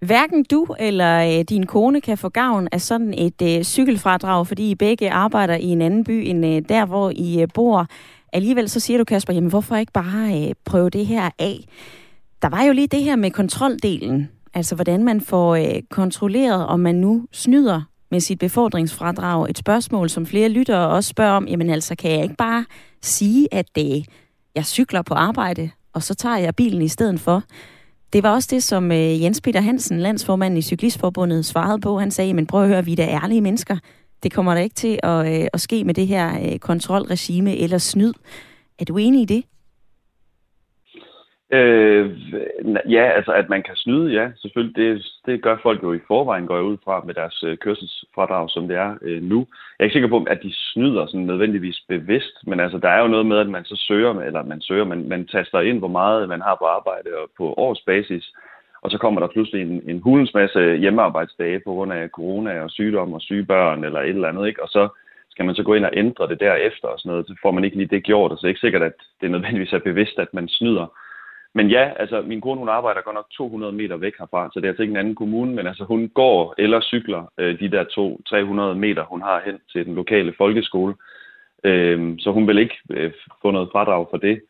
Hverken 0.07 0.45
du 0.45 0.67
eller 0.79 1.39
øh, 1.39 1.45
din 1.45 1.67
kone 1.67 2.01
kan 2.01 2.19
få 2.19 2.29
gavn 2.29 2.69
af 2.73 2.81
sådan 2.81 3.15
et 3.15 3.43
øh, 3.43 3.63
cykelfradrag, 3.63 4.47
fordi 4.47 4.71
I 4.71 4.75
begge 4.75 5.11
arbejder 5.11 5.55
i 5.55 5.67
en 5.67 5.83
anden 5.83 6.05
by 6.05 6.23
end 6.27 6.47
øh, 6.47 6.63
der, 6.69 6.87
hvor 6.87 7.13
I 7.17 7.43
øh, 7.43 7.49
bor. 7.55 7.87
Alligevel 8.33 8.69
så 8.69 8.81
siger 8.81 8.99
du, 8.99 9.05
Kasper, 9.05 9.33
jamen 9.35 9.51
hvorfor 9.51 9.77
ikke 9.77 9.93
bare 9.93 10.49
øh, 10.49 10.55
prøve 10.65 10.91
det 10.91 11.07
her 11.07 11.31
af? 11.39 11.57
Der 12.43 12.49
var 12.49 12.65
jo 12.65 12.73
lige 12.73 12.87
det 12.87 13.03
her 13.03 13.17
med 13.17 13.31
kontroldelen. 13.31 14.31
Altså 14.55 14.75
hvordan 14.75 15.05
man 15.05 15.21
får 15.21 15.57
øh, 15.57 15.83
kontrolleret, 15.91 16.67
om 16.67 16.81
man 16.81 16.95
nu 16.95 17.27
snyder 17.33 17.83
med 18.11 18.21
sit 18.21 18.39
befordringsfradrag. 18.39 19.51
Et 19.51 19.59
spørgsmål, 19.59 20.11
som 20.11 20.27
flere 20.27 20.49
lyttere 20.49 20.89
også 20.89 21.09
spørger 21.09 21.33
om, 21.33 21.49
jamen 21.49 21.71
altså, 21.71 21.95
kan 21.95 22.11
jeg 22.11 22.23
ikke 22.23 22.37
bare 22.37 22.65
sige, 23.03 23.49
at 23.55 23.67
det, 23.77 24.07
jeg 24.55 24.67
cykler 24.67 25.03
på 25.03 25.15
arbejde, 25.15 25.71
og 25.93 26.03
så 26.03 26.15
tager 26.15 26.37
jeg 26.37 26.55
bilen 26.55 26.83
i 26.83 26.89
stedet 26.89 27.21
for? 27.21 27.43
Det 28.13 28.23
var 28.23 28.31
også 28.31 28.49
det, 28.51 28.63
som 28.63 28.93
øh, 28.93 29.23
Jens 29.23 29.41
Peter 29.41 29.61
Hansen, 29.61 30.01
landsformand 30.01 30.59
i 30.59 30.63
Cyklistforbundet, 30.63 31.47
svarede 31.47 31.81
på. 31.81 31.99
Han 31.99 32.11
sagde, 32.11 32.35
men 32.35 32.47
prøv 32.47 32.63
at 32.63 32.69
høre, 32.69 32.85
vi 32.85 32.93
er 32.93 32.97
da 32.97 33.07
ærlige 33.07 33.41
mennesker. 33.41 33.77
Det 34.23 34.33
kommer 34.33 34.55
da 34.55 34.61
ikke 34.61 34.75
til 34.75 35.01
at, 35.03 35.43
øh, 35.43 35.49
at 35.53 35.61
ske 35.61 35.85
med 35.85 35.95
det 35.95 36.07
her 36.07 36.53
øh, 36.53 36.59
kontrolregime 36.59 37.57
eller 37.57 37.79
snyd. 37.79 38.13
Er 38.79 38.85
du 38.85 38.97
enig 38.97 39.23
i 39.23 39.25
det? 39.25 39.45
Øh, 41.53 42.11
ja, 42.91 43.05
altså 43.17 43.33
at 43.33 43.49
man 43.49 43.63
kan 43.63 43.77
snyde, 43.77 44.13
ja, 44.13 44.31
selvfølgelig. 44.37 44.77
Det, 44.77 45.07
det 45.27 45.43
gør 45.43 45.57
folk 45.63 45.83
jo 45.83 45.93
i 45.93 46.07
forvejen, 46.07 46.47
går 46.47 46.55
jeg 46.55 46.65
ud 46.65 46.77
fra 46.85 47.03
med 47.07 47.15
deres 47.15 47.43
øh, 47.47 47.59
kørselsfradrag, 47.59 48.51
som 48.51 48.69
det 48.69 48.77
er 48.77 48.95
øh, 49.03 49.23
nu. 49.23 49.39
Jeg 49.39 49.83
er 49.83 49.85
ikke 49.85 49.93
sikker 49.93 50.09
på, 50.09 50.25
at 50.31 50.43
de 50.43 50.53
snyder 50.55 51.07
sådan 51.07 51.27
nødvendigvis 51.27 51.81
bevidst, 51.89 52.47
men 52.47 52.61
altså 52.61 52.79
der 52.79 52.89
er 52.89 53.01
jo 53.01 53.09
noget 53.09 53.27
med, 53.27 53.39
at 53.39 53.49
man 53.49 53.65
så 53.65 53.77
søger, 53.77 54.21
eller 54.21 54.43
man 54.43 54.61
søger, 54.61 54.85
man, 54.85 55.09
man 55.09 55.27
taster 55.27 55.61
ind, 55.61 55.79
hvor 55.79 55.89
meget 55.89 56.29
man 56.29 56.41
har 56.41 56.57
på 56.61 56.65
arbejde 56.65 57.11
og 57.23 57.31
på 57.39 57.55
årsbasis, 57.57 58.33
og 58.83 58.91
så 58.91 58.99
kommer 58.99 59.21
der 59.21 59.29
pludselig 59.29 59.63
en, 59.63 59.83
en 59.91 60.01
hulens 60.01 60.35
masse 60.35 60.77
hjemmearbejdsdage 60.77 61.61
på 61.65 61.73
grund 61.73 61.93
af 61.93 62.09
corona 62.09 62.63
og 62.63 62.71
sygdom 62.71 63.13
og 63.13 63.21
syge 63.21 63.45
børn 63.45 63.85
eller 63.85 64.01
et 64.01 64.09
eller 64.09 64.29
andet, 64.29 64.47
ikke? 64.47 64.63
Og 64.63 64.69
så 64.69 64.89
skal 65.31 65.45
man 65.45 65.55
så 65.55 65.63
gå 65.63 65.75
ind 65.75 65.85
og 65.85 65.91
ændre 65.95 66.29
det 66.29 66.41
derefter 66.41 66.89
og 66.89 66.99
sådan 66.99 67.11
noget, 67.11 67.27
så 67.27 67.35
får 67.43 67.51
man 67.51 67.65
ikke 67.65 67.77
lige 67.77 67.95
det 67.95 68.05
gjort, 68.05 68.33
og 68.33 68.39
så 68.39 68.41
er 68.41 68.49
det 68.49 68.51
ikke 68.51 68.67
sikkert, 68.67 68.83
at 68.83 68.93
det 69.21 69.31
nødvendigvis 69.31 69.73
er 69.73 69.79
bevidst, 69.79 70.19
at 70.19 70.35
man 70.35 70.49
snyder. 70.49 70.87
Men 71.57 71.71
ja, 71.71 71.91
altså 71.97 72.23
min 72.23 72.41
kone 72.41 72.59
hun 72.59 72.69
arbejder 72.69 73.01
godt 73.01 73.15
nok 73.15 73.31
200 73.31 73.73
meter 73.73 73.97
væk 73.97 74.13
herfra, 74.19 74.51
så 74.53 74.61
det 74.61 74.67
er 74.67 74.71
altså 74.71 74.83
ikke 74.83 74.91
en 74.91 74.97
anden 74.97 75.15
kommune, 75.15 75.55
men 75.55 75.67
altså 75.67 75.85
hun 75.85 76.09
går 76.09 76.55
eller 76.59 76.81
cykler 76.81 77.33
øh, 77.39 77.61
de 77.61 77.71
der 77.71 77.85
to 77.85 78.21
300 78.29 78.75
meter, 78.75 79.05
hun 79.05 79.23
har 79.23 79.43
hen 79.45 79.59
til 79.73 79.87
den 79.87 79.95
lokale 79.95 80.35
folkeskole. 80.39 80.95
Øh, 81.65 82.15
så 82.19 82.33
hun 82.33 82.47
vil 82.47 82.59
ikke 82.59 82.79
øh, 82.91 83.13
få 83.43 83.51
noget 83.51 83.69
fradrag 83.73 84.07
for 84.11 84.17
det. 84.17 84.41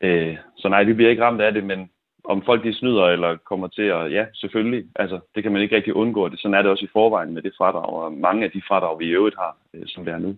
Øh, 0.00 0.36
så 0.56 0.68
nej, 0.68 0.84
vi 0.84 0.92
bliver 0.92 1.10
ikke 1.10 1.22
ramt 1.22 1.40
af 1.40 1.52
det, 1.52 1.64
men 1.64 1.90
om 2.24 2.42
folk 2.42 2.64
de 2.64 2.74
snyder 2.74 3.04
eller 3.04 3.36
kommer 3.36 3.68
til 3.68 3.82
at, 3.82 4.12
ja, 4.12 4.24
selvfølgelig, 4.34 4.84
altså 4.96 5.20
det 5.34 5.42
kan 5.42 5.52
man 5.52 5.62
ikke 5.62 5.76
rigtig 5.76 5.94
undgå. 5.94 6.28
Det, 6.28 6.40
sådan 6.40 6.54
er 6.54 6.62
det 6.62 6.70
også 6.70 6.84
i 6.84 6.92
forvejen 6.92 7.34
med 7.34 7.42
det 7.42 7.52
fradrag, 7.58 7.92
og 7.92 8.12
mange 8.12 8.44
af 8.44 8.50
de 8.50 8.62
fradrag, 8.68 8.98
vi 8.98 9.04
i 9.04 9.16
øvrigt 9.18 9.36
har, 9.36 9.56
øh, 9.74 9.82
som 9.86 10.04
det 10.04 10.14
er 10.14 10.18
nu. 10.18 10.36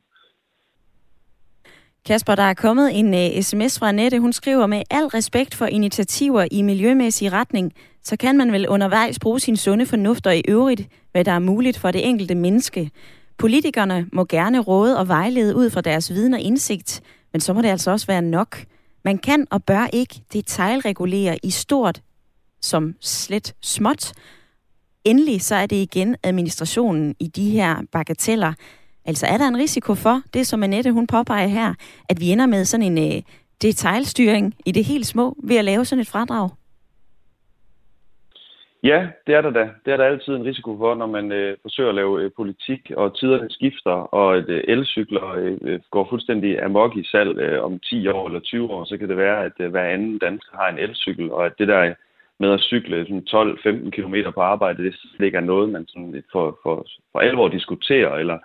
Kasper, 2.10 2.34
der 2.34 2.42
er 2.42 2.54
kommet 2.54 2.98
en 2.98 3.14
øh, 3.14 3.30
uh, 3.36 3.42
sms 3.42 3.78
fra 3.78 3.88
Annette. 3.88 4.18
Hun 4.18 4.32
skriver, 4.32 4.66
med 4.66 4.82
al 4.90 5.06
respekt 5.06 5.54
for 5.54 5.66
initiativer 5.66 6.46
i 6.50 6.62
miljømæssig 6.62 7.32
retning, 7.32 7.72
så 8.02 8.16
kan 8.16 8.36
man 8.36 8.52
vel 8.52 8.68
undervejs 8.68 9.18
bruge 9.18 9.40
sin 9.40 9.56
sunde 9.56 9.86
fornuft 9.86 10.26
og 10.26 10.36
i 10.36 10.42
øvrigt, 10.48 10.88
hvad 11.12 11.24
der 11.24 11.32
er 11.32 11.38
muligt 11.38 11.78
for 11.78 11.90
det 11.90 12.08
enkelte 12.08 12.34
menneske. 12.34 12.90
Politikerne 13.38 14.06
må 14.12 14.24
gerne 14.24 14.58
råde 14.58 14.98
og 14.98 15.08
vejlede 15.08 15.56
ud 15.56 15.70
fra 15.70 15.80
deres 15.80 16.10
viden 16.10 16.34
og 16.34 16.40
indsigt, 16.40 17.02
men 17.32 17.40
så 17.40 17.52
må 17.52 17.62
det 17.62 17.68
altså 17.68 17.90
også 17.90 18.06
være 18.06 18.22
nok. 18.22 18.64
Man 19.04 19.18
kan 19.18 19.46
og 19.50 19.64
bør 19.64 19.86
ikke 19.92 20.22
detaljregulere 20.32 21.38
i 21.42 21.50
stort 21.50 22.00
som 22.60 22.94
slet 23.00 23.54
småt. 23.60 24.12
Endelig 25.04 25.42
så 25.42 25.54
er 25.54 25.66
det 25.66 25.76
igen 25.76 26.16
administrationen 26.22 27.14
i 27.20 27.26
de 27.26 27.50
her 27.50 27.76
bagateller, 27.92 28.52
Altså 29.10 29.26
er 29.26 29.38
der 29.38 29.48
en 29.48 29.56
risiko 29.56 29.94
for, 29.94 30.16
det 30.34 30.46
som 30.46 30.62
Annette 30.62 30.92
hun 30.92 31.06
påpeger 31.06 31.46
her, 31.46 31.74
at 32.08 32.20
vi 32.20 32.26
ender 32.32 32.46
med 32.46 32.64
sådan 32.64 32.86
en 32.86 32.98
øh, 32.98 33.22
detaljstyring 33.62 34.54
i 34.66 34.72
det 34.72 34.84
helt 34.84 35.06
små 35.06 35.36
ved 35.44 35.56
at 35.56 35.64
lave 35.64 35.84
sådan 35.84 36.00
et 36.00 36.08
fradrag? 36.08 36.48
Ja, 38.82 39.08
det 39.26 39.34
er 39.34 39.40
der 39.40 39.50
da. 39.50 39.68
Det 39.84 39.92
er 39.92 39.96
der 39.96 40.04
altid 40.04 40.32
en 40.34 40.44
risiko 40.44 40.76
for, 40.78 40.94
når 40.94 41.06
man 41.06 41.32
øh, 41.32 41.56
forsøger 41.62 41.88
at 41.88 41.94
lave 41.94 42.22
øh, 42.22 42.30
politik, 42.36 42.90
og 42.96 43.16
tiderne 43.18 43.50
skifter, 43.50 43.90
og 43.90 44.38
et 44.38 44.48
øh, 44.48 44.64
elcykler 44.68 45.26
øh, 45.38 45.80
går 45.90 46.06
fuldstændig 46.10 46.62
amok 46.62 46.96
i 46.96 47.04
salg 47.04 47.38
øh, 47.38 47.64
om 47.64 47.78
10 47.78 48.08
år 48.08 48.26
eller 48.26 48.40
20 48.40 48.70
år, 48.70 48.84
så 48.84 48.96
kan 48.98 49.08
det 49.08 49.16
være, 49.16 49.44
at 49.44 49.52
øh, 49.60 49.70
hver 49.70 49.84
anden 49.94 50.18
dansker 50.18 50.56
har 50.56 50.68
en 50.68 50.78
elcykel, 50.78 51.32
og 51.32 51.46
at 51.46 51.52
det 51.58 51.68
der 51.68 51.94
med 52.38 52.50
at 52.50 52.60
cykle 52.60 53.22
12-15 53.30 53.90
km 53.90 54.14
på 54.34 54.40
arbejde, 54.40 54.84
det 54.84 54.94
slet 55.16 55.34
er 55.34 55.40
noget, 55.40 55.68
man 55.68 55.84
sådan 55.88 56.22
for, 56.32 56.58
for, 56.62 56.86
for 57.12 57.18
alvor 57.18 57.48
diskuterer, 57.48 58.14
eller 58.14 58.38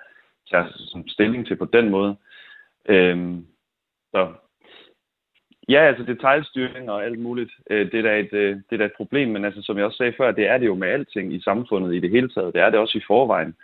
tager 0.51 0.65
sådan 0.75 1.09
stilling 1.09 1.47
til 1.47 1.55
på 1.55 1.65
den 1.65 1.89
måde. 1.89 2.15
Øhm, 2.89 3.45
så 4.11 4.33
ja, 5.69 5.87
altså 5.87 6.03
detaljstyring 6.03 6.91
og 6.91 7.05
alt 7.05 7.19
muligt, 7.19 7.51
øh, 7.69 7.91
det, 7.91 7.99
er 7.99 8.01
da 8.01 8.19
et, 8.19 8.33
øh, 8.33 8.55
det 8.55 8.71
er 8.71 8.77
da 8.77 8.85
et 8.85 8.97
problem, 8.97 9.29
men 9.29 9.45
altså, 9.45 9.61
som 9.61 9.77
jeg 9.77 9.85
også 9.85 9.97
sagde 9.97 10.13
før, 10.17 10.31
det 10.31 10.47
er 10.47 10.57
det 10.57 10.65
jo 10.65 10.75
med 10.75 10.87
alting 10.87 11.33
i 11.33 11.41
samfundet 11.41 11.95
i 11.95 11.99
det 11.99 12.09
hele 12.09 12.29
taget. 12.29 12.53
Det 12.53 12.61
er 12.61 12.69
det 12.69 12.79
også 12.79 12.97
i 12.97 13.07
forvejen. 13.07 13.55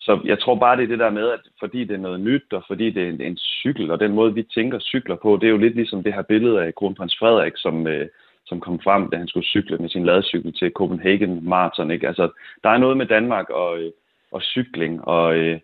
Så 0.00 0.20
jeg 0.24 0.38
tror 0.38 0.54
bare, 0.54 0.76
det 0.76 0.82
er 0.82 0.88
det 0.88 0.98
der 0.98 1.10
med, 1.10 1.28
at 1.28 1.40
fordi 1.60 1.84
det 1.84 1.94
er 1.94 2.06
noget 2.06 2.20
nyt, 2.20 2.52
og 2.52 2.64
fordi 2.68 2.90
det 2.90 3.02
er 3.04 3.08
en, 3.08 3.20
en 3.20 3.36
cykel, 3.36 3.90
og 3.90 4.00
den 4.00 4.12
måde, 4.12 4.34
vi 4.34 4.42
tænker 4.42 4.78
cykler 4.78 5.16
på, 5.16 5.38
det 5.40 5.46
er 5.46 5.50
jo 5.50 5.56
lidt 5.56 5.74
ligesom 5.74 6.02
det 6.02 6.14
her 6.14 6.22
billede 6.22 6.62
af 6.62 6.74
kronprins 6.74 7.18
Frederik, 7.18 7.52
som, 7.56 7.86
øh, 7.86 8.08
som 8.46 8.60
kom 8.60 8.80
frem, 8.80 9.10
da 9.10 9.16
han 9.16 9.28
skulle 9.28 9.46
cykle 9.46 9.78
med 9.78 9.88
sin 9.88 10.04
ladecykel 10.04 10.52
til 10.52 10.70
Copenhagen 10.70 11.48
Marathon. 11.48 11.90
Ikke? 11.90 12.08
Altså, 12.08 12.30
der 12.64 12.70
er 12.70 12.78
noget 12.78 12.96
med 12.96 13.06
Danmark 13.06 13.50
og, 13.50 13.78
øh, 13.78 13.92
og 14.32 14.42
cykling, 14.42 15.04
og, 15.04 15.36
øh, 15.36 15.60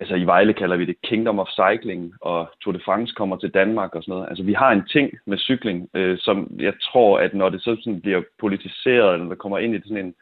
altså 0.00 0.14
i 0.14 0.24
Vejle 0.24 0.52
kalder 0.52 0.76
vi 0.76 0.84
det 0.84 1.02
Kingdom 1.02 1.38
of 1.38 1.48
Cycling, 1.48 2.14
og 2.20 2.50
Tour 2.60 2.72
de 2.72 2.80
France 2.84 3.14
kommer 3.14 3.36
til 3.36 3.50
Danmark 3.50 3.94
og 3.94 4.02
sådan 4.02 4.12
noget. 4.12 4.28
Altså 4.28 4.44
vi 4.44 4.52
har 4.52 4.70
en 4.72 4.86
ting 4.92 5.10
med 5.26 5.38
cykling, 5.38 5.88
øh, 5.94 6.18
som 6.18 6.56
jeg 6.58 6.74
tror, 6.82 7.18
at 7.18 7.34
når 7.34 7.48
det 7.48 7.62
så 7.62 7.76
sådan 7.80 8.00
bliver 8.00 8.22
politiseret, 8.40 9.14
eller 9.14 9.28
der 9.28 9.34
kommer 9.34 9.58
ind 9.58 9.74
i 9.74 9.80
sådan 9.84 10.06
en, 10.06 10.14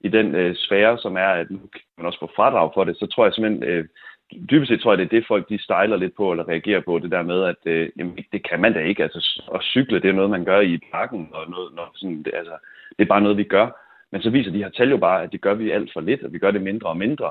i 0.00 0.08
den 0.08 0.34
øh, 0.34 0.56
sfære, 0.56 0.98
som 0.98 1.16
er, 1.16 1.28
at 1.40 1.50
nu 1.50 1.58
kan 1.58 1.80
man 1.96 2.06
også 2.06 2.18
få 2.18 2.30
fradrag 2.36 2.70
for 2.74 2.84
det, 2.84 2.96
så 2.96 3.06
tror 3.06 3.24
jeg 3.24 3.34
simpelthen, 3.34 3.64
øh, 3.64 3.84
dybest 4.50 4.68
set 4.68 4.80
tror 4.80 4.92
jeg, 4.92 4.98
det 4.98 5.04
er 5.04 5.18
det, 5.18 5.26
folk 5.26 5.48
de 5.48 5.62
stejler 5.62 5.96
lidt 5.96 6.16
på, 6.16 6.30
eller 6.30 6.48
reagerer 6.48 6.80
på, 6.80 6.98
det 6.98 7.10
der 7.10 7.22
med, 7.22 7.44
at 7.44 7.56
øh, 7.64 7.88
jamen, 7.96 8.18
det 8.32 8.48
kan 8.48 8.60
man 8.60 8.72
da 8.72 8.80
ikke. 8.80 9.02
Altså 9.02 9.42
at 9.54 9.62
cykle, 9.62 10.00
det 10.00 10.08
er 10.08 10.12
noget, 10.12 10.30
man 10.30 10.44
gør 10.44 10.60
i 10.60 10.78
parken, 10.92 11.28
og 11.32 11.50
noget, 11.50 11.74
når 11.74 11.90
sådan, 11.94 12.22
det, 12.22 12.32
altså, 12.34 12.56
det 12.98 13.04
er 13.04 13.08
bare 13.08 13.20
noget, 13.20 13.36
vi 13.36 13.44
gør. 13.44 13.66
Men 14.12 14.22
så 14.22 14.30
viser 14.30 14.50
de 14.52 14.62
her 14.62 14.70
tal 14.70 14.90
jo 14.90 14.96
bare, 14.96 15.22
at 15.22 15.32
det 15.32 15.40
gør 15.40 15.54
vi 15.54 15.70
alt 15.70 15.92
for 15.92 16.00
lidt, 16.00 16.22
og 16.22 16.32
vi 16.32 16.38
gør 16.38 16.50
det 16.50 16.62
mindre 16.62 16.88
og 16.88 16.96
mindre. 16.96 17.30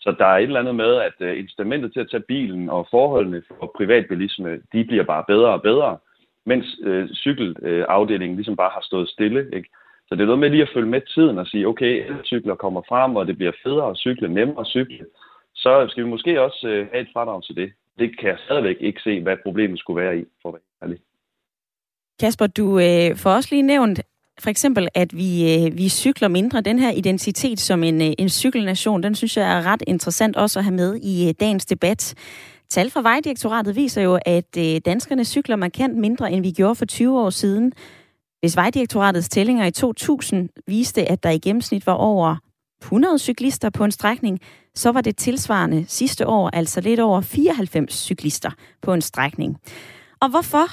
Så 0.00 0.14
der 0.18 0.26
er 0.26 0.36
et 0.38 0.42
eller 0.42 0.60
andet 0.60 0.74
med, 0.74 0.94
at 0.94 1.12
øh, 1.20 1.38
incitamentet 1.38 1.92
til 1.92 2.00
at 2.00 2.10
tage 2.10 2.22
bilen 2.28 2.70
og 2.70 2.86
forholdene 2.90 3.42
for 3.48 3.72
privatbilisme, 3.76 4.60
de 4.72 4.84
bliver 4.84 5.04
bare 5.04 5.24
bedre 5.28 5.48
og 5.48 5.62
bedre, 5.62 5.98
mens 6.46 6.66
øh, 6.84 7.08
cykelafdelingen 7.14 8.36
ligesom 8.36 8.56
bare 8.56 8.70
har 8.74 8.82
stået 8.82 9.08
stille. 9.08 9.50
Ikke? 9.52 9.68
Så 10.08 10.14
det 10.14 10.20
er 10.20 10.26
noget 10.26 10.38
med 10.38 10.50
lige 10.50 10.62
at 10.62 10.70
følge 10.74 10.88
med 10.88 11.00
tiden 11.00 11.38
og 11.38 11.46
sige, 11.46 11.68
okay, 11.68 12.04
cykler 12.24 12.54
kommer 12.54 12.82
frem, 12.88 13.16
og 13.16 13.26
det 13.26 13.36
bliver 13.36 13.52
federe 13.62 13.90
at 13.90 13.96
cykle, 13.96 14.34
nemmere 14.34 14.60
at 14.60 14.66
cykle. 14.66 15.06
Så 15.54 15.86
skal 15.88 16.04
vi 16.04 16.08
måske 16.08 16.42
også 16.42 16.68
øh, 16.68 16.88
have 16.92 17.02
et 17.02 17.08
fradrag 17.12 17.42
til 17.42 17.56
det. 17.56 17.72
Det 17.98 18.18
kan 18.18 18.28
jeg 18.28 18.38
stadigvæk 18.44 18.76
ikke 18.80 19.00
se, 19.00 19.20
hvad 19.20 19.36
problemet 19.42 19.78
skulle 19.78 20.02
være 20.02 20.18
i, 20.18 20.24
for 20.42 20.48
at 20.48 20.52
være 20.54 20.62
ærlig. 20.82 20.98
Kasper, 22.20 22.46
du 22.46 22.78
øh, 22.78 23.16
får 23.16 23.30
også 23.30 23.48
lige 23.52 23.62
nævnt, 23.62 24.00
for 24.40 24.50
eksempel, 24.50 24.88
at 24.94 25.16
vi, 25.16 25.54
øh, 25.54 25.78
vi 25.78 25.88
cykler 25.88 26.28
mindre. 26.28 26.60
Den 26.60 26.78
her 26.78 26.90
identitet 26.90 27.60
som 27.60 27.84
en, 27.84 28.02
øh, 28.02 28.12
en 28.18 28.28
cykelnation, 28.28 29.02
den 29.02 29.14
synes 29.14 29.36
jeg 29.36 29.58
er 29.58 29.62
ret 29.62 29.82
interessant 29.86 30.36
også 30.36 30.58
at 30.58 30.64
have 30.64 30.74
med 30.74 30.96
i 30.96 31.28
øh, 31.28 31.34
dagens 31.40 31.66
debat. 31.66 32.14
Tal 32.70 32.90
fra 32.90 33.02
Vejdirektoratet 33.02 33.76
viser 33.76 34.02
jo, 34.02 34.18
at 34.26 34.56
øh, 34.58 34.80
danskerne 34.84 35.24
cykler 35.24 35.56
markant 35.56 35.96
mindre, 35.96 36.32
end 36.32 36.42
vi 36.42 36.50
gjorde 36.50 36.74
for 36.74 36.84
20 36.84 37.20
år 37.20 37.30
siden. 37.30 37.72
Hvis 38.40 38.56
Vejdirektoratets 38.56 39.28
tællinger 39.28 39.66
i 39.66 39.70
2000 39.70 40.48
viste, 40.66 41.10
at 41.10 41.22
der 41.22 41.30
i 41.30 41.38
gennemsnit 41.38 41.86
var 41.86 41.92
over 41.92 42.36
100 42.82 43.18
cyklister 43.18 43.70
på 43.70 43.84
en 43.84 43.90
strækning, 43.90 44.40
så 44.74 44.92
var 44.92 45.00
det 45.00 45.16
tilsvarende 45.16 45.84
sidste 45.88 46.26
år 46.26 46.50
altså 46.52 46.80
lidt 46.80 47.00
over 47.00 47.20
94 47.20 47.94
cyklister 47.94 48.50
på 48.82 48.94
en 48.94 49.02
strækning. 49.02 49.56
Og 50.20 50.28
hvorfor? 50.28 50.66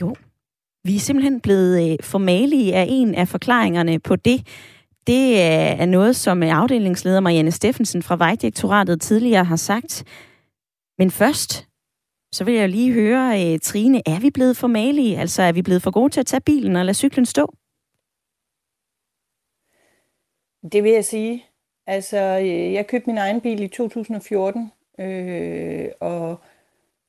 Jo, 0.00 0.14
vi 0.86 0.96
er 0.96 1.00
simpelthen 1.00 1.40
blevet 1.40 1.92
øh, 1.92 1.96
formalige 2.02 2.74
af 2.74 2.86
en 2.88 3.14
af 3.14 3.28
forklaringerne 3.28 3.98
på 3.98 4.16
det. 4.16 4.46
Det 5.06 5.30
øh, 5.30 5.80
er 5.80 5.86
noget, 5.86 6.16
som 6.16 6.42
øh, 6.42 6.58
afdelingsleder 6.58 7.20
Marianne 7.20 7.50
Steffensen 7.50 8.02
fra 8.02 8.16
Vejdirektoratet 8.16 9.00
tidligere 9.00 9.44
har 9.44 9.56
sagt. 9.56 10.04
Men 10.98 11.10
først, 11.10 11.68
så 12.32 12.44
vil 12.44 12.54
jeg 12.54 12.68
lige 12.68 12.92
høre, 12.92 13.58
Trine, 13.58 14.02
er 14.06 14.20
vi 14.20 14.30
blevet 14.30 14.56
formalige? 14.56 15.18
Altså 15.18 15.42
er 15.42 15.52
vi 15.52 15.62
blevet 15.62 15.82
for 15.82 15.90
gode 15.90 16.12
til 16.12 16.20
at 16.20 16.26
tage 16.26 16.40
bilen 16.40 16.76
og 16.76 16.84
lade 16.84 16.94
cyklen 16.94 17.26
stå? 17.26 17.54
Det 20.72 20.84
vil 20.84 20.92
jeg 20.92 21.04
sige. 21.04 21.44
Altså, 21.86 22.18
jeg 22.76 22.86
købte 22.86 23.10
min 23.10 23.18
egen 23.18 23.40
bil 23.40 23.62
i 23.62 23.68
2014, 23.68 24.72
øh, 24.98 25.88
og 26.00 26.40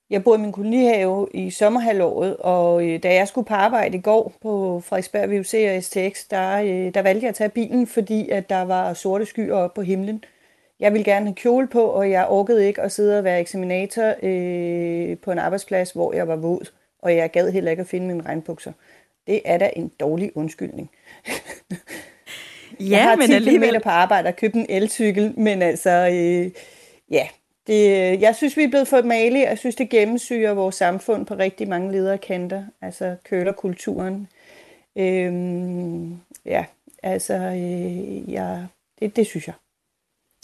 jeg 0.09 0.23
bor 0.23 0.35
i 0.35 0.39
min 0.39 0.51
kolonihave 0.51 1.27
i 1.33 1.49
sommerhalvåret, 1.49 2.37
og 2.37 2.87
øh, 2.87 3.03
da 3.03 3.13
jeg 3.13 3.27
skulle 3.27 3.45
på 3.45 3.53
arbejde 3.53 3.97
i 3.97 4.01
går 4.01 4.33
på 4.41 4.81
Frederiksberg 4.85 5.29
VUC 5.29 5.53
og 5.75 5.83
STX, 5.83 6.27
der, 6.29 6.57
øh, 6.57 6.93
der 6.93 7.01
valgte 7.01 7.23
jeg 7.23 7.29
at 7.29 7.35
tage 7.35 7.49
bilen, 7.49 7.87
fordi 7.87 8.29
at 8.29 8.49
der 8.49 8.61
var 8.61 8.93
sorte 8.93 9.25
skyer 9.25 9.55
op 9.55 9.73
på 9.73 9.81
himlen. 9.81 10.23
Jeg 10.79 10.93
ville 10.93 11.05
gerne 11.05 11.25
have 11.25 11.35
kjole 11.35 11.67
på, 11.67 11.83
og 11.83 12.11
jeg 12.11 12.27
orkede 12.27 12.67
ikke 12.67 12.81
at 12.81 12.91
sidde 12.91 13.17
og 13.17 13.23
være 13.23 13.39
eksaminator 13.39 14.13
øh, 14.23 15.17
på 15.17 15.31
en 15.31 15.39
arbejdsplads, 15.39 15.91
hvor 15.91 16.13
jeg 16.13 16.27
var 16.27 16.35
våd, 16.35 16.71
og 17.01 17.15
jeg 17.15 17.31
gad 17.31 17.51
heller 17.51 17.71
ikke 17.71 17.81
at 17.81 17.87
finde 17.87 18.07
mine 18.07 18.23
regnbukser. 18.23 18.71
Det 19.27 19.41
er 19.45 19.57
da 19.57 19.69
en 19.75 19.91
dårlig 19.99 20.37
undskyldning. 20.37 20.89
ja, 22.79 22.85
jeg 22.89 23.03
har 23.03 23.15
10 23.15 23.21
men 23.21 23.31
alligevel... 23.31 23.79
på 23.83 23.89
arbejde 23.89 24.27
og 24.27 24.35
købt 24.35 24.55
en 24.55 24.65
elcykel, 24.69 25.33
men 25.39 25.61
altså, 25.61 25.89
øh, 25.89 26.51
ja, 27.11 27.27
det, 27.67 28.21
jeg 28.21 28.35
synes, 28.35 28.57
vi 28.57 28.63
er 28.63 28.69
blevet 28.69 28.87
for 28.87 29.01
malige, 29.01 29.45
og 29.45 29.49
jeg 29.49 29.57
synes, 29.57 29.75
det 29.75 29.89
gennemsyrer 29.89 30.53
vores 30.53 30.75
samfund 30.75 31.25
på 31.25 31.35
rigtig 31.35 31.67
mange 31.69 31.91
lederkanter, 31.91 32.65
altså 32.81 33.15
kølerkulturen. 33.23 34.27
Øhm, 34.97 36.17
ja, 36.45 36.65
altså, 37.03 37.33
øh, 37.33 38.31
ja, 38.31 38.65
det, 38.99 39.15
det 39.15 39.27
synes 39.27 39.47
jeg. 39.47 39.55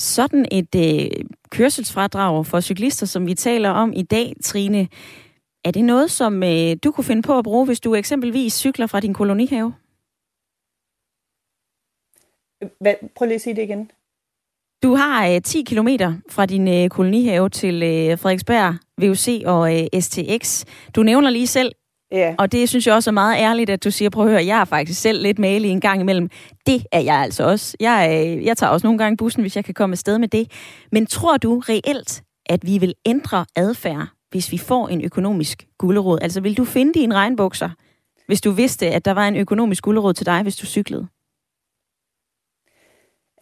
Sådan 0.02 0.46
et 0.52 0.76
øh, 0.76 1.26
kørselsfradrag 1.50 2.46
for 2.46 2.62
cyklister, 2.62 3.06
som 3.06 3.28
vi 3.28 3.36
taler 3.36 3.70
om 3.70 3.94
i 3.96 4.04
dag, 4.04 4.34
Trine, 4.44 4.88
Er 5.66 5.72
det 5.72 5.86
noget, 5.86 6.12
som 6.12 6.44
øh, 6.44 6.78
du 6.84 6.92
kunne 6.92 7.04
finde 7.04 7.22
på 7.22 7.38
at 7.38 7.44
bruge, 7.44 7.66
hvis 7.66 7.80
du 7.80 7.96
eksempelvis 7.96 8.54
cykler 8.54 8.88
fra 8.88 9.00
din 9.00 9.14
kolonihave? 9.14 9.74
Hvad? 12.80 12.96
Prøv 13.16 13.26
lige 13.26 13.36
at 13.36 13.42
sige 13.42 13.56
det 13.56 13.62
igen. 13.62 13.92
Du 14.84 14.96
har 14.96 15.28
øh, 15.28 15.42
10 15.42 15.64
km 15.64 15.88
fra 16.30 16.46
din 16.46 16.68
øh, 16.68 16.90
kolonihave 16.90 17.50
til 17.50 17.76
øh, 17.84 18.18
Frederiksberg, 18.18 18.76
VUC 19.02 19.42
og 19.46 19.80
øh, 19.80 20.02
STX. 20.02 20.66
Du 20.96 21.04
nævner 21.04 21.30
lige 21.30 21.48
selv, 21.48 21.72
Ja. 22.12 22.36
og 22.40 22.52
det 22.52 22.70
synes 22.70 22.88
jeg 22.88 22.96
også 22.96 23.10
er 23.10 23.12
meget 23.12 23.38
ærligt, 23.38 23.70
at 23.70 23.84
du 23.84 23.92
siger, 23.92 24.10
prøv 24.10 24.26
at 24.26 24.32
høre, 24.32 24.46
jeg 24.46 24.62
er 24.62 24.66
faktisk 24.66 25.02
selv 25.02 25.22
lidt 25.22 25.40
malig 25.40 25.72
en 25.72 25.82
gang 25.82 26.02
imellem. 26.02 26.30
Det 26.68 26.84
er 26.92 27.00
jeg 27.00 27.16
altså 27.16 27.44
også. 27.44 27.78
Jeg, 27.80 28.28
øh, 28.38 28.46
jeg 28.46 28.58
tager 28.58 28.72
også 28.72 28.88
nogle 28.88 28.98
gange 28.98 29.18
bussen, 29.18 29.42
hvis 29.42 29.56
jeg 29.56 29.66
kan 29.66 29.74
komme 29.74 29.94
afsted 29.94 30.18
med 30.18 30.28
det. 30.28 30.52
Men 30.92 31.06
tror 31.06 31.38
du 31.38 31.60
reelt, 31.60 32.24
at 32.46 32.60
vi 32.68 32.78
vil 32.78 32.94
ændre 33.06 33.46
adfærd, 33.56 34.08
hvis 34.32 34.52
vi 34.52 34.58
får 34.58 34.88
en 34.88 35.02
økonomisk 35.02 35.68
gulderod? 35.78 36.20
Altså 36.22 36.42
vil 36.42 36.58
du 36.58 36.66
finde 36.66 36.94
dine 36.94 37.16
regnbukser, 37.16 37.70
hvis 38.28 38.42
du 38.42 38.52
vidste, 38.52 38.88
at 38.88 39.06
der 39.06 39.12
var 39.12 39.28
en 39.28 39.36
økonomisk 39.36 39.84
gulderod 39.84 40.14
til 40.14 40.26
dig, 40.26 40.42
hvis 40.42 40.56
du 40.56 40.66
cyklede? 40.66 41.08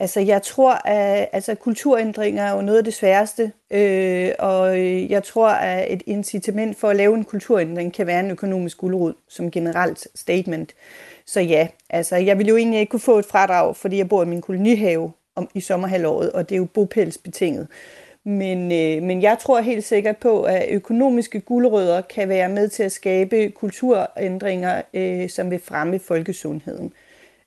Altså, 0.02 0.20
jeg 0.20 0.42
tror, 0.42 0.88
at 0.88 1.30
altså, 1.32 1.56
kulturændringer 1.56 2.44
er 2.44 2.56
jo 2.56 2.62
noget 2.62 2.78
af 2.78 2.84
det 2.84 2.94
sværeste, 2.94 3.52
øh, 3.72 4.32
og 4.40 4.80
øh, 4.80 5.12
jeg 5.12 5.24
tror, 5.24 5.50
at 5.50 5.94
et 5.94 6.04
incitament 6.06 6.78
for 6.78 6.90
at 6.90 6.96
lave 6.96 7.16
en 7.16 7.24
kulturændring 7.24 7.94
kan 7.94 8.08
være 8.08 8.20
en 8.20 8.32
økonomisk 8.32 8.78
guldrod 8.78 9.14
som 9.28 9.52
generelt 9.52 10.08
statement. 10.16 10.74
Så 11.26 11.40
ja, 11.42 11.68
altså, 11.90 12.16
jeg 12.16 12.38
ville 12.38 12.50
jo 12.50 12.58
egentlig 12.58 12.80
ikke 12.80 12.90
kunne 12.90 13.00
få 13.00 13.20
et 13.20 13.26
fradrag, 13.26 13.76
fordi 13.76 13.98
jeg 13.98 14.10
bor 14.10 14.24
i 14.24 14.26
min 14.26 14.42
kolonihave 14.42 15.12
om, 15.36 15.50
i 15.54 15.62
sommerhalvåret, 15.62 16.32
og 16.32 16.50
det 16.50 16.56
er 16.56 16.60
jo 16.60 16.68
bopælsbetinget. 16.74 17.68
Men, 18.24 18.72
øh, 18.72 19.04
men 19.04 19.22
jeg 19.22 19.38
tror 19.40 19.62
helt 19.62 19.84
sikkert 19.84 20.18
på, 20.18 20.44
at 20.44 20.66
økonomiske 20.70 21.40
guldrødder 21.40 22.02
kan 22.02 22.30
være 22.30 22.50
med 22.50 22.70
til 22.70 22.84
at 22.84 22.92
skabe 22.92 23.50
kulturændringer, 23.50 24.82
øh, 24.94 25.30
som 25.30 25.52
vil 25.52 25.60
fremme 25.64 26.00
folkesundheden. 26.00 26.94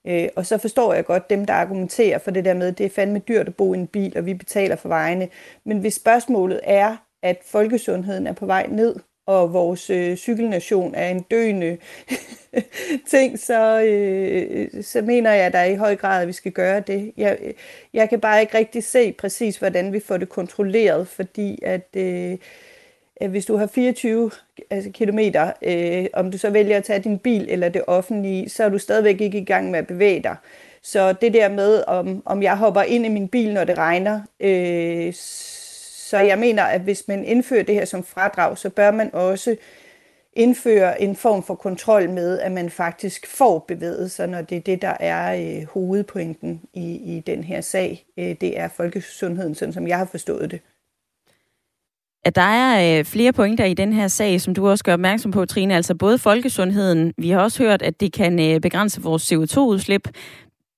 Øh, 0.07 0.29
og 0.37 0.47
så 0.47 0.59
forstår 0.59 0.95
jeg 0.95 1.05
godt 1.05 1.31
dem, 1.31 1.47
der 1.47 1.55
argumenterer 1.55 2.19
for 2.19 2.31
det 2.31 2.45
der 2.45 2.55
med, 2.55 2.69
at 2.69 2.79
det 2.79 2.87
er 2.87 2.91
fandme 2.91 3.19
dyrt 3.19 3.49
at 3.49 3.57
bo 3.57 3.75
i 3.75 3.77
en 3.79 3.87
bil, 3.87 4.13
og 4.17 4.27
vi 4.27 4.35
betaler 4.35 4.77
for 4.77 4.89
vejene. 4.89 5.29
Men 5.65 5.79
hvis 5.79 5.95
spørgsmålet 5.95 6.61
er, 6.63 6.97
at 7.23 7.39
folkesundheden 7.47 8.27
er 8.27 8.33
på 8.33 8.47
vej 8.47 8.67
ned, 8.71 8.97
og 9.27 9.53
vores 9.53 9.91
øh, 9.91 10.17
cykelnation 10.17 10.95
er 10.95 11.09
en 11.09 11.23
døende 11.23 11.79
ting, 13.11 13.39
så, 13.39 13.81
øh, 13.81 14.83
så 14.83 15.03
mener 15.03 15.33
jeg, 15.33 15.47
at 15.47 15.53
der 15.53 15.59
er 15.59 15.65
i 15.65 15.77
høj 15.77 15.97
grad, 15.97 16.23
at 16.23 16.29
vi 16.29 16.33
skal 16.33 16.53
gøre 16.53 16.81
det. 16.81 17.13
Jeg, 17.17 17.39
jeg 17.93 18.09
kan 18.09 18.21
bare 18.21 18.41
ikke 18.41 18.59
rigtig 18.59 18.85
se 18.85 19.13
præcis, 19.13 19.57
hvordan 19.57 19.93
vi 19.93 20.01
får 20.01 20.17
det 20.17 20.29
kontrolleret, 20.29 21.09
fordi 21.09 21.59
at... 21.63 21.89
Øh, 21.97 22.33
at 22.33 22.39
Øh, 23.23 23.31
hvis 23.31 23.47
du 23.47 23.57
har 23.57 23.67
24 23.67 24.31
altså 24.71 24.91
kilometer, 24.91 25.53
øh, 25.63 26.07
om 26.13 26.31
du 26.31 26.39
så 26.39 26.51
vælger 26.51 26.77
at 26.77 26.85
tage 26.85 26.99
din 26.99 27.19
bil 27.19 27.47
eller 27.49 27.69
det 27.69 27.83
offentlige, 27.87 28.49
så 28.49 28.65
er 28.65 28.69
du 28.69 28.79
stadigvæk 28.79 29.21
ikke 29.21 29.39
i 29.39 29.45
gang 29.45 29.71
med 29.71 29.79
at 29.79 29.87
bevæge 29.87 30.23
dig. 30.23 30.37
Så 30.83 31.13
det 31.13 31.35
der 31.35 31.49
med, 31.49 31.85
om, 31.87 32.23
om 32.25 32.43
jeg 32.43 32.57
hopper 32.57 32.83
ind 32.83 33.07
i 33.07 33.09
min 33.09 33.29
bil, 33.29 33.55
når 33.55 33.65
det 33.65 33.79
regner, 33.79 34.21
øh, 34.41 35.13
så 35.15 36.19
jeg 36.19 36.39
mener, 36.39 36.63
at 36.63 36.81
hvis 36.81 37.09
man 37.09 37.25
indfører 37.25 37.63
det 37.63 37.75
her 37.75 37.85
som 37.85 38.05
fradrag, 38.05 38.59
så 38.59 38.71
bør 38.71 38.91
man 38.91 39.15
også 39.15 39.57
indføre 40.33 41.03
en 41.03 41.17
form 41.17 41.43
for 41.43 41.55
kontrol 41.55 42.11
med, 42.11 42.39
at 42.39 42.53
man 42.53 42.71
faktisk 42.71 43.27
får 43.27 43.59
bevæget 43.59 44.11
sig, 44.11 44.29
når 44.29 44.43
det 44.43 44.57
er 44.57 44.61
det, 44.61 44.83
der 44.83 44.97
er 45.01 45.35
øh, 45.35 45.67
hovedpointen 45.67 46.63
i, 46.73 47.17
i 47.17 47.21
den 47.27 47.45
her 47.45 47.61
sag. 47.61 48.07
Øh, 48.17 48.37
det 48.41 48.59
er 48.59 48.69
folkesundheden, 48.69 49.55
sådan 49.55 49.73
som 49.73 49.89
jeg 49.89 49.99
har 49.99 50.05
forstået 50.05 50.51
det 50.51 50.61
at 52.25 52.35
der 52.35 52.43
er 52.43 52.99
øh, 52.99 53.05
flere 53.05 53.33
pointer 53.33 53.65
i 53.65 53.75
den 53.75 53.93
her 53.93 54.09
sag, 54.09 54.41
som 54.41 54.55
du 54.55 54.69
også 54.69 54.85
gør 54.85 54.93
opmærksom 54.93 55.31
på, 55.31 55.47
Trine. 55.47 55.77
Altså 55.77 55.95
både 55.95 56.19
folkesundheden, 56.19 57.13
vi 57.19 57.31
har 57.31 57.41
også 57.41 57.63
hørt, 57.63 57.83
at 57.83 58.01
det 58.01 58.13
kan 58.13 58.41
øh, 58.41 58.61
begrænse 58.61 59.03
vores 59.03 59.33
CO2-udslip. 59.33 60.09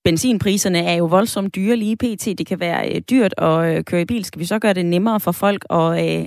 Benzinpriserne 0.04 0.78
er 0.78 0.94
jo 0.94 1.04
voldsomt 1.04 1.54
dyre 1.54 1.76
lige 1.76 1.96
pt. 1.96 2.24
Det 2.38 2.46
kan 2.46 2.60
være 2.60 2.94
øh, 2.94 3.00
dyrt 3.10 3.34
at 3.38 3.76
øh, 3.76 3.84
køre 3.84 4.02
i 4.02 4.04
bil. 4.04 4.24
Skal 4.24 4.40
vi 4.40 4.44
så 4.44 4.58
gøre 4.58 4.74
det 4.74 4.86
nemmere 4.86 5.20
for 5.20 5.32
folk 5.32 5.64
at, 5.70 6.20
øh, 6.20 6.26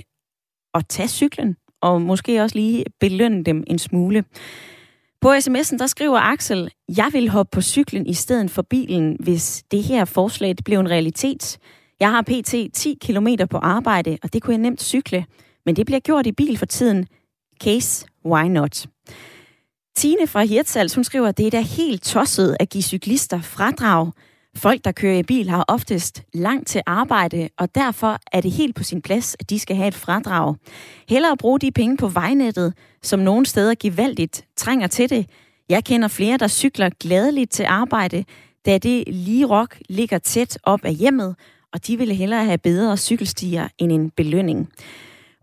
at 0.74 0.84
tage 0.88 1.08
cyklen? 1.08 1.56
Og 1.82 2.02
måske 2.02 2.42
også 2.42 2.56
lige 2.56 2.84
belønne 3.00 3.44
dem 3.44 3.64
en 3.66 3.78
smule. 3.78 4.24
På 5.20 5.32
sms'en, 5.32 5.78
der 5.78 5.86
skriver 5.86 6.18
Axel, 6.18 6.70
jeg 6.96 7.08
vil 7.12 7.28
hoppe 7.28 7.50
på 7.52 7.60
cyklen 7.60 8.06
i 8.06 8.14
stedet 8.14 8.50
for 8.50 8.62
bilen, 8.62 9.16
hvis 9.20 9.64
det 9.70 9.82
her 9.82 10.04
forslag 10.04 10.48
det 10.48 10.64
blev 10.64 10.80
en 10.80 10.90
realitet. 10.90 11.58
Jeg 12.00 12.10
har 12.10 12.22
pt. 12.22 12.54
10 12.74 12.98
km 13.04 13.28
på 13.50 13.56
arbejde, 13.56 14.18
og 14.22 14.32
det 14.32 14.42
kunne 14.42 14.54
jeg 14.54 14.60
nemt 14.60 14.82
cykle. 14.82 15.24
Men 15.66 15.76
det 15.76 15.86
bliver 15.86 16.00
gjort 16.00 16.26
i 16.26 16.32
bil 16.32 16.58
for 16.58 16.66
tiden. 16.66 17.06
Case, 17.62 18.06
why 18.24 18.44
not? 18.44 18.86
Tine 19.96 20.26
fra 20.26 20.42
Hirtshals, 20.44 20.94
hun 20.94 21.04
skriver, 21.04 21.28
at 21.28 21.38
det 21.38 21.46
er 21.46 21.50
da 21.50 21.60
helt 21.60 22.02
tosset 22.02 22.56
at 22.60 22.68
give 22.68 22.82
cyklister 22.82 23.40
fradrag. 23.40 24.12
Folk, 24.56 24.84
der 24.84 24.92
kører 24.92 25.18
i 25.18 25.22
bil, 25.22 25.48
har 25.48 25.64
oftest 25.68 26.22
langt 26.34 26.68
til 26.68 26.82
arbejde, 26.86 27.48
og 27.58 27.74
derfor 27.74 28.18
er 28.32 28.40
det 28.40 28.50
helt 28.50 28.74
på 28.74 28.84
sin 28.84 29.02
plads, 29.02 29.36
at 29.40 29.50
de 29.50 29.58
skal 29.58 29.76
have 29.76 29.88
et 29.88 29.94
fradrag. 29.94 30.54
Hellere 31.08 31.36
bruge 31.36 31.58
de 31.58 31.72
penge 31.72 31.96
på 31.96 32.08
vejnettet, 32.08 32.74
som 33.02 33.20
nogle 33.20 33.46
steder 33.46 33.74
gevaldigt 33.80 34.44
trænger 34.56 34.86
til 34.86 35.10
det. 35.10 35.26
Jeg 35.68 35.84
kender 35.84 36.08
flere, 36.08 36.36
der 36.36 36.48
cykler 36.48 36.90
gladeligt 37.00 37.50
til 37.50 37.64
arbejde, 37.64 38.24
da 38.66 38.78
det 38.78 39.04
lige 39.06 39.46
rock 39.46 39.78
ligger 39.88 40.18
tæt 40.18 40.58
op 40.62 40.84
af 40.84 40.94
hjemmet, 40.94 41.36
og 41.72 41.86
de 41.86 41.98
ville 41.98 42.14
hellere 42.14 42.44
have 42.44 42.58
bedre 42.58 42.96
cykelstier 42.96 43.68
end 43.78 43.92
en 43.92 44.10
belønning. 44.10 44.68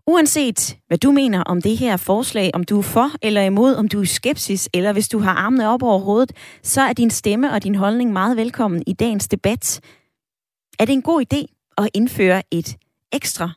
Uanset 0.06 0.78
hvad 0.86 0.98
du 0.98 1.12
mener 1.12 1.42
om 1.42 1.62
det 1.62 1.76
her 1.76 1.96
forslag, 1.96 2.50
om 2.54 2.64
du 2.64 2.78
er 2.78 2.82
for 2.82 3.10
eller 3.22 3.42
imod, 3.42 3.74
om 3.74 3.88
du 3.88 4.00
er 4.00 4.04
skepsis, 4.04 4.68
eller 4.74 4.92
hvis 4.92 5.08
du 5.08 5.18
har 5.18 5.34
armene 5.34 5.68
op 5.68 5.82
over 5.82 5.98
hovedet, 5.98 6.32
så 6.62 6.80
er 6.80 6.92
din 6.92 7.10
stemme 7.10 7.52
og 7.52 7.62
din 7.62 7.74
holdning 7.74 8.12
meget 8.12 8.36
velkommen 8.36 8.82
i 8.86 8.92
dagens 8.92 9.28
debat. 9.28 9.80
Er 10.78 10.84
det 10.84 10.92
en 10.92 11.02
god 11.02 11.24
idé 11.32 11.44
at 11.78 11.88
indføre 11.94 12.42
et 12.50 12.76
ekstra 13.12 13.50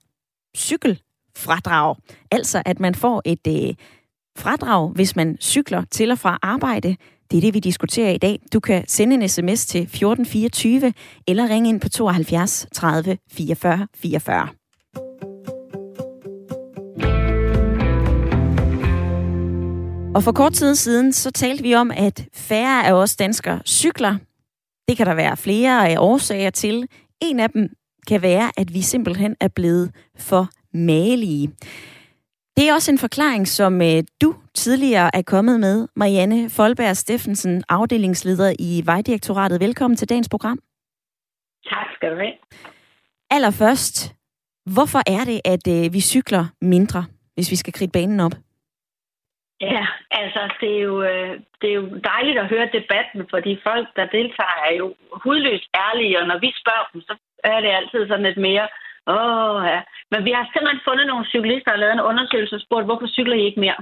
cykelfradrag? 0.58 1.96
Altså 2.32 2.62
at 2.66 2.80
man 2.80 2.96
får 2.96 3.22
et 3.26 3.48
øh, 3.48 3.76
fradrag, 4.38 4.90
hvis 4.90 5.16
man 5.16 5.38
cykler 5.42 5.84
til 5.92 6.12
og 6.12 6.20
fra 6.20 6.40
arbejde. 6.42 6.96
Det 7.32 7.38
er 7.38 7.42
det, 7.42 7.54
vi 7.54 7.60
diskuterer 7.60 8.12
i 8.12 8.18
dag. 8.18 8.40
Du 8.54 8.60
kan 8.60 8.84
sende 8.88 9.14
en 9.14 9.30
sms 9.30 9.66
til 9.66 9.82
1424 9.82 10.94
eller 11.28 11.50
ringe 11.50 11.70
ind 11.70 11.82
på 11.82 11.90
72 11.90 12.68
30 12.74 13.18
44 13.32 13.88
44. 13.96 14.48
Og 20.16 20.24
for 20.24 20.32
kort 20.32 20.54
tid 20.54 20.76
siden, 20.76 21.14
så 21.14 21.32
talte 21.32 21.64
vi 21.64 21.76
om, 21.76 21.92
at 21.92 22.26
færre 22.34 22.86
af 22.86 22.94
os 22.94 23.16
danskere 23.16 23.60
cykler. 23.66 24.18
Det 24.88 24.98
kan 24.98 25.06
der 25.06 25.14
være 25.14 25.38
flere 25.38 25.90
af 25.90 25.96
årsager 26.00 26.50
til. 26.50 26.88
En 27.22 27.40
af 27.40 27.50
dem 27.50 27.70
kan 28.08 28.22
være, 28.22 28.52
at 28.58 28.74
vi 28.74 28.82
simpelthen 28.82 29.36
er 29.40 29.48
blevet 29.48 29.92
for 30.18 30.50
malige. 30.74 31.52
Det 32.58 32.70
er 32.70 32.74
også 32.74 32.92
en 32.92 32.98
forklaring, 32.98 33.48
som 33.48 33.82
øh, 33.82 34.04
du 34.22 34.36
tidligere 34.56 35.10
er 35.14 35.22
kommet 35.22 35.60
med, 35.60 35.88
Marianne 35.96 36.50
Folberg 36.50 36.98
Steffensen, 36.98 37.64
afdelingsleder 37.70 38.54
i 38.60 38.82
Vejdirektoratet. 38.86 39.62
Velkommen 39.62 39.98
til 39.98 40.10
dagens 40.10 40.30
program. 40.30 40.60
Tak 41.70 41.88
skal 41.96 42.12
du 42.12 42.16
have. 42.16 42.34
Allerførst, 43.30 44.16
hvorfor 44.76 45.02
er 45.16 45.24
det, 45.32 45.40
at 45.54 45.66
øh, 45.76 45.94
vi 45.94 46.02
cykler 46.02 46.46
mindre, 46.62 47.06
hvis 47.36 47.52
vi 47.52 47.56
skal 47.56 47.74
kridte 47.74 47.98
banen 48.00 48.20
op? 48.20 48.36
Ja, 49.62 49.86
altså 50.12 50.42
det 50.62 50.72
er, 50.78 50.82
jo, 50.90 50.96
øh, 51.12 51.34
det 51.62 51.68
er 51.70 51.78
jo 51.82 51.86
dejligt 52.14 52.40
at 52.40 52.50
høre 52.54 52.74
debatten, 52.78 53.22
fordi 53.34 53.52
folk, 53.68 53.88
der 53.96 54.14
deltager, 54.18 54.58
er 54.70 54.74
jo 54.82 54.96
hudløst 55.24 55.68
ærlige, 55.86 56.20
og 56.22 56.28
når 56.28 56.40
vi 56.46 56.50
spørger 56.62 56.86
dem, 56.94 57.02
så 57.02 57.14
er 57.44 57.60
det 57.62 57.72
altid 57.80 58.08
sådan 58.08 58.28
lidt 58.30 58.42
mere, 58.48 58.68
åh 59.16 59.62
ja. 59.74 59.80
Men 60.12 60.20
vi 60.28 60.32
har 60.38 60.46
simpelthen 60.46 60.86
fundet 60.88 61.08
nogle 61.08 61.26
cyklister 61.34 61.72
og 61.72 61.80
lavet 61.80 61.94
en 61.94 62.08
undersøgelse 62.12 62.56
og 62.56 62.62
spurgt, 62.62 62.86
hvorfor 62.88 63.08
cykler 63.08 63.36
I 63.36 63.46
ikke 63.50 63.60
mere? 63.66 63.80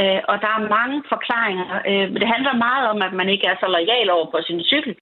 Øh, 0.00 0.20
og 0.30 0.36
der 0.44 0.50
er 0.56 0.70
mange 0.76 0.98
forklaringer. 1.12 1.68
Øh, 1.90 2.06
det 2.20 2.28
handler 2.34 2.64
meget 2.66 2.84
om, 2.92 2.98
at 3.06 3.12
man 3.20 3.28
ikke 3.28 3.46
er 3.46 3.56
så 3.60 3.66
lojal 3.66 4.10
over 4.10 4.26
på 4.30 4.38
sin 4.48 4.60
cykel. 4.64 4.94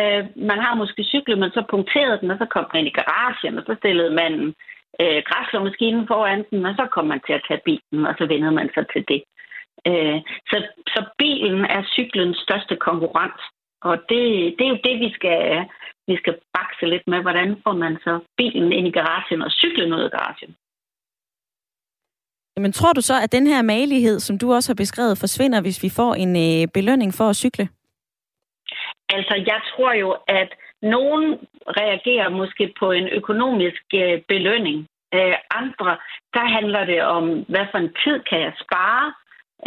Øh, 0.00 0.22
man 0.50 0.58
har 0.64 0.74
måske 0.74 1.02
cyklet, 1.04 1.38
men 1.38 1.50
så 1.50 1.62
punkterede 1.70 2.18
den, 2.20 2.30
og 2.30 2.38
så 2.38 2.46
kom 2.54 2.64
den 2.70 2.78
ind 2.78 2.88
i 2.88 2.98
garagen, 3.00 3.58
og 3.58 3.64
så 3.66 3.74
stillede 3.78 4.12
man 4.22 4.32
øh, 5.00 5.22
græsslåmaskinen 5.28 6.06
foran 6.06 6.44
den, 6.50 6.66
og 6.66 6.74
så 6.74 6.86
kom 6.94 7.06
man 7.12 7.20
til 7.26 7.32
at 7.32 7.44
tage 7.48 7.64
bilen, 7.64 8.06
og 8.06 8.14
så 8.18 8.26
vendede 8.26 8.54
man 8.60 8.70
sig 8.74 8.84
til 8.92 9.04
det. 9.12 9.20
Øh, 9.88 10.18
så, 10.50 10.56
så 10.94 11.00
bilen 11.18 11.64
er 11.64 11.82
cyklens 11.96 12.38
største 12.46 12.76
konkurrent. 12.76 13.40
Og 13.80 13.96
det, 14.10 14.22
det 14.56 14.64
er 14.64 14.72
jo 14.74 14.80
det, 14.88 15.00
vi 15.00 15.10
skal, 15.18 15.64
vi 16.06 16.16
skal 16.16 16.34
bakse 16.54 16.86
lidt 16.86 17.06
med. 17.06 17.20
Hvordan 17.22 17.60
får 17.64 17.72
man 17.72 17.98
så 18.04 18.20
bilen 18.36 18.72
ind 18.72 18.86
i 18.88 18.90
garagen 18.90 19.42
og 19.42 19.50
cyklen 19.50 19.94
ud 19.94 20.00
af 20.00 20.10
garagen? 20.10 20.56
Men 22.58 22.72
tror 22.72 22.92
du 22.92 23.00
så, 23.00 23.14
at 23.22 23.32
den 23.32 23.46
her 23.46 23.62
malighed, 23.62 24.20
som 24.20 24.38
du 24.38 24.52
også 24.52 24.68
har 24.72 24.74
beskrevet, 24.84 25.18
forsvinder, 25.18 25.60
hvis 25.60 25.82
vi 25.82 25.90
får 25.96 26.14
en 26.14 26.32
øh, 26.36 26.68
belønning 26.74 27.14
for 27.14 27.24
at 27.28 27.36
cykle? 27.36 27.68
Altså, 29.08 29.34
jeg 29.46 29.60
tror 29.70 29.92
jo, 29.92 30.16
at 30.28 30.50
nogen 30.82 31.38
reagerer 31.80 32.28
måske 32.28 32.74
på 32.80 32.90
en 32.90 33.08
økonomisk 33.08 33.82
øh, 33.94 34.22
belønning. 34.28 34.86
Øh, 35.14 35.34
andre, 35.50 35.96
der 36.34 36.46
handler 36.56 36.84
det 36.84 37.02
om, 37.02 37.24
hvad 37.48 37.66
for 37.70 37.78
en 37.78 37.94
tid 38.04 38.16
kan 38.30 38.40
jeg 38.40 38.52
spare, 38.64 39.12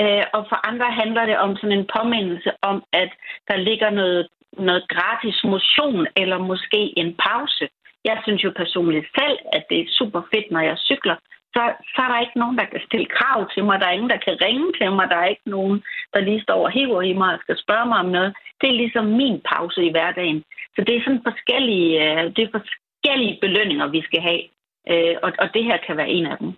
øh, 0.02 0.24
og 0.34 0.42
for 0.50 0.68
andre 0.70 0.92
handler 1.02 1.26
det 1.26 1.38
om 1.38 1.56
sådan 1.56 1.78
en 1.80 1.90
påmindelse 1.98 2.52
om, 2.62 2.84
at 2.94 3.12
der 3.48 3.58
ligger 3.58 3.90
noget, 3.90 4.28
noget 4.58 4.84
gratis 4.90 5.44
motion, 5.44 6.08
eller 6.16 6.38
måske 6.38 7.00
en 7.02 7.16
pause. 7.28 7.68
Jeg 8.06 8.18
synes 8.24 8.44
jo 8.44 8.52
personligt 8.56 9.08
selv, 9.20 9.38
at 9.54 9.64
det 9.70 9.80
er 9.80 9.96
super 10.00 10.22
fedt, 10.34 10.52
når 10.52 10.60
jeg 10.60 10.78
cykler, 10.78 11.16
så, 11.56 11.62
så 11.94 12.00
er 12.06 12.10
der 12.12 12.26
ikke 12.26 12.40
nogen, 12.42 12.58
der 12.62 12.66
kan 12.72 12.82
stille 12.88 13.10
krav 13.18 13.40
til 13.54 13.64
mig. 13.66 13.76
Der 13.80 13.88
er 13.88 13.98
ingen, 13.98 14.14
der 14.14 14.26
kan 14.26 14.36
ringe 14.46 14.68
til 14.80 14.90
mig. 14.98 15.06
Der 15.10 15.18
er 15.22 15.34
ikke 15.34 15.50
nogen, 15.58 15.78
der 16.14 16.20
lige 16.20 16.42
står 16.42 16.60
og 16.66 16.72
hiver 16.72 17.02
i 17.02 17.14
mig 17.22 17.30
og 17.34 17.40
skal 17.44 17.58
spørge 17.64 17.88
mig 17.92 18.00
om 18.04 18.10
noget. 18.18 18.32
Det 18.62 18.68
er 18.70 18.82
ligesom 18.82 19.06
min 19.06 19.36
pause 19.52 19.82
i 19.86 19.92
hverdagen. 19.92 20.40
Så 20.76 20.80
det 20.86 20.94
er 20.96 21.04
sådan 21.06 21.28
forskellige, 21.30 21.90
øh, 22.04 22.24
det 22.36 22.42
er 22.44 22.56
forskellige 22.58 23.38
belønninger, 23.42 23.88
vi 23.88 24.02
skal 24.08 24.22
have. 24.30 24.44
Øh, 24.92 25.16
og, 25.24 25.32
og 25.42 25.48
det 25.54 25.64
her 25.64 25.78
kan 25.88 25.98
være 25.98 26.14
en 26.18 26.26
af 26.26 26.38
dem. 26.38 26.52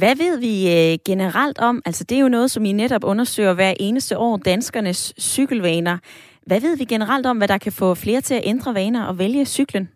Hvad 0.00 0.16
ved 0.16 0.34
vi 0.46 0.54
øh, 0.76 0.98
generelt 1.06 1.58
om, 1.58 1.82
altså 1.86 2.04
det 2.04 2.16
er 2.16 2.22
jo 2.22 2.28
noget, 2.28 2.50
som 2.50 2.64
I 2.64 2.72
netop 2.72 3.04
undersøger 3.04 3.54
hver 3.54 3.74
eneste 3.80 4.18
år, 4.18 4.36
danskernes 4.36 5.14
cykelvaner. 5.20 5.98
Hvad 6.46 6.60
ved 6.60 6.78
vi 6.78 6.84
generelt 6.84 7.26
om, 7.26 7.38
hvad 7.38 7.48
der 7.48 7.58
kan 7.58 7.72
få 7.72 7.94
flere 7.94 8.20
til 8.20 8.34
at 8.34 8.42
ændre 8.44 8.74
vaner 8.74 9.06
og 9.06 9.18
vælge 9.18 9.44
cyklen? 9.44 9.95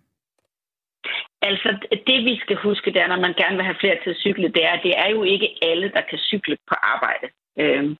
Altså, 1.42 1.68
det 2.06 2.24
vi 2.24 2.40
skal 2.40 2.56
huske, 2.56 2.92
det 2.92 3.02
er, 3.02 3.06
når 3.08 3.20
man 3.26 3.34
gerne 3.34 3.56
vil 3.56 3.64
have 3.64 3.80
flere 3.80 3.98
til 4.02 4.10
at 4.10 4.22
cykle, 4.24 4.48
det 4.48 4.64
er, 4.64 4.76
det 4.86 4.92
er 4.96 5.08
jo 5.10 5.22
ikke 5.22 5.48
alle, 5.62 5.88
der 5.96 6.00
kan 6.10 6.18
cykle 6.18 6.56
på 6.68 6.74
arbejde. 6.82 7.26
Øhm, 7.58 7.96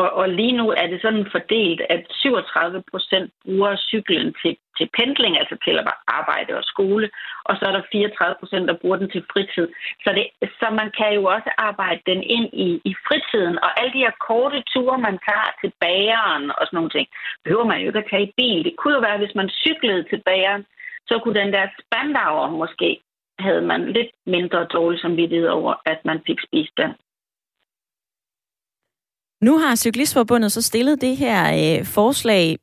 og, 0.00 0.08
og 0.20 0.28
lige 0.28 0.56
nu 0.60 0.66
er 0.70 0.86
det 0.86 1.02
sådan 1.02 1.26
fordelt, 1.32 1.80
at 1.88 2.02
37 2.10 2.82
procent 2.90 3.32
bruger 3.44 3.76
cyklen 3.76 4.34
til, 4.42 4.56
til 4.78 4.88
pendling, 4.98 5.38
altså 5.38 5.56
til 5.64 5.78
at 5.78 5.92
arbejde 6.08 6.52
og 6.58 6.64
skole, 6.64 7.10
og 7.44 7.56
så 7.56 7.64
er 7.68 7.72
der 7.72 7.82
34 7.92 8.36
procent, 8.40 8.68
der 8.68 8.80
bruger 8.82 8.96
den 8.96 9.10
til 9.10 9.24
fritid. 9.32 9.68
Så, 10.04 10.10
det, 10.16 10.48
så 10.60 10.66
man 10.80 10.90
kan 10.98 11.10
jo 11.14 11.24
også 11.24 11.50
arbejde 11.58 12.00
den 12.06 12.22
ind 12.22 12.48
i, 12.66 12.68
i 12.90 12.94
fritiden, 13.06 13.56
og 13.64 13.70
alle 13.80 13.92
de 13.92 14.04
her 14.06 14.14
korte 14.28 14.62
ture, 14.72 14.98
man 14.98 15.18
tager 15.28 15.50
til 15.60 15.72
bageren 15.80 16.44
og 16.56 16.62
sådan 16.64 16.76
nogle 16.78 16.94
ting, 16.96 17.06
behøver 17.44 17.66
man 17.70 17.80
jo 17.80 17.86
ikke 17.86 18.02
at 18.04 18.10
tage 18.10 18.26
i 18.28 18.34
bil. 18.38 18.64
Det 18.64 18.74
kunne 18.76 18.94
jo 18.94 19.00
være, 19.08 19.18
hvis 19.22 19.34
man 19.40 19.48
cyklede 19.64 20.02
til 20.10 20.20
bageren, 20.30 20.64
så 21.08 21.20
kunne 21.22 21.40
den 21.40 21.52
der 21.52 21.66
spandauer 21.82 22.50
måske, 22.50 23.00
havde 23.38 23.62
man 23.62 23.92
lidt 23.92 24.10
mindre 24.26 24.64
dårlig 24.64 25.00
samvittighed 25.00 25.48
over, 25.48 25.74
at 25.86 26.00
man 26.04 26.18
fik 26.26 26.38
spist 26.46 26.72
den. 26.76 26.92
Nu 29.40 29.58
har 29.58 29.76
Cyklistforbundet 29.76 30.52
så 30.52 30.62
stillet 30.62 31.00
det 31.00 31.16
her 31.16 31.40
øh, 31.60 31.86
forslag 31.86 32.58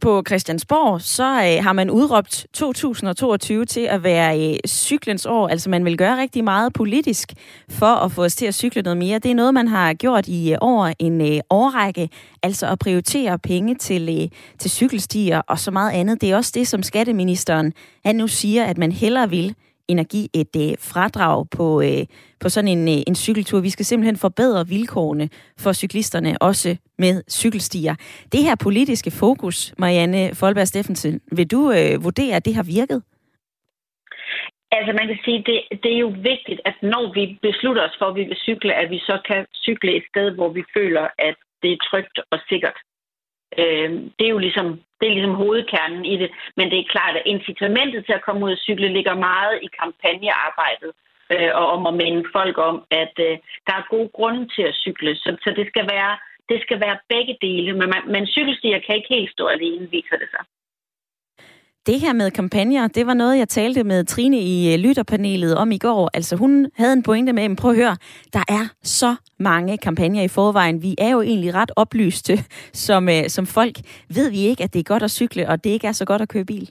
på 0.00 0.22
Christiansborg, 0.26 1.00
så 1.00 1.24
øh, 1.24 1.64
har 1.64 1.72
man 1.72 1.90
udråbt 1.90 2.46
2022 2.52 3.64
til 3.64 3.80
at 3.80 4.02
være 4.02 4.50
øh, 4.50 4.58
cyklens 4.68 5.26
år. 5.26 5.48
Altså 5.48 5.70
man 5.70 5.84
vil 5.84 5.96
gøre 5.96 6.20
rigtig 6.20 6.44
meget 6.44 6.72
politisk 6.72 7.32
for 7.68 7.86
at 7.86 8.12
få 8.12 8.24
os 8.24 8.36
til 8.36 8.46
at 8.46 8.54
cykle 8.54 8.82
noget 8.82 8.96
mere. 8.96 9.18
Det 9.18 9.30
er 9.30 9.34
noget, 9.34 9.54
man 9.54 9.68
har 9.68 9.94
gjort 9.94 10.28
i 10.28 10.52
øh, 10.52 10.58
over 10.60 10.92
en 10.98 11.20
øh, 11.20 11.40
årrække. 11.50 12.08
Altså 12.42 12.66
at 12.66 12.78
prioritere 12.78 13.38
penge 13.38 13.74
til, 13.74 14.20
øh, 14.22 14.28
til 14.58 14.70
cykelstier 14.70 15.42
og 15.46 15.58
så 15.58 15.70
meget 15.70 15.92
andet. 15.92 16.20
Det 16.20 16.30
er 16.30 16.36
også 16.36 16.52
det, 16.54 16.68
som 16.68 16.82
skatteministeren 16.82 17.72
han 18.04 18.16
nu 18.16 18.28
siger, 18.28 18.64
at 18.64 18.78
man 18.78 18.92
hellere 18.92 19.30
vil 19.30 19.54
energi 19.94 20.22
et 20.34 20.54
øh, 20.64 20.72
fradrag 20.92 21.46
på, 21.56 21.66
øh, 21.82 22.04
på 22.40 22.48
sådan 22.48 22.70
en, 22.76 22.88
øh, 22.88 23.02
en 23.06 23.14
cykeltur. 23.14 23.60
Vi 23.60 23.70
skal 23.70 23.86
simpelthen 23.86 24.16
forbedre 24.16 24.68
vilkårene 24.68 25.28
for 25.62 25.72
cyklisterne, 25.72 26.32
også 26.40 26.76
med 26.98 27.22
cykelstier. 27.30 27.94
Det 28.32 28.42
her 28.46 28.54
politiske 28.54 29.10
fokus, 29.10 29.74
Marianne 29.78 30.34
Folberg 30.34 30.68
Steffensen, 30.68 31.20
vil 31.32 31.46
du 31.54 31.60
øh, 31.72 32.04
vurdere, 32.04 32.36
at 32.36 32.44
det 32.44 32.54
har 32.54 32.62
virket? 32.62 33.02
Altså 34.76 34.92
man 34.92 35.06
kan 35.10 35.18
sige, 35.24 35.38
det, 35.48 35.58
det 35.82 35.90
er 35.94 36.00
jo 36.06 36.12
vigtigt, 36.32 36.60
at 36.64 36.76
når 36.82 37.04
vi 37.16 37.38
beslutter 37.42 37.82
os 37.88 37.96
for, 37.98 38.06
at 38.06 38.14
vi 38.14 38.24
vil 38.24 38.36
cykle, 38.48 38.74
at 38.74 38.90
vi 38.90 38.98
så 38.98 39.16
kan 39.28 39.46
cykle 39.54 39.96
et 39.96 40.04
sted, 40.10 40.30
hvor 40.30 40.48
vi 40.48 40.62
føler, 40.76 41.04
at 41.18 41.36
det 41.62 41.72
er 41.72 41.84
trygt 41.90 42.16
og 42.32 42.38
sikkert. 42.48 42.78
Øh, 43.58 43.90
det 44.18 44.24
er 44.26 44.34
jo 44.36 44.38
ligesom, 44.38 44.66
det 45.00 45.06
er 45.06 45.14
ligesom 45.16 45.34
hovedkernen 45.34 46.04
i 46.04 46.16
det. 46.16 46.30
Men 46.56 46.70
det 46.70 46.78
er 46.78 46.92
klart, 46.94 47.16
at 47.16 47.26
incitamentet 47.26 48.06
til 48.06 48.12
at 48.12 48.24
komme 48.26 48.44
ud 48.46 48.52
og 48.52 48.58
cykle 48.58 48.88
ligger 48.88 49.14
meget 49.14 49.58
i 49.62 49.68
kampagnearbejdet 49.80 50.92
øh, 51.32 51.50
og 51.60 51.66
om 51.74 51.86
at 51.86 51.94
minde 51.94 52.24
folk 52.32 52.58
om, 52.58 52.76
at 52.90 53.14
øh, 53.28 53.34
der 53.66 53.74
er 53.76 53.90
gode 53.94 54.10
grunde 54.18 54.42
til 54.54 54.62
at 54.70 54.78
cykle. 54.84 55.16
Så, 55.16 55.36
så 55.44 55.50
det, 55.58 55.66
skal 55.72 55.84
være, 55.94 56.14
det 56.48 56.58
skal 56.62 56.80
være 56.80 56.98
begge 57.08 57.34
dele. 57.46 57.72
Men, 57.72 57.88
man, 57.94 58.02
men 58.14 58.26
cykelstier 58.26 58.78
kan 58.78 58.96
ikke 58.96 59.14
helt 59.16 59.32
stå 59.32 59.46
alene, 59.46 59.90
viser 59.90 60.16
det 60.22 60.28
sig. 60.34 60.44
Det 61.86 62.00
her 62.00 62.12
med 62.12 62.30
kampagner, 62.30 62.88
det 62.88 63.06
var 63.06 63.14
noget, 63.14 63.38
jeg 63.38 63.48
talte 63.48 63.84
med 63.84 64.04
Trine 64.04 64.38
i 64.38 64.72
øh, 64.72 64.78
lytterpanelet 64.78 65.56
om 65.56 65.72
i 65.72 65.78
går. 65.78 66.10
Altså 66.14 66.36
hun 66.36 66.70
havde 66.76 66.92
en 66.92 67.02
pointe 67.02 67.32
med, 67.32 67.48
men 67.48 67.56
prøv 67.56 67.70
at 67.70 67.76
høre, 67.76 67.96
der 68.32 68.44
er 68.58 68.64
så 68.82 69.16
mange 69.38 69.78
kampagner 69.78 70.22
i 70.22 70.28
forvejen. 70.28 70.82
Vi 70.82 70.94
er 70.98 71.10
jo 71.10 71.20
egentlig 71.22 71.54
ret 71.54 71.72
oplyste 71.76 72.34
som, 72.86 73.08
øh, 73.08 73.24
som 73.34 73.46
folk. 73.46 73.76
Ved 74.16 74.30
vi 74.30 74.40
ikke, 74.50 74.64
at 74.64 74.72
det 74.72 74.80
er 74.80 74.92
godt 74.92 75.02
at 75.02 75.10
cykle, 75.10 75.48
og 75.48 75.64
det 75.64 75.70
ikke 75.70 75.86
er 75.86 75.92
så 75.92 76.04
godt 76.04 76.22
at 76.22 76.28
køre 76.28 76.44
bil? 76.44 76.70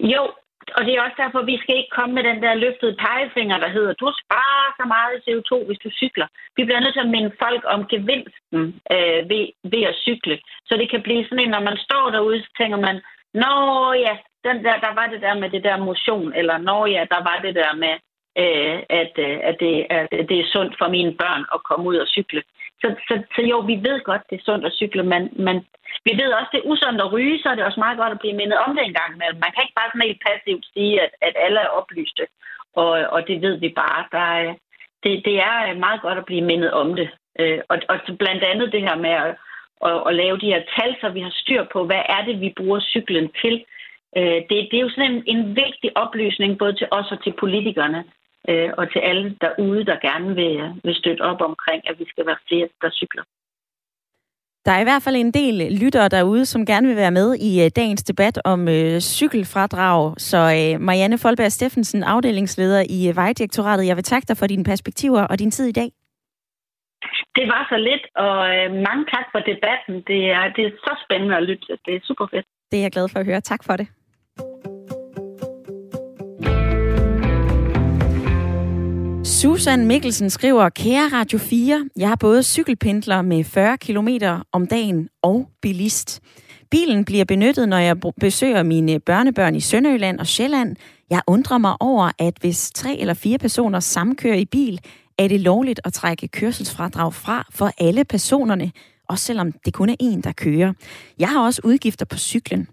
Jo, 0.00 0.22
og 0.76 0.80
det 0.84 0.92
er 0.92 1.02
også 1.06 1.18
derfor, 1.24 1.40
vi 1.52 1.56
skal 1.62 1.76
ikke 1.76 1.96
komme 1.98 2.12
med 2.14 2.24
den 2.30 2.38
der 2.44 2.62
løftede 2.64 2.96
pegefinger, 3.06 3.58
der 3.64 3.70
hedder, 3.76 3.92
du 4.02 4.08
sparer 4.22 4.68
så 4.78 4.84
meget 4.94 5.24
CO2, 5.26 5.52
hvis 5.66 5.82
du 5.84 5.90
cykler. 6.00 6.26
Vi 6.56 6.62
bliver 6.64 6.80
nødt 6.80 6.94
til 6.94 7.06
at 7.06 7.14
minde 7.16 7.32
folk 7.44 7.62
om 7.74 7.80
gevinsten 7.92 8.60
øh, 8.94 9.20
ved, 9.30 9.44
ved 9.72 9.82
at 9.90 9.98
cykle. 10.06 10.36
Så 10.68 10.72
det 10.80 10.90
kan 10.90 11.02
blive 11.06 11.24
sådan 11.24 11.42
en, 11.44 11.54
når 11.56 11.64
man 11.68 11.78
står 11.86 12.04
derude, 12.10 12.40
så 12.42 12.50
tænker 12.60 12.80
man, 12.88 12.96
Nå 13.34 13.92
ja, 13.92 14.16
den 14.44 14.64
der, 14.64 14.76
der 14.80 14.92
var 14.94 15.06
det 15.06 15.20
der 15.20 15.34
med 15.34 15.50
det 15.50 15.64
der 15.64 15.76
motion, 15.76 16.32
eller 16.32 16.58
nå 16.58 16.86
ja, 16.86 17.04
der 17.10 17.20
var 17.28 17.38
det 17.42 17.54
der 17.54 17.72
med, 17.74 17.94
øh, 18.42 18.78
at, 19.00 19.12
øh, 19.26 19.36
at, 19.48 19.56
det, 19.60 19.86
at 19.90 20.28
det 20.28 20.36
er 20.40 20.52
sundt 20.54 20.74
for 20.78 20.88
mine 20.88 21.14
børn 21.22 21.44
at 21.54 21.62
komme 21.68 21.88
ud 21.90 21.96
og 21.96 22.08
cykle. 22.08 22.42
Så, 22.80 22.94
så, 23.08 23.14
så 23.34 23.42
jo, 23.42 23.58
vi 23.58 23.76
ved 23.88 23.98
godt, 24.04 24.22
det 24.30 24.36
er 24.38 24.48
sundt 24.48 24.66
at 24.66 24.76
cykle, 24.80 25.02
men, 25.02 25.22
men 25.46 25.56
vi 26.06 26.12
ved 26.20 26.30
også, 26.32 26.50
det 26.52 26.60
er 26.60 26.70
usundt 26.72 27.00
at 27.00 27.12
ryge, 27.12 27.38
så 27.42 27.48
er 27.48 27.54
det 27.54 27.64
også 27.64 27.80
meget 27.80 27.98
godt 27.98 28.12
at 28.12 28.22
blive 28.22 28.38
mindet 28.40 28.58
om 28.58 28.76
det 28.76 28.84
en 28.84 28.98
gang 29.00 29.10
imellem. 29.14 29.40
Man 29.44 29.52
kan 29.52 29.62
ikke 29.62 29.78
bare 29.78 29.90
sådan 29.90 30.08
helt 30.08 30.22
passivt 30.26 30.64
sige, 30.74 30.94
at, 31.04 31.10
at 31.26 31.34
alle 31.44 31.60
er 31.60 31.74
oplyste, 31.78 32.24
og, 32.82 32.90
og 33.14 33.20
det 33.28 33.42
ved 33.42 33.56
vi 33.64 33.68
bare. 33.68 34.00
Der 34.12 34.26
er, 34.40 34.54
det, 35.04 35.12
det 35.24 35.36
er 35.50 35.84
meget 35.86 36.00
godt 36.02 36.18
at 36.18 36.28
blive 36.30 36.44
mindet 36.50 36.70
om 36.72 36.96
det. 36.96 37.08
Øh, 37.40 37.60
og, 37.68 37.76
og 37.88 37.96
blandt 38.18 38.42
andet 38.44 38.72
det 38.72 38.82
her 38.82 38.96
med 38.96 39.10
at, 39.10 39.36
og, 39.80 40.08
at 40.08 40.14
lave 40.14 40.38
de 40.38 40.52
her 40.52 40.62
tal, 40.76 40.96
så 41.00 41.08
vi 41.08 41.20
har 41.20 41.32
styr 41.42 41.62
på, 41.72 41.84
hvad 41.84 42.02
er 42.16 42.22
det, 42.28 42.40
vi 42.40 42.54
bruger 42.56 42.80
cyklen 42.80 43.28
til. 43.42 43.64
Øh, 44.16 44.40
det, 44.48 44.56
det 44.70 44.76
er 44.76 44.86
jo 44.86 44.90
sådan 44.90 45.12
en, 45.12 45.22
en 45.26 45.56
vigtig 45.56 45.90
oplysning, 45.96 46.58
både 46.58 46.74
til 46.76 46.88
os 46.90 47.12
og 47.14 47.22
til 47.24 47.34
politikerne, 47.40 48.04
øh, 48.48 48.70
og 48.78 48.92
til 48.92 48.98
alle 48.98 49.36
derude, 49.40 49.84
der 49.84 49.96
gerne 50.08 50.34
vil, 50.34 50.54
vil 50.84 50.94
støtte 50.94 51.22
op 51.22 51.40
omkring, 51.40 51.80
at 51.90 51.98
vi 51.98 52.04
skal 52.08 52.26
være 52.26 52.42
flere, 52.48 52.68
der 52.82 52.90
cykler. 52.90 53.24
Der 54.66 54.74
er 54.74 54.80
i 54.80 54.84
hvert 54.84 55.02
fald 55.02 55.16
en 55.16 55.32
del 55.32 55.78
lyttere 55.82 56.08
derude, 56.08 56.46
som 56.46 56.66
gerne 56.66 56.88
vil 56.88 56.96
være 56.96 57.10
med 57.10 57.34
i 57.34 57.64
øh, 57.64 57.70
dagens 57.76 58.02
debat 58.02 58.40
om 58.44 58.68
øh, 58.68 59.00
cykelfradrag. 59.00 60.14
Så 60.18 60.36
øh, 60.36 60.80
Marianne 60.80 61.18
Folberg 61.18 61.52
Steffensen, 61.52 62.02
afdelingsleder 62.02 62.84
i 62.90 63.08
øh, 63.08 63.16
Vejdirektoratet, 63.16 63.86
jeg 63.86 63.96
vil 63.96 64.04
takke 64.04 64.26
dig 64.28 64.36
for 64.36 64.46
dine 64.46 64.64
perspektiver 64.64 65.22
og 65.22 65.38
din 65.38 65.50
tid 65.50 65.66
i 65.66 65.72
dag. 65.72 65.90
Det 67.38 67.46
var 67.54 67.62
så 67.72 67.76
lidt, 67.88 68.04
og 68.26 68.36
øh, 68.54 68.66
mange 68.88 69.04
tak 69.14 69.26
for 69.32 69.40
debatten. 69.50 69.94
Det 70.10 70.20
er, 70.36 70.44
det 70.56 70.62
er 70.68 70.72
så 70.86 70.92
spændende 71.04 71.36
at 71.36 71.42
lytte 71.42 71.64
til. 71.66 71.76
Det 71.86 71.94
er 71.94 72.00
super 72.04 72.26
fedt. 72.32 72.46
Det 72.70 72.78
er 72.78 72.82
jeg 72.82 72.92
glad 72.92 73.08
for 73.08 73.18
at 73.18 73.26
høre. 73.26 73.40
Tak 73.40 73.64
for 73.64 73.76
det. 73.80 73.86
Susan 79.26 79.86
Mikkelsen 79.86 80.30
skriver, 80.30 80.68
kære 80.68 81.08
Radio 81.12 81.38
4, 81.38 81.88
jeg 81.96 82.08
har 82.08 82.16
både 82.16 82.42
cykelpendler 82.42 83.22
med 83.22 83.44
40 83.44 83.78
km 83.78 84.08
om 84.52 84.66
dagen 84.66 85.08
og 85.22 85.48
bilist. 85.62 86.20
Bilen 86.70 87.04
bliver 87.04 87.24
benyttet, 87.24 87.68
når 87.68 87.78
jeg 87.78 87.96
besøger 88.20 88.62
mine 88.62 89.00
børnebørn 89.00 89.54
i 89.54 89.60
Sønderjylland 89.60 90.20
og 90.20 90.26
Sjælland. 90.26 90.76
Jeg 91.10 91.20
undrer 91.26 91.58
mig 91.58 91.74
over, 91.80 92.10
at 92.18 92.34
hvis 92.40 92.70
tre 92.70 92.96
eller 92.96 93.14
fire 93.14 93.38
personer 93.38 93.80
samkører 93.80 94.36
i 94.36 94.44
bil, 94.44 94.80
er 95.18 95.28
det 95.28 95.40
lovligt 95.40 95.80
at 95.84 95.92
trække 95.92 96.28
kørselsfradrag 96.28 97.14
fra 97.14 97.46
for 97.50 97.70
alle 97.78 98.04
personerne, 98.04 98.72
også 99.08 99.24
selvom 99.24 99.52
det 99.52 99.74
kun 99.74 99.88
er 99.88 99.96
en, 100.00 100.20
der 100.20 100.32
kører. 100.32 100.72
Jeg 101.18 101.28
har 101.28 101.44
også 101.44 101.60
udgifter 101.64 102.06
på 102.06 102.18
cyklen. 102.18 102.68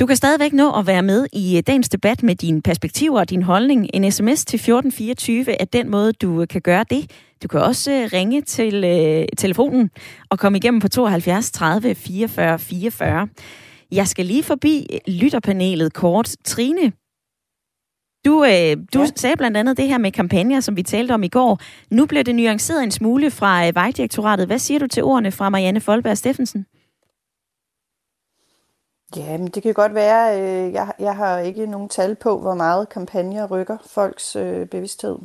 Du 0.00 0.06
kan 0.06 0.16
stadigvæk 0.16 0.52
nå 0.52 0.72
at 0.72 0.86
være 0.86 1.02
med 1.02 1.26
i 1.32 1.56
øh, 1.56 1.62
dagens 1.66 1.88
debat 1.88 2.22
med 2.22 2.34
dine 2.34 2.62
perspektiver 2.62 3.20
og 3.20 3.30
din 3.30 3.42
holdning. 3.42 3.90
En 3.94 4.12
sms 4.12 4.44
til 4.44 4.56
1424 4.56 5.60
er 5.60 5.64
den 5.64 5.90
måde, 5.90 6.12
du 6.12 6.40
øh, 6.40 6.48
kan 6.48 6.60
gøre 6.60 6.84
det. 6.90 7.10
Du 7.42 7.48
kan 7.48 7.60
også 7.60 7.92
øh, 7.92 8.08
ringe 8.12 8.42
til 8.42 8.84
øh, 8.84 9.26
telefonen 9.38 9.90
og 10.30 10.38
komme 10.38 10.58
igennem 10.58 10.80
på 10.80 10.88
72 10.88 11.50
30 11.50 11.94
44 11.94 12.58
44. 12.58 13.28
Jeg 13.92 14.08
skal 14.08 14.26
lige 14.26 14.42
forbi 14.42 14.86
lytterpanelet 15.08 15.92
kort. 15.92 16.36
Trine, 16.44 16.92
du, 18.24 18.44
øh, 18.44 18.76
du 18.94 19.00
ja. 19.00 19.06
sagde 19.16 19.36
blandt 19.36 19.56
andet 19.56 19.76
det 19.76 19.88
her 19.88 19.98
med 19.98 20.12
kampagner, 20.12 20.60
som 20.60 20.76
vi 20.76 20.82
talte 20.82 21.12
om 21.12 21.22
i 21.22 21.28
går. 21.28 21.58
Nu 21.90 22.06
bliver 22.06 22.24
det 22.24 22.34
nuanceret 22.34 22.82
en 22.82 22.90
smule 22.90 23.30
fra 23.30 23.66
øh, 23.66 23.74
Vejdirektoratet. 23.74 24.46
Hvad 24.46 24.58
siger 24.58 24.78
du 24.78 24.86
til 24.86 25.02
ordene 25.02 25.32
fra 25.32 25.48
Marianne 25.48 25.80
Folberg 25.80 26.18
Steffensen? 26.18 26.66
Ja, 29.16 29.38
men 29.38 29.48
det 29.48 29.62
kan 29.62 29.74
godt 29.74 29.94
være, 29.94 30.40
øh, 30.40 30.72
jeg, 30.72 30.92
jeg 30.98 31.16
har 31.16 31.38
ikke 31.38 31.66
nogen 31.66 31.88
tal 31.88 32.14
på, 32.14 32.38
hvor 32.38 32.54
meget 32.54 32.88
kampagner 32.88 33.46
rykker 33.46 33.76
folks 33.86 34.36
øh, 34.36 34.66
bevidsthed. 34.66 35.18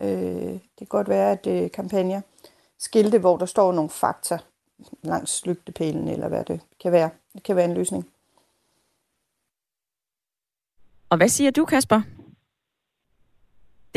Øh, 0.00 0.08
det 0.08 0.78
kan 0.78 0.86
godt 0.86 1.08
være, 1.08 1.32
at 1.32 1.46
øh, 1.46 1.70
kampagner 1.70 2.20
skilte, 2.78 3.18
hvor 3.18 3.36
der 3.36 3.46
står 3.46 3.72
nogle 3.72 3.90
fakta 3.90 4.38
langs 5.02 5.46
lygtepælen, 5.46 6.08
eller 6.08 6.28
hvad 6.28 6.44
det 6.44 6.60
kan 6.82 6.92
være. 6.92 7.10
Det 7.34 7.42
kan 7.42 7.56
være 7.56 7.64
en 7.64 7.74
løsning. 7.74 8.06
Og 11.10 11.16
hvad 11.16 11.28
siger 11.28 11.50
du, 11.50 11.64
Kasper? 11.64 12.02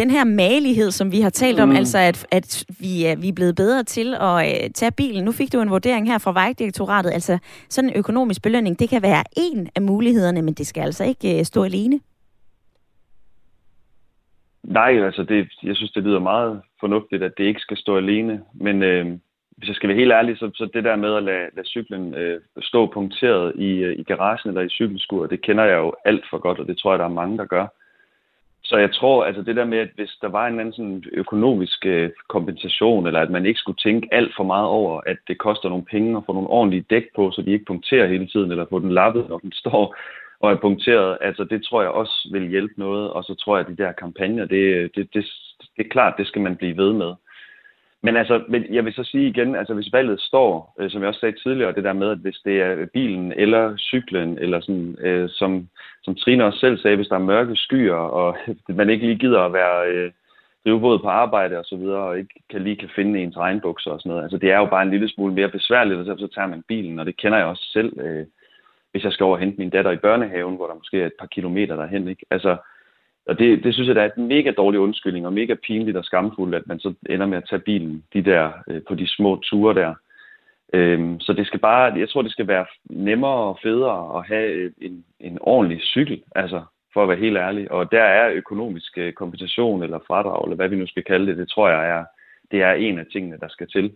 Den 0.01 0.09
her 0.09 0.23
malighed, 0.23 0.91
som 0.91 1.11
vi 1.11 1.21
har 1.21 1.29
talt 1.29 1.59
om, 1.59 1.69
mm. 1.69 1.75
altså 1.75 1.97
at, 1.97 2.27
at 2.31 2.65
vi, 2.79 3.05
er, 3.05 3.15
vi 3.15 3.27
er 3.29 3.33
blevet 3.33 3.55
bedre 3.55 3.83
til 3.83 4.13
at 4.13 4.35
uh, 4.65 4.71
tage 4.73 4.91
bilen. 4.91 5.25
Nu 5.25 5.31
fik 5.31 5.53
du 5.53 5.61
en 5.61 5.69
vurdering 5.69 6.11
her 6.11 6.17
fra 6.17 6.33
Vejdirektoratet. 6.33 7.11
Altså 7.11 7.37
sådan 7.69 7.89
en 7.89 7.95
økonomisk 7.95 8.41
belønning, 8.43 8.79
det 8.79 8.89
kan 8.89 9.01
være 9.01 9.23
en 9.37 9.69
af 9.75 9.81
mulighederne, 9.81 10.41
men 10.41 10.53
det 10.53 10.67
skal 10.67 10.81
altså 10.81 11.03
ikke 11.03 11.39
uh, 11.39 11.43
stå 11.43 11.63
alene. 11.63 11.99
Nej, 14.63 15.05
altså 15.05 15.23
det, 15.23 15.47
jeg 15.63 15.75
synes, 15.75 15.91
det 15.91 16.03
lyder 16.03 16.19
meget 16.19 16.61
fornuftigt, 16.79 17.23
at 17.23 17.31
det 17.37 17.43
ikke 17.43 17.59
skal 17.59 17.77
stå 17.77 17.97
alene. 17.97 18.41
Men 18.53 18.83
øh, 18.83 19.05
hvis 19.57 19.67
jeg 19.67 19.75
skal 19.75 19.89
være 19.89 19.97
helt 19.97 20.11
ærlig, 20.11 20.37
så, 20.37 20.51
så 20.55 20.69
det 20.73 20.83
der 20.83 20.95
med 20.95 21.15
at 21.15 21.23
lade, 21.23 21.47
lade 21.55 21.67
cyklen 21.67 22.13
øh, 22.13 22.41
stå 22.61 22.85
punkteret 22.85 23.53
i, 23.55 23.69
øh, 23.69 23.99
i 23.99 24.03
garagen 24.03 24.49
eller 24.49 24.61
i 24.61 24.69
cykelskuret, 24.69 25.29
det 25.29 25.41
kender 25.41 25.63
jeg 25.63 25.77
jo 25.77 25.93
alt 26.05 26.25
for 26.29 26.37
godt, 26.37 26.59
og 26.59 26.67
det 26.67 26.77
tror 26.77 26.91
jeg, 26.91 26.99
der 26.99 27.05
er 27.05 27.19
mange, 27.21 27.37
der 27.37 27.45
gør. 27.45 27.67
Så 28.70 28.78
jeg 28.78 28.91
tror, 28.93 29.26
altså 29.26 29.41
det 29.41 29.55
der 29.55 29.65
med, 29.65 29.78
at 29.78 29.89
hvis 29.95 30.17
der 30.22 30.28
var 30.28 30.47
en 30.47 30.59
anden 30.59 30.74
sådan 30.74 31.03
økonomisk 31.11 31.86
øh, 31.86 32.09
kompensation, 32.28 33.07
eller 33.07 33.20
at 33.20 33.30
man 33.30 33.45
ikke 33.45 33.59
skulle 33.59 33.78
tænke 33.84 34.07
alt 34.11 34.34
for 34.38 34.43
meget 34.43 34.67
over, 34.67 35.01
at 35.05 35.17
det 35.28 35.38
koster 35.38 35.70
nogle 35.70 35.86
penge 35.86 36.17
at 36.17 36.24
få 36.26 36.34
nogle 36.34 36.49
ordentlige 36.49 36.86
dæk 36.89 37.03
på, 37.15 37.32
så 37.32 37.41
de 37.41 37.51
ikke 37.51 37.65
punkterer 37.65 38.07
hele 38.07 38.28
tiden, 38.28 38.51
eller 38.51 38.65
få 38.70 38.80
den 38.80 38.91
lappet, 38.91 39.30
når 39.30 39.38
den 39.38 39.51
står 39.63 39.95
og 40.39 40.51
er 40.51 40.55
punkteret, 40.55 41.17
altså 41.22 41.43
det 41.43 41.63
tror 41.63 41.82
jeg 41.82 41.91
også 41.91 42.30
vil 42.32 42.49
hjælpe 42.49 42.74
noget. 42.78 43.09
Og 43.09 43.24
så 43.24 43.36
tror 43.36 43.57
jeg, 43.57 43.65
at 43.65 43.78
de 43.78 43.84
der 43.84 43.91
kampagner, 43.91 44.45
det, 44.45 44.95
det, 44.95 45.13
det, 45.13 45.26
det 45.78 45.86
er 45.86 45.89
klart, 45.89 46.17
det 46.17 46.28
skal 46.28 46.41
man 46.41 46.55
blive 46.55 46.78
ved 46.78 46.93
med. 46.93 47.13
Men 48.03 48.17
altså, 48.17 48.43
jeg 48.69 48.85
vil 48.85 48.93
så 48.93 49.03
sige 49.03 49.27
igen, 49.27 49.55
altså 49.55 49.73
hvis 49.73 49.93
valget 49.93 50.21
står, 50.21 50.75
øh, 50.79 50.89
som 50.89 51.01
jeg 51.01 51.07
også 51.07 51.19
sagde 51.19 51.37
tidligere, 51.43 51.73
det 51.73 51.83
der 51.83 51.93
med, 51.93 52.09
at 52.09 52.17
hvis 52.17 52.37
det 52.45 52.61
er 52.61 52.85
bilen 52.85 53.33
eller 53.33 53.77
cyklen, 53.77 54.37
eller 54.37 54.59
sådan, 54.59 54.97
øh, 55.01 55.29
som, 55.29 55.67
som 56.03 56.15
Trine 56.15 56.45
også 56.45 56.59
selv 56.59 56.77
sagde, 56.77 56.95
hvis 56.95 57.07
der 57.07 57.15
er 57.15 57.19
mørke 57.33 57.55
skyer, 57.55 57.93
og 57.93 58.37
man 58.79 58.89
ikke 58.89 59.05
lige 59.05 59.19
gider 59.19 59.41
at 59.41 59.53
være 59.53 59.87
øh, 59.87 60.11
drivvåd 60.65 60.99
på 60.99 61.07
arbejde 61.07 61.59
og 61.59 61.65
så 61.65 61.75
videre, 61.75 62.03
og 62.03 62.17
ikke 62.19 62.33
kan 62.49 62.61
lige 62.63 62.75
kan 62.75 62.89
finde 62.95 63.19
ens 63.19 63.37
regnbukser 63.37 63.91
og 63.91 63.99
sådan 63.99 64.09
noget. 64.09 64.23
Altså 64.23 64.37
det 64.37 64.51
er 64.51 64.57
jo 64.57 64.65
bare 64.65 64.83
en 64.83 64.91
lille 64.91 65.09
smule 65.09 65.33
mere 65.33 65.49
besværligt, 65.49 65.99
og 65.99 66.05
så, 66.05 66.15
så 66.19 66.27
tager 66.35 66.47
man 66.47 66.63
bilen, 66.67 66.99
og 66.99 67.05
det 67.05 67.17
kender 67.17 67.37
jeg 67.37 67.47
også 67.47 67.63
selv, 67.63 67.99
øh, 67.99 68.25
hvis 68.91 69.03
jeg 69.03 69.11
skal 69.13 69.23
over 69.23 69.35
og 69.35 69.39
hente 69.39 69.57
min 69.57 69.69
datter 69.69 69.91
i 69.91 69.97
børnehaven, 69.97 70.55
hvor 70.55 70.67
der 70.67 70.75
måske 70.75 71.01
er 71.01 71.05
et 71.05 71.19
par 71.19 71.27
kilometer 71.27 71.75
derhen. 71.75 72.07
Ikke? 72.07 72.25
Altså, 72.31 72.57
og 73.30 73.39
det, 73.39 73.63
det 73.63 73.73
synes 73.73 73.88
jeg, 73.88 73.95
der 73.95 74.01
er 74.01 74.09
en 74.17 74.27
mega 74.27 74.51
dårlig 74.51 74.80
undskyldning, 74.80 75.25
og 75.25 75.34
mega 75.34 75.55
pinligt 75.67 75.97
og 75.97 76.05
skamfuldt, 76.05 76.55
at 76.55 76.67
man 76.67 76.80
så 76.80 76.93
ender 77.09 77.25
med 77.25 77.38
at 77.38 77.47
tage 77.49 77.59
bilen 77.59 78.03
de 78.13 78.21
der, 78.21 78.51
øh, 78.67 78.82
på 78.88 78.95
de 78.95 79.07
små 79.07 79.36
ture 79.36 79.75
der. 79.75 79.93
Øhm, 80.73 81.19
så 81.19 81.34
det 81.34 81.47
skal 81.47 81.59
bare, 81.59 81.99
jeg 81.99 82.09
tror, 82.09 82.21
det 82.21 82.32
skal 82.32 82.47
være 82.47 82.65
nemmere 82.89 83.32
og 83.51 83.59
federe 83.63 84.19
at 84.19 84.27
have 84.27 84.49
øh, 84.51 84.71
en, 84.82 85.05
en 85.19 85.38
ordentlig 85.41 85.82
cykel, 85.82 86.23
altså 86.36 86.61
for 86.93 87.03
at 87.03 87.09
være 87.09 87.17
helt 87.17 87.38
ærlig. 87.38 87.71
Og 87.71 87.91
der 87.91 88.03
er 88.03 88.32
økonomisk 88.32 88.97
øh, 88.97 89.13
kompensation 89.13 89.84
eller 89.84 89.99
fradrag, 90.07 90.43
eller 90.43 90.55
hvad 90.55 90.69
vi 90.69 90.75
nu 90.75 90.88
skal 90.88 91.03
kalde 91.03 91.27
det, 91.27 91.38
det 91.38 91.49
tror 91.49 91.69
jeg 91.69 91.89
er, 91.89 92.05
det 92.51 92.61
er 92.61 92.73
en 92.73 92.99
af 92.99 93.05
tingene, 93.11 93.38
der 93.41 93.47
skal 93.47 93.67
til. 93.67 93.91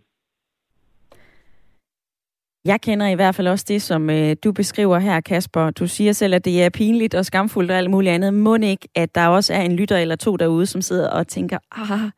Jeg 2.66 2.80
kender 2.80 3.06
i 3.06 3.14
hvert 3.14 3.34
fald 3.34 3.48
også 3.48 3.64
det, 3.68 3.82
som 3.82 4.10
øh, 4.10 4.36
du 4.44 4.52
beskriver 4.52 4.98
her, 4.98 5.20
Kasper. 5.20 5.70
Du 5.70 5.86
siger 5.86 6.12
selv, 6.12 6.34
at 6.34 6.44
det 6.44 6.62
er 6.62 6.68
pinligt 6.68 7.14
og 7.14 7.26
skamfuldt 7.26 7.70
og 7.70 7.78
alt 7.78 7.90
muligt 7.90 8.12
andet. 8.12 8.34
Må 8.34 8.56
ikke, 8.56 8.88
at 8.94 9.14
der 9.14 9.26
også 9.26 9.54
er 9.54 9.60
en 9.60 9.76
lytter 9.76 9.96
eller 9.96 10.16
to 10.16 10.36
derude, 10.36 10.66
som 10.66 10.82
sidder 10.82 11.08
og 11.10 11.28
tænker, 11.28 11.58
ah, 11.72 12.10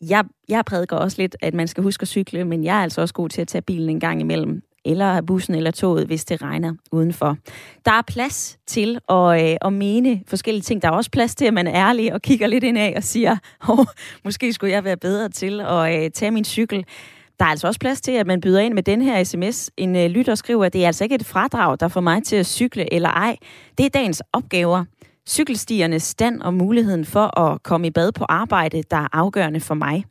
jeg, 0.00 0.24
jeg 0.48 0.64
prædiker 0.64 0.96
også 0.96 1.22
lidt, 1.22 1.36
at 1.40 1.54
man 1.54 1.68
skal 1.68 1.82
huske 1.82 2.02
at 2.02 2.08
cykle, 2.08 2.44
men 2.44 2.64
jeg 2.64 2.78
er 2.78 2.82
altså 2.82 3.00
også 3.00 3.14
god 3.14 3.28
til 3.28 3.40
at 3.40 3.48
tage 3.48 3.62
bilen 3.62 3.88
en 3.90 4.00
gang 4.00 4.20
imellem, 4.20 4.62
eller 4.84 5.20
bussen 5.20 5.54
eller 5.54 5.70
toget, 5.70 6.06
hvis 6.06 6.24
det 6.24 6.42
regner 6.42 6.74
udenfor. 6.92 7.36
Der 7.84 7.92
er 7.92 8.02
plads 8.02 8.58
til 8.66 8.98
at, 9.08 9.50
øh, 9.50 9.56
at 9.62 9.72
mene 9.72 10.22
forskellige 10.26 10.62
ting. 10.62 10.82
Der 10.82 10.88
er 10.88 10.92
også 10.92 11.10
plads 11.10 11.34
til, 11.34 11.44
at 11.44 11.54
man 11.54 11.66
er 11.66 11.74
ærlig 11.74 12.14
og 12.14 12.22
kigger 12.22 12.46
lidt 12.46 12.64
indad 12.64 12.92
og 12.96 13.02
siger, 13.02 13.36
oh, 13.68 13.86
måske 14.24 14.52
skulle 14.52 14.72
jeg 14.72 14.84
være 14.84 14.96
bedre 14.96 15.28
til 15.28 15.60
at 15.60 16.04
øh, 16.04 16.10
tage 16.10 16.30
min 16.30 16.44
cykel. 16.44 16.84
Der 17.38 17.44
er 17.44 17.48
altså 17.48 17.66
også 17.66 17.80
plads 17.80 18.00
til, 18.00 18.12
at 18.12 18.26
man 18.26 18.40
byder 18.40 18.60
ind 18.60 18.74
med 18.74 18.82
den 18.82 19.02
her 19.02 19.24
sms. 19.24 19.70
En 19.76 19.96
øh, 19.96 20.06
lytter 20.06 20.34
skriver, 20.34 20.64
at 20.64 20.72
det 20.72 20.82
er 20.82 20.86
altså 20.86 21.04
ikke 21.04 21.14
et 21.14 21.26
fradrag, 21.26 21.76
der 21.80 21.88
får 21.88 22.00
mig 22.00 22.24
til 22.24 22.36
at 22.36 22.46
cykle 22.46 22.94
eller 22.94 23.08
ej. 23.08 23.36
Det 23.78 23.86
er 23.86 23.90
dagens 23.90 24.22
opgaver. 24.32 24.84
Cykelstiernes 25.28 26.02
stand 26.02 26.40
og 26.42 26.54
muligheden 26.54 27.04
for 27.04 27.38
at 27.40 27.62
komme 27.62 27.86
i 27.86 27.90
bad 27.90 28.12
på 28.12 28.24
arbejde, 28.28 28.82
der 28.90 28.96
er 28.96 29.08
afgørende 29.12 29.60
for 29.60 29.74
mig. 29.74 30.04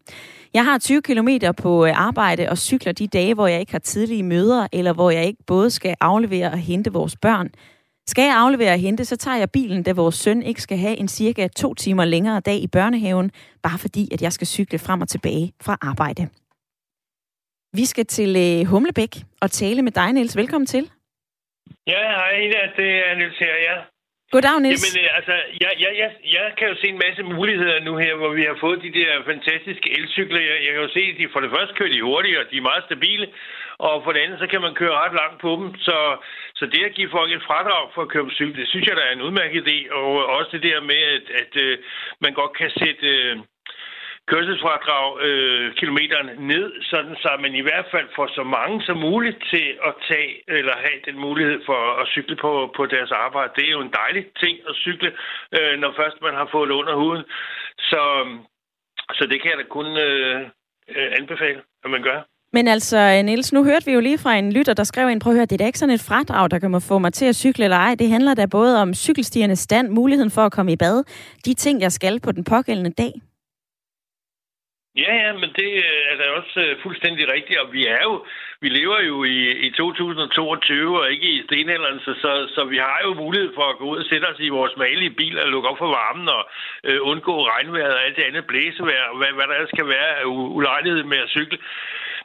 Jeg 0.54 0.66
har 0.66 0.78
20 0.78 1.02
km 1.02 1.30
på 1.58 1.86
øh, 1.86 2.00
arbejde 2.08 2.50
og 2.50 2.58
cykler 2.58 2.92
de 2.92 3.08
dage, 3.08 3.34
hvor 3.34 3.48
jeg 3.48 3.60
ikke 3.60 3.72
har 3.72 3.80
tidlige 3.80 4.24
møder, 4.24 4.68
eller 4.72 4.94
hvor 4.94 5.12
jeg 5.12 5.26
ikke 5.26 5.44
både 5.48 5.70
skal 5.70 5.96
aflevere 6.02 6.52
og 6.52 6.58
hente 6.58 6.94
vores 6.94 7.16
børn. 7.16 7.50
Skal 8.08 8.24
jeg 8.24 8.36
aflevere 8.38 8.74
og 8.74 8.80
hente, 8.80 9.06
så 9.06 9.16
tager 9.16 9.38
jeg 9.38 9.52
bilen, 9.52 9.84
da 9.84 9.92
vores 9.92 10.16
søn 10.16 10.42
ikke 10.42 10.62
skal 10.62 10.78
have 10.78 10.98
en 10.98 11.08
cirka 11.08 11.48
to 11.48 11.74
timer 11.74 12.06
længere 12.06 12.40
dag 12.40 12.58
i 12.58 12.68
børnehaven, 12.68 13.32
bare 13.64 13.78
fordi, 13.78 14.10
at 14.12 14.22
jeg 14.22 14.34
skal 14.34 14.48
cykle 14.48 14.80
frem 14.80 15.02
og 15.02 15.08
tilbage 15.08 15.54
fra 15.62 15.78
arbejde. 15.82 16.28
Vi 17.74 17.86
skal 17.86 18.06
til 18.06 18.32
uh, 18.46 18.68
Humlebæk 18.72 19.14
og 19.42 19.52
tale 19.52 19.82
med 19.82 19.92
dig, 19.92 20.14
Niels. 20.14 20.38
Velkommen 20.38 20.66
til. 20.66 20.84
Ja, 21.88 22.04
hej, 22.20 22.34
det 22.78 22.90
er 23.08 23.16
Niels 23.16 23.38
her, 23.38 23.56
ja. 23.68 23.76
Goddag, 24.32 24.62
Niels. 24.62 24.84
Jamen, 24.84 25.06
øh, 25.06 25.18
altså, 25.18 25.36
jeg, 25.64 25.72
jeg, 25.84 25.92
jeg, 26.02 26.12
jeg 26.38 26.46
kan 26.58 26.68
jo 26.72 26.76
se 26.82 26.88
en 26.88 27.02
masse 27.06 27.24
muligheder 27.24 27.80
nu 27.88 27.94
her, 28.04 28.14
hvor 28.16 28.32
vi 28.38 28.44
har 28.50 28.58
fået 28.60 28.80
de 28.88 28.94
der 29.00 29.12
fantastiske 29.32 29.90
elcykler. 30.00 30.42
Jeg, 30.50 30.58
jeg 30.66 30.72
kan 30.74 30.82
jo 30.86 30.92
se, 30.98 31.04
at 31.12 31.18
de 31.20 31.34
for 31.34 31.42
det 31.44 31.52
første 31.56 31.76
kører 31.78 31.94
de 31.94 32.08
hurtigt, 32.10 32.38
og 32.40 32.46
de 32.52 32.58
er 32.58 32.70
meget 32.70 32.84
stabile. 32.88 33.28
Og 33.88 33.96
for 34.04 34.12
det 34.12 34.20
andet, 34.24 34.40
så 34.40 34.48
kan 34.48 34.62
man 34.62 34.74
køre 34.82 35.00
ret 35.04 35.16
langt 35.22 35.40
på 35.42 35.52
dem. 35.60 35.68
Så, 35.88 35.98
så 36.60 36.66
det 36.66 36.84
at 36.90 36.96
give 36.98 37.16
folk 37.18 37.32
et 37.32 37.48
fradrag 37.50 37.84
for 37.94 38.02
at 38.02 38.12
køre 38.14 38.28
på 38.28 38.38
cykel, 38.38 38.56
det 38.62 38.68
synes 38.70 38.88
jeg, 38.88 38.96
der 38.98 39.06
er 39.06 39.14
en 39.14 39.26
udmærket 39.28 39.62
idé. 39.64 39.78
Og 39.94 40.10
også 40.38 40.50
det 40.56 40.64
der 40.64 40.80
med, 40.92 41.02
at, 41.18 41.26
at 41.42 41.52
uh, 41.66 41.74
man 42.24 42.34
godt 42.34 42.54
kan 42.60 42.70
sætte... 42.82 43.08
Uh, 43.32 43.38
kørselsfradrag 44.32 45.08
øh, 45.28 45.66
kilometeren 45.80 46.30
ned, 46.52 46.68
sådan 46.92 47.16
så 47.24 47.30
man 47.40 47.54
i 47.56 47.66
hvert 47.68 47.88
fald 47.94 48.08
får 48.16 48.28
så 48.38 48.44
mange 48.44 48.78
som 48.88 48.98
muligt 48.98 49.40
til 49.52 49.68
at 49.88 49.94
tage 50.10 50.32
eller 50.58 50.76
have 50.86 51.00
den 51.08 51.18
mulighed 51.28 51.60
for 51.66 51.82
at 52.02 52.08
cykle 52.16 52.36
på, 52.36 52.52
på 52.78 52.86
deres 52.86 53.12
arbejde. 53.12 53.54
Det 53.56 53.66
er 53.66 53.76
jo 53.78 53.82
en 53.82 53.98
dejlig 54.02 54.24
ting 54.44 54.56
at 54.70 54.76
cykle, 54.86 55.10
øh, 55.58 55.74
når 55.82 55.92
først 56.00 56.18
man 56.22 56.36
har 56.42 56.48
fået 56.52 56.70
det 56.70 56.76
under 56.82 56.96
huden. 56.96 57.24
Så, 57.92 58.02
så 59.18 59.24
det 59.32 59.38
kan 59.42 59.52
jeg 59.52 59.60
da 59.60 59.66
kun 59.78 59.88
øh, 60.08 60.40
øh 60.96 61.10
anbefale, 61.20 61.60
at 61.84 61.90
man 61.96 62.04
gør. 62.04 62.20
Men 62.54 62.68
altså, 62.68 62.98
øh, 62.98 63.26
Niels, 63.26 63.54
nu 63.54 63.64
hørte 63.64 63.86
vi 63.86 63.92
jo 63.92 64.00
lige 64.00 64.18
fra 64.18 64.36
en 64.36 64.54
lytter, 64.54 64.74
der 64.74 64.84
skrev 64.84 65.10
ind, 65.10 65.22
prøv 65.22 65.32
at 65.34 65.38
høre, 65.38 65.46
det 65.46 65.52
er 65.52 65.58
da 65.58 65.66
ikke 65.66 65.80
sådan 65.80 65.96
et 65.96 66.08
fradrag, 66.10 66.52
der 66.52 66.60
kan 66.60 66.82
få 66.82 66.98
mig 66.98 67.14
til 67.14 67.26
at 67.26 67.36
cykle 67.36 67.64
eller 67.64 67.78
ej. 67.78 67.96
Det 67.96 68.10
handler 68.10 68.34
da 68.34 68.46
både 68.46 68.82
om 68.82 68.94
cykelstiernes 68.94 69.60
stand, 69.60 69.90
muligheden 69.90 70.32
for 70.32 70.42
at 70.42 70.52
komme 70.52 70.72
i 70.72 70.76
bad, 70.76 71.04
de 71.46 71.54
ting, 71.54 71.82
jeg 71.82 71.92
skal 71.92 72.20
på 72.20 72.32
den 72.32 72.44
pågældende 72.44 72.90
dag. 72.90 73.14
Ja, 75.04 75.14
ja, 75.24 75.34
men 75.34 75.50
det 75.60 75.70
øh, 75.86 76.02
altså, 76.10 76.24
er 76.24 76.30
da 76.30 76.38
også 76.42 76.60
øh, 76.66 76.82
fuldstændig 76.84 77.32
rigtigt, 77.34 77.60
og 77.60 77.74
vi 77.74 77.82
er 77.88 78.02
jo, 78.04 78.26
vi 78.62 78.70
lever 78.70 79.00
jo 79.02 79.24
i, 79.24 79.38
i 79.68 79.70
2022 79.72 81.02
og 81.02 81.12
ikke 81.12 81.28
i 81.28 81.44
stenalderen, 81.48 82.00
så, 82.00 82.14
så, 82.24 82.32
så 82.56 82.62
vi 82.64 82.78
har 82.78 83.00
jo 83.04 83.14
mulighed 83.14 83.52
for 83.56 83.66
at 83.70 83.78
gå 83.78 83.86
ud 83.92 83.98
og 83.98 84.06
sætte 84.10 84.26
os 84.26 84.40
i 84.40 84.50
vores 84.50 84.74
malige 84.78 85.18
bil 85.20 85.40
og 85.40 85.48
lukke 85.48 85.70
op 85.70 85.78
for 85.78 85.92
varmen 86.00 86.30
og 86.30 86.44
øh, 86.84 87.00
undgå 87.02 87.36
regnvejret 87.48 87.96
og 87.96 88.06
alt 88.06 88.16
det 88.16 88.24
andet 88.24 88.46
blæsevejr, 88.46 89.18
hvad, 89.18 89.32
hvad 89.36 89.46
der 89.48 89.56
ellers 89.56 89.78
kan 89.80 89.88
være 89.88 90.10
af 90.22 90.26
ulejlighed 90.58 91.04
med 91.04 91.18
at 91.18 91.30
cykle. 91.30 91.58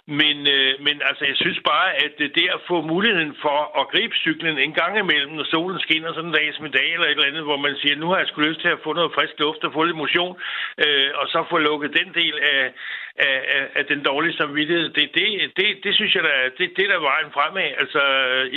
Men, 0.06 0.36
øh, 0.46 0.72
men 0.86 1.02
altså, 1.08 1.24
jeg 1.24 1.36
synes 1.36 1.60
bare, 1.64 1.88
at 2.04 2.14
det 2.18 2.48
at 2.56 2.60
få 2.68 2.80
muligheden 2.80 3.36
for 3.42 3.58
at 3.80 3.88
gribe 3.92 4.14
cyklen 4.14 4.58
en 4.58 4.74
gang 4.74 4.98
imellem, 4.98 5.32
når 5.32 5.44
solen 5.44 5.80
skinner 5.80 6.12
sådan 6.12 6.30
en 6.30 6.34
dag 6.34 6.54
som 6.54 6.66
i 6.66 6.76
dag, 6.78 6.92
eller 6.92 7.06
et 7.06 7.10
eller 7.10 7.30
andet, 7.30 7.42
hvor 7.42 7.56
man 7.56 7.76
siger, 7.76 7.96
nu 7.96 8.08
har 8.08 8.18
jeg 8.18 8.28
sgu 8.28 8.40
lyst 8.40 8.60
til 8.60 8.68
at 8.68 8.82
få 8.84 8.92
noget 8.92 9.14
frisk 9.14 9.34
luft 9.38 9.64
og 9.64 9.72
få 9.72 9.82
lidt 9.84 9.96
motion, 9.96 10.40
øh, 10.84 11.10
og 11.14 11.28
så 11.28 11.44
få 11.50 11.58
lukket 11.58 11.98
den 12.00 12.08
del 12.14 12.34
af, 12.52 12.72
af, 13.16 13.38
af, 13.56 13.64
af 13.74 13.84
den 13.86 14.02
dårlige 14.02 14.36
samvittighed, 14.36 14.88
det, 14.88 15.10
det, 15.14 15.26
det, 15.56 15.66
det 15.84 15.94
synes 15.94 16.14
jeg, 16.14 16.22
der, 16.22 16.36
det, 16.58 16.72
det 16.76 16.88
der 16.88 17.00
vejen 17.10 17.32
fremad, 17.32 17.70
altså 17.82 18.02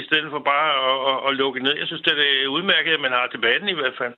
i 0.02 0.04
stedet 0.04 0.30
for 0.32 0.40
bare 0.40 0.70
at, 0.90 0.98
at, 1.12 1.30
at 1.30 1.36
lukke 1.36 1.64
ned. 1.64 1.78
Jeg 1.78 1.88
synes, 1.88 2.02
det 2.02 2.14
er 2.14 2.48
udmærket, 2.48 2.94
at 2.94 3.00
man 3.06 3.12
har 3.12 3.28
debatten 3.28 3.70
i 3.70 3.80
hvert 3.80 3.98
fald. 3.98 4.14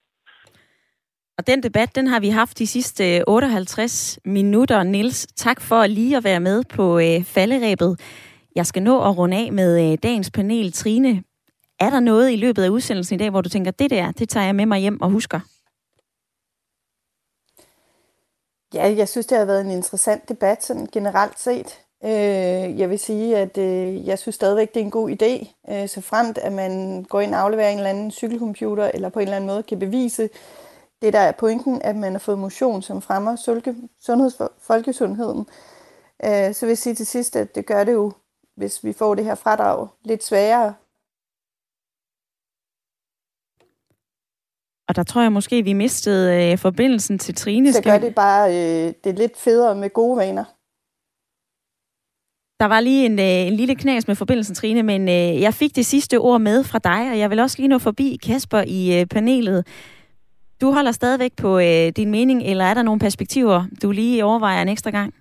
Og 1.38 1.48
den 1.48 1.64
debat, 1.64 1.96
den 1.96 2.08
har 2.08 2.20
vi 2.20 2.30
haft 2.30 2.60
de 2.60 2.68
sidste 2.68 3.16
øh, 3.18 3.24
58 3.28 4.20
minutter. 4.26 4.84
Nils, 4.84 5.28
tak 5.36 5.62
for 5.62 5.86
lige 5.86 6.18
at 6.18 6.24
være 6.24 6.40
med 6.40 6.64
på 6.64 7.00
øh, 7.00 7.24
falderæbet. 7.24 8.00
Jeg 8.56 8.66
skal 8.66 8.84
nå 8.84 9.10
at 9.10 9.18
runde 9.18 9.38
af 9.38 9.52
med 9.52 9.92
øh, 9.92 9.98
dagens 10.04 10.32
panel. 10.32 10.74
Trine, 10.74 11.24
er 11.80 11.90
der 11.90 12.00
noget 12.00 12.32
i 12.32 12.36
løbet 12.36 12.64
af 12.64 12.70
udsendelsen 12.70 13.16
i 13.16 13.18
dag, 13.18 13.30
hvor 13.30 13.42
du 13.42 13.50
tænker, 13.50 13.72
det 13.72 13.90
der, 13.90 14.12
det 14.12 14.30
tager 14.30 14.46
jeg 14.46 14.56
med 14.56 14.66
mig 14.66 14.80
hjem 14.80 15.02
og 15.02 15.10
husker? 15.10 15.40
Ja, 18.74 18.96
jeg 18.98 19.10
synes, 19.10 19.26
det 19.26 19.38
har 19.38 19.46
været 19.46 19.62
en 19.62 19.72
interessant 19.72 20.30
debat 20.30 20.64
sådan 20.64 20.88
generelt 20.92 21.40
set. 21.40 21.80
Øh, 22.04 22.80
jeg 22.80 22.90
vil 22.90 23.00
sige, 23.00 23.38
at 23.38 23.58
øh, 23.58 24.08
jeg 24.08 24.20
synes 24.20 24.36
stadigvæk, 24.36 24.74
det 24.74 24.80
er 24.80 24.86
en 24.86 24.92
god 24.92 25.10
idé, 25.10 25.54
øh, 25.74 25.88
så 25.88 26.02
fremt 26.02 26.38
at 26.38 26.54
man 26.54 27.04
går 27.04 27.22
ind 27.22 27.36
og 27.36 27.42
afleverer 27.42 27.70
en 27.70 27.78
eller 27.78 27.90
anden 27.90 28.12
cykelcomputer, 28.12 28.92
eller 28.94 29.10
på 29.10 29.20
en 29.20 29.24
eller 29.24 29.36
anden 29.36 29.48
måde 29.48 29.64
kan 29.64 29.80
bevise 29.80 30.30
det, 31.02 31.14
der 31.14 31.20
er 31.20 31.32
pointen, 31.32 31.82
at 31.82 31.96
man 31.96 32.12
har 32.12 32.20
fået 32.20 32.40
motion, 32.40 32.82
som 32.82 33.02
fremmer 33.02 33.36
sundheds, 34.00 34.42
folkesundheden. 34.60 35.48
Øh, 36.26 36.54
så 36.54 36.60
vil 36.62 36.70
jeg 36.70 36.78
sige 36.78 36.96
til 36.96 37.08
sidst, 37.08 37.36
at 37.36 37.56
det 37.56 37.66
gør 37.66 37.84
det 37.84 37.94
jo, 37.94 38.12
hvis 38.56 38.84
vi 38.84 38.94
får 38.94 39.16
det 39.16 39.26
her 39.26 39.36
fradrag, 39.36 39.88
lidt 40.04 40.24
sværere 40.24 40.74
Og 44.88 44.96
der 44.96 45.04
tror 45.04 45.22
jeg 45.22 45.32
måske, 45.32 45.64
vi 45.64 45.74
mistede 45.74 46.52
øh, 46.52 46.58
forbindelsen 46.58 47.20
til 47.20 47.36
Trine. 47.36 47.74
Så 47.74 47.84
gør 47.84 47.98
det 47.98 48.16
bare 48.16 48.50
øh, 48.50 48.94
det 49.04 49.10
er 49.10 49.18
lidt 49.18 49.38
federe 49.38 49.76
med 49.76 49.90
gode 49.90 50.18
vaner. 50.18 50.44
Der 52.60 52.66
var 52.66 52.80
lige 52.80 53.06
en, 53.06 53.20
øh, 53.20 53.48
en 53.48 53.54
lille 53.54 53.76
knas 53.76 54.08
med 54.08 54.16
forbindelsen, 54.16 54.56
Trine, 54.56 54.84
men 54.84 55.02
øh, 55.10 55.42
jeg 55.42 55.54
fik 55.54 55.76
det 55.76 55.86
sidste 55.86 56.20
ord 56.20 56.42
med 56.42 56.64
fra 56.64 56.80
dig, 56.80 57.12
og 57.12 57.20
jeg 57.20 57.30
vil 57.30 57.40
også 57.40 57.58
lige 57.58 57.68
nå 57.68 57.78
forbi 57.78 58.20
Kasper 58.24 58.64
i 58.68 59.00
øh, 59.00 59.06
panelet. 59.06 59.68
Du 60.62 60.72
holder 60.72 60.92
stadigvæk 60.92 61.32
på 61.42 61.60
øh, 61.60 61.88
din 61.98 62.12
mening, 62.12 62.44
eller 62.44 62.64
er 62.64 62.74
der 62.74 62.84
nogle 62.84 63.00
perspektiver, 63.00 63.64
du 63.84 63.92
lige 63.92 64.26
overvejer 64.26 64.62
en 64.62 64.70
ekstra 64.70 64.92
gang? 64.92 65.14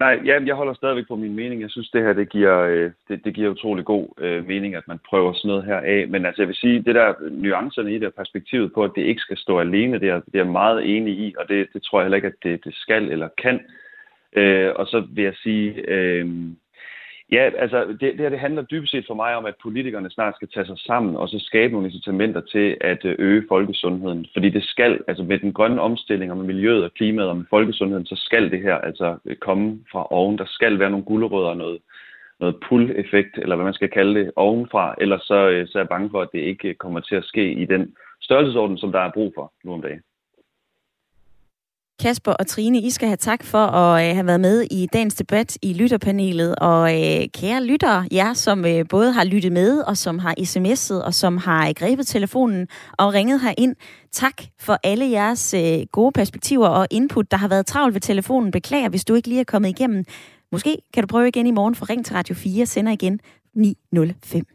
Nej, 0.00 0.20
ja, 0.24 0.44
jeg 0.46 0.54
holder 0.54 0.74
stadigvæk 0.74 1.08
på 1.08 1.16
min 1.16 1.34
mening. 1.34 1.60
Jeg 1.60 1.70
synes, 1.70 1.90
det 1.90 2.02
her 2.02 2.12
det 2.12 2.28
giver, 2.28 2.58
øh, 2.58 2.90
det, 3.08 3.24
det 3.24 3.34
giver 3.34 3.50
utrolig 3.50 3.84
god 3.84 4.08
øh, 4.18 4.46
mening, 4.46 4.74
at 4.74 4.88
man 4.88 4.98
prøver 5.08 5.32
sådan 5.32 5.48
noget 5.48 5.64
her 5.64 5.76
af. 5.76 6.08
Men 6.08 6.26
altså, 6.26 6.42
jeg 6.42 6.48
vil 6.48 6.56
sige, 6.56 6.82
det 6.82 6.94
der 6.94 7.14
nuancerne 7.30 7.94
i 7.94 7.98
det 7.98 8.14
perspektivet 8.14 8.72
på, 8.72 8.84
at 8.84 8.90
det 8.96 9.02
ikke 9.02 9.20
skal 9.20 9.36
stå 9.36 9.60
alene, 9.60 10.00
det 10.00 10.08
er, 10.08 10.14
det 10.14 10.34
er 10.34 10.38
jeg 10.38 10.46
meget 10.46 10.96
enig 10.96 11.18
i, 11.18 11.34
og 11.38 11.48
det, 11.48 11.68
det 11.72 11.82
tror 11.82 12.00
jeg 12.00 12.04
heller 12.04 12.16
ikke, 12.16 12.28
at 12.28 12.42
det, 12.42 12.64
det 12.64 12.74
skal 12.74 13.12
eller 13.12 13.28
kan. 13.42 13.60
Øh, 14.36 14.72
og 14.76 14.86
så 14.86 15.06
vil 15.10 15.24
jeg 15.24 15.34
sige, 15.42 15.90
øh, 15.90 16.26
Ja, 17.32 17.50
altså 17.58 17.84
det, 17.84 18.00
det 18.00 18.20
her 18.20 18.28
det 18.28 18.38
handler 18.38 18.62
dybest 18.62 18.92
set 18.92 19.04
for 19.06 19.14
mig 19.14 19.36
om, 19.36 19.46
at 19.46 19.54
politikerne 19.62 20.10
snart 20.10 20.34
skal 20.34 20.48
tage 20.48 20.66
sig 20.66 20.78
sammen 20.78 21.16
og 21.16 21.28
så 21.28 21.38
skabe 21.38 21.72
nogle 21.72 21.88
incitamenter 21.88 22.40
til 22.40 22.76
at 22.80 23.04
øh, 23.04 23.16
øge 23.18 23.44
folkesundheden. 23.48 24.26
Fordi 24.32 24.50
det 24.50 24.64
skal, 24.64 25.00
altså 25.08 25.22
med 25.22 25.38
den 25.38 25.52
grønne 25.52 25.80
omstilling 25.80 26.30
og 26.30 26.36
med 26.36 26.46
miljøet 26.46 26.84
og 26.84 26.94
klimaet 26.94 27.28
og 27.28 27.36
med 27.36 27.44
folkesundheden, 27.50 28.06
så 28.06 28.16
skal 28.16 28.50
det 28.50 28.62
her 28.62 28.74
altså 28.74 29.18
øh, 29.24 29.36
komme 29.36 29.78
fra 29.92 30.12
oven. 30.12 30.38
Der 30.38 30.44
skal 30.46 30.78
være 30.78 30.90
nogle 30.90 31.04
gulerødder 31.04 31.48
og 31.48 31.56
noget, 31.56 31.78
noget 32.40 32.56
pull-effekt, 32.68 33.38
eller 33.38 33.56
hvad 33.56 33.64
man 33.64 33.74
skal 33.74 33.90
kalde 33.90 34.20
det, 34.20 34.30
ovenfra. 34.36 34.94
Ellers 35.00 35.22
så, 35.22 35.48
øh, 35.48 35.68
så 35.68 35.78
er 35.78 35.82
jeg 35.82 35.88
bange 35.88 36.10
for, 36.10 36.22
at 36.22 36.32
det 36.32 36.40
ikke 36.40 36.74
kommer 36.74 37.00
til 37.00 37.14
at 37.14 37.24
ske 37.24 37.52
i 37.52 37.64
den 37.64 37.94
størrelsesorden, 38.22 38.78
som 38.78 38.92
der 38.92 39.00
er 39.00 39.10
brug 39.14 39.32
for 39.36 39.52
nu 39.64 39.72
om 39.72 39.82
dagen. 39.82 40.02
Kasper 42.00 42.32
og 42.32 42.46
Trine, 42.46 42.78
I 42.78 42.90
skal 42.90 43.08
have 43.08 43.16
tak 43.16 43.44
for 43.44 43.58
at 43.58 44.08
øh, 44.08 44.14
have 44.14 44.26
været 44.26 44.40
med 44.40 44.66
i 44.70 44.86
dagens 44.92 45.14
debat 45.14 45.58
i 45.62 45.72
lytterpanelet. 45.72 46.56
Og 46.56 46.94
øh, 46.94 47.28
kære 47.34 47.64
lyttere, 47.64 48.08
jer 48.12 48.34
som 48.34 48.64
øh, 48.64 48.84
både 48.88 49.12
har 49.12 49.24
lyttet 49.24 49.52
med, 49.52 49.80
og 49.80 49.96
som 49.96 50.18
har 50.18 50.34
sms'et, 50.38 51.04
og 51.04 51.14
som 51.14 51.36
har 51.36 51.68
øh, 51.68 51.74
grebet 51.76 52.06
telefonen 52.06 52.68
og 52.98 53.14
ringet 53.14 53.40
ind. 53.58 53.76
Tak 54.12 54.42
for 54.60 54.78
alle 54.84 55.10
jeres 55.10 55.54
øh, 55.54 55.86
gode 55.92 56.12
perspektiver 56.12 56.68
og 56.68 56.86
input. 56.90 57.30
Der 57.30 57.36
har 57.36 57.48
været 57.48 57.66
travlt 57.66 57.94
ved 57.94 58.00
telefonen. 58.00 58.50
Beklager, 58.50 58.88
hvis 58.88 59.04
du 59.04 59.14
ikke 59.14 59.28
lige 59.28 59.40
er 59.40 59.44
kommet 59.44 59.68
igennem. 59.68 60.04
Måske 60.52 60.76
kan 60.94 61.02
du 61.02 61.06
prøve 61.06 61.28
igen 61.28 61.46
i 61.46 61.50
morgen, 61.50 61.74
for 61.74 61.90
Ring 61.90 62.06
til 62.06 62.14
Radio 62.14 62.34
4 62.34 62.66
sender 62.66 62.92
igen 62.92 63.20
905. 63.54 64.53